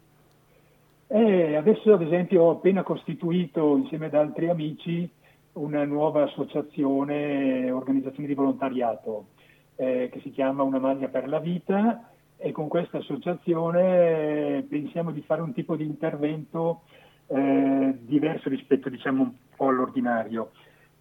Eh, 1.07 1.55
adesso 1.55 1.93
ad 1.93 2.03
esempio 2.03 2.43
ho 2.43 2.51
appena 2.51 2.83
costituito 2.83 3.75
insieme 3.75 4.05
ad 4.05 4.13
altri 4.13 4.49
amici 4.49 5.09
una 5.53 5.83
nuova 5.83 6.25
associazione, 6.25 7.71
organizzazione 7.71 8.27
di 8.27 8.35
volontariato 8.35 9.29
eh, 9.75 10.09
che 10.11 10.19
si 10.21 10.29
chiama 10.29 10.61
Una 10.61 10.77
maglia 10.77 11.07
per 11.07 11.27
la 11.27 11.39
vita 11.39 12.08
e 12.41 12.53
con 12.53 12.69
questa 12.69 12.99
associazione 12.99 14.57
eh, 14.57 14.65
pensiamo 14.67 15.11
di 15.11 15.21
fare 15.21 15.41
un 15.41 15.53
tipo 15.53 15.75
di 15.75 15.83
intervento 15.83 16.83
eh, 17.27 17.97
diverso 17.99 18.47
rispetto 18.47 18.87
diciamo 18.87 19.23
un 19.23 19.31
po' 19.55 19.67
all'ordinario, 19.67 20.51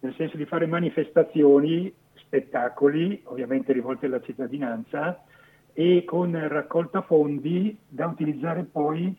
nel 0.01 0.13
senso 0.15 0.35
di 0.35 0.45
fare 0.45 0.67
manifestazioni, 0.67 1.91
spettacoli 2.15 3.21
ovviamente 3.25 3.71
rivolti 3.71 4.05
alla 4.05 4.21
cittadinanza 4.21 5.23
e 5.71 6.03
con 6.03 6.37
raccolta 6.49 7.03
fondi 7.03 7.75
da 7.87 8.07
utilizzare 8.07 8.63
poi 8.63 9.15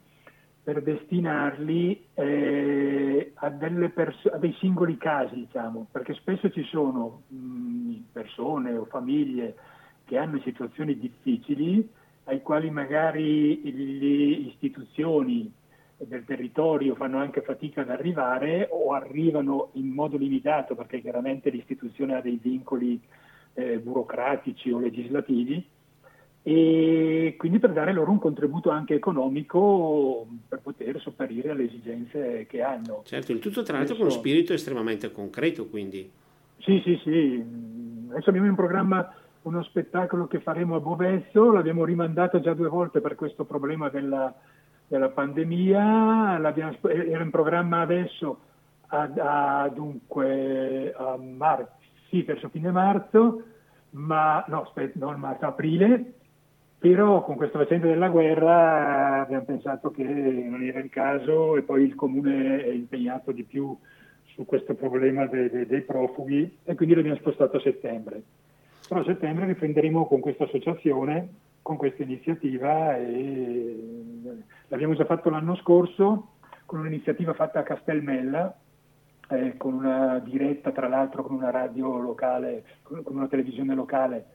per 0.63 0.83
destinarli 0.83 2.05
eh, 2.13 3.33
a, 3.35 3.51
pers- 3.51 4.31
a, 4.31 4.37
dei 4.37 4.55
singoli 4.59 4.99
casi, 4.99 5.37
diciamo, 5.37 5.87
perché 5.91 6.13
spesso 6.15 6.51
ci 6.51 6.65
sono 6.65 7.23
mh, 7.29 7.95
persone 8.13 8.77
o 8.77 8.85
famiglie 8.85 9.55
che 10.05 10.19
hanno 10.19 10.39
situazioni 10.41 10.99
difficili 10.99 11.89
ai 12.25 12.43
quali 12.43 12.71
magari 12.71 13.61
le 13.63 14.49
istituzioni 14.49 15.53
del 15.97 16.25
territorio 16.25 16.95
fanno 16.95 17.19
anche 17.19 17.43
fatica 17.43 17.83
ad 17.83 17.91
arrivare 17.91 18.69
o 18.71 18.93
arrivano 18.93 19.71
in 19.75 19.89
modo 19.89 20.17
limitato 20.17 20.75
perché 20.75 21.01
chiaramente 21.01 21.51
l'istituzione 21.51 22.15
ha 22.15 22.21
dei 22.21 22.39
vincoli 22.41 23.01
eh, 23.55 23.79
burocratici 23.79 24.71
o 24.71 24.79
legislativi 24.79 25.63
e 26.43 27.35
quindi 27.37 27.59
per 27.59 27.73
dare 27.73 27.93
loro 27.93 28.11
un 28.11 28.19
contributo 28.19 28.71
anche 28.71 28.95
economico 28.95 30.27
per 30.49 30.61
poter 30.61 30.99
sopperire 31.01 31.51
alle 31.51 31.65
esigenze 31.65 32.47
che 32.49 32.63
hanno. 32.63 33.03
Certo, 33.05 33.33
il 33.33 33.41
tutto 33.41 33.63
tra 33.63 33.77
l'altro 33.77 33.97
con 33.97 34.07
uno 34.07 34.15
spirito 34.15 34.55
estremamente 34.55 35.13
concreto 35.13 35.67
quindi. 35.67 36.11
Sì, 36.59 36.81
sì, 36.83 36.99
sì. 37.05 37.45
Adesso 38.11 38.31
abbiamo 38.31 38.49
in 38.49 38.55
programma 38.55 39.15
uno 39.43 39.63
spettacolo 39.63 40.27
che 40.27 40.41
faremo 40.41 40.77
a 40.77 40.81
Bovezzo, 40.81 41.53
l'abbiamo 41.53 41.85
rimandato 41.85 42.41
già 42.41 42.53
due 42.53 42.69
volte 42.69 43.01
per 43.01 43.15
questo 43.15 43.45
problema 43.45 43.89
della, 43.89 44.35
della 44.87 45.09
pandemia, 45.09 46.39
era 46.39 47.23
in 47.23 47.31
programma 47.31 47.81
adesso 47.81 48.41
a, 48.89 49.63
a, 49.63 49.69
dunque, 49.69 50.93
a 50.95 51.17
marzo, 51.17 51.73
sì, 52.09 52.23
verso 52.23 52.49
fine 52.49 52.71
marzo, 52.71 53.43
ma 53.91 54.45
no, 54.49 54.63
aspetta, 54.63 54.99
non 54.99 55.19
marzo, 55.19 55.47
aprile, 55.47 56.15
però 56.79 57.23
con 57.23 57.37
questa 57.37 57.59
vicenda 57.59 57.87
della 57.87 58.09
guerra 58.09 59.21
abbiamo 59.23 59.45
pensato 59.45 59.91
che 59.91 60.03
non 60.03 60.63
era 60.63 60.81
il 60.81 60.91
caso 60.91 61.57
e 61.57 61.63
poi 61.63 61.85
il 61.85 61.95
comune 61.95 62.65
è 62.65 62.71
impegnato 62.71 63.33
di 63.33 63.45
più 63.45 63.77
su 64.35 64.45
questo 64.45 64.75
problema 64.75 65.27
dei, 65.27 65.51
dei, 65.51 65.67
dei 65.67 65.83
profughi 65.83 66.59
e 66.65 66.75
quindi 66.75 66.95
l'abbiamo 66.95 67.19
spostato 67.19 67.57
a 67.59 67.61
settembre. 67.61 68.23
Però 68.91 69.03
a 69.03 69.05
settembre 69.05 69.47
riprenderemo 69.47 70.05
con 70.09 70.19
questa 70.19 70.43
associazione, 70.43 71.29
con 71.63 71.77
questa 71.77 72.03
iniziativa 72.03 72.97
e 72.97 73.79
l'abbiamo 74.67 74.97
già 74.97 75.05
fatto 75.05 75.31
l'anno 75.31 75.55
scorso 75.55 76.31
con 76.67 76.81
un'iniziativa 76.81 77.33
fatta 77.33 77.61
a 77.61 77.63
Castelmella, 77.63 78.53
eh, 79.29 79.57
con 79.57 79.75
una 79.75 80.19
diretta 80.19 80.73
tra 80.73 80.89
l'altro 80.89 81.23
con 81.23 81.37
una 81.37 81.51
radio 81.51 81.99
locale, 81.99 82.65
con 82.83 83.05
una 83.15 83.29
televisione 83.29 83.77
locale 83.77 84.27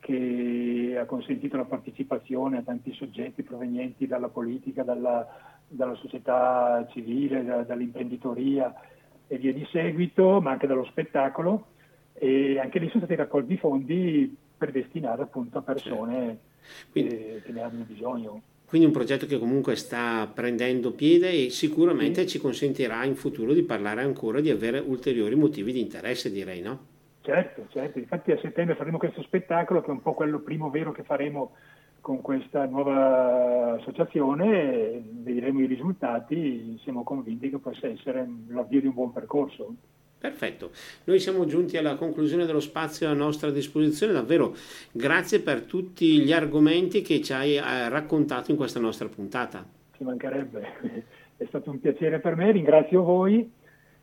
che 0.00 0.96
ha 1.00 1.04
consentito 1.04 1.56
la 1.56 1.64
partecipazione 1.66 2.58
a 2.58 2.62
tanti 2.62 2.92
soggetti 2.92 3.44
provenienti 3.44 4.08
dalla 4.08 4.28
politica, 4.28 4.82
dalla, 4.82 5.24
dalla 5.68 5.94
società 5.94 6.84
civile, 6.90 7.44
da, 7.44 7.62
dall'imprenditoria 7.62 8.74
e 9.28 9.38
via 9.38 9.52
di 9.52 9.64
seguito, 9.70 10.40
ma 10.40 10.50
anche 10.50 10.66
dallo 10.66 10.84
spettacolo 10.86 11.78
e 12.14 12.58
anche 12.58 12.78
lì 12.78 12.88
sono 12.88 13.04
stati 13.04 13.14
raccolti 13.14 13.56
fondi 13.56 14.36
per 14.56 14.70
destinare 14.72 15.22
appunto 15.22 15.58
a 15.58 15.62
persone 15.62 16.38
Quindi, 16.90 17.16
che, 17.16 17.42
che 17.44 17.52
ne 17.52 17.62
hanno 17.62 17.84
bisogno. 17.84 18.42
Quindi 18.66 18.86
un 18.86 18.92
progetto 18.92 19.26
che 19.26 19.38
comunque 19.38 19.74
sta 19.74 20.30
prendendo 20.32 20.92
piede 20.92 21.30
e 21.30 21.50
sicuramente 21.50 22.22
sì. 22.22 22.28
ci 22.28 22.38
consentirà 22.38 23.04
in 23.04 23.16
futuro 23.16 23.52
di 23.52 23.64
parlare 23.64 24.02
ancora, 24.02 24.40
di 24.40 24.50
avere 24.50 24.78
ulteriori 24.78 25.34
motivi 25.34 25.72
di 25.72 25.80
interesse, 25.80 26.30
direi, 26.30 26.60
no? 26.60 26.86
Certo, 27.22 27.66
certo, 27.68 27.98
infatti 27.98 28.30
a 28.30 28.38
settembre 28.38 28.76
faremo 28.76 28.96
questo 28.96 29.22
spettacolo 29.22 29.80
che 29.80 29.88
è 29.88 29.90
un 29.90 30.00
po' 30.00 30.14
quello 30.14 30.38
primo 30.38 30.70
vero 30.70 30.92
che 30.92 31.02
faremo 31.02 31.52
con 32.00 32.20
questa 32.20 32.64
nuova 32.66 33.74
associazione, 33.74 35.02
vedremo 35.04 35.60
i 35.60 35.66
risultati, 35.66 36.78
siamo 36.82 37.02
convinti 37.02 37.50
che 37.50 37.58
possa 37.58 37.88
essere 37.88 38.26
l'avvio 38.48 38.80
di 38.80 38.86
un 38.86 38.94
buon 38.94 39.12
percorso. 39.12 39.74
Perfetto, 40.20 40.70
noi 41.04 41.18
siamo 41.18 41.46
giunti 41.46 41.78
alla 41.78 41.94
conclusione 41.94 42.44
dello 42.44 42.60
spazio 42.60 43.08
a 43.08 43.14
nostra 43.14 43.50
disposizione, 43.50 44.12
davvero 44.12 44.54
grazie 44.92 45.40
per 45.40 45.62
tutti 45.62 46.20
gli 46.20 46.32
argomenti 46.32 47.00
che 47.00 47.22
ci 47.22 47.32
hai 47.32 47.56
eh, 47.56 47.88
raccontato 47.88 48.50
in 48.50 48.58
questa 48.58 48.78
nostra 48.78 49.08
puntata. 49.08 49.66
Ci 49.96 50.04
mancherebbe, 50.04 51.04
è 51.38 51.44
stato 51.46 51.70
un 51.70 51.80
piacere 51.80 52.18
per 52.18 52.36
me, 52.36 52.52
ringrazio 52.52 53.02
voi 53.02 53.50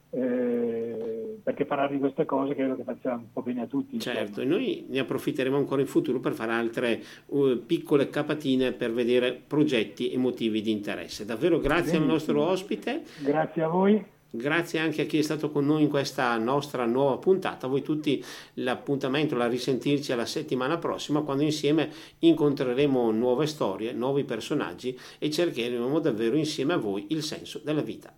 eh, 0.10 1.38
perché 1.44 1.66
parlare 1.66 1.94
di 1.94 2.00
queste 2.00 2.26
cose 2.26 2.56
credo 2.56 2.76
che 2.76 2.84
faccia 2.84 3.14
un 3.14 3.32
po' 3.32 3.44
bene 3.44 3.62
a 3.62 3.68
tutti. 3.68 4.00
Certo, 4.00 4.42
e 4.42 4.46
noi 4.46 4.86
ne 4.90 5.00
approfitteremo 5.00 5.56
ancora 5.56 5.82
in 5.82 5.88
futuro 5.88 6.20
per 6.20 6.34
fare 6.34 6.54
altre 6.54 7.00
uh, 7.28 7.64
piccole 7.64 8.10
capatine 8.10 8.72
per 8.72 8.92
vedere 8.92 9.34
progetti 9.34 10.12
e 10.12 10.18
motivi 10.18 10.62
di 10.62 10.72
interesse. 10.72 11.26
Davvero 11.26 11.60
grazie 11.60 12.00
Benissimo. 12.00 12.04
al 12.06 12.10
nostro 12.10 12.44
ospite. 12.44 13.04
Grazie 13.20 13.62
a 13.62 13.68
voi. 13.68 14.16
Grazie 14.30 14.80
anche 14.80 15.04
a 15.04 15.06
chi 15.06 15.20
è 15.20 15.22
stato 15.22 15.50
con 15.50 15.66
noi 15.66 15.84
in 15.84 15.90
questa 15.90 16.38
nostra 16.38 16.86
nuova 16.86 17.18
puntata. 17.18 17.66
A 17.66 17.70
voi 17.70 17.82
tutti 17.82 18.22
l'appuntamento, 18.56 19.36
la 19.36 19.48
risentirci 19.48 20.12
alla 20.12 20.26
settimana 20.26 20.78
prossima 20.78 21.22
quando 21.22 21.44
insieme 21.44 21.90
incontreremo 22.20 23.10
nuove 23.12 23.48
storie, 23.48 23.94
nuovi 23.94 24.26
personaggi 24.26 25.00
e 25.18 25.32
cercheremo 25.32 26.00
davvero 26.00 26.36
insieme 26.36 26.74
a 26.74 26.78
voi 26.78 27.06
il 27.10 27.24
senso 27.24 27.62
della 27.64 27.82
vita. 27.82 28.14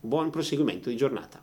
Buon 0.00 0.30
proseguimento 0.30 0.88
di 0.88 0.96
giornata. 0.96 1.38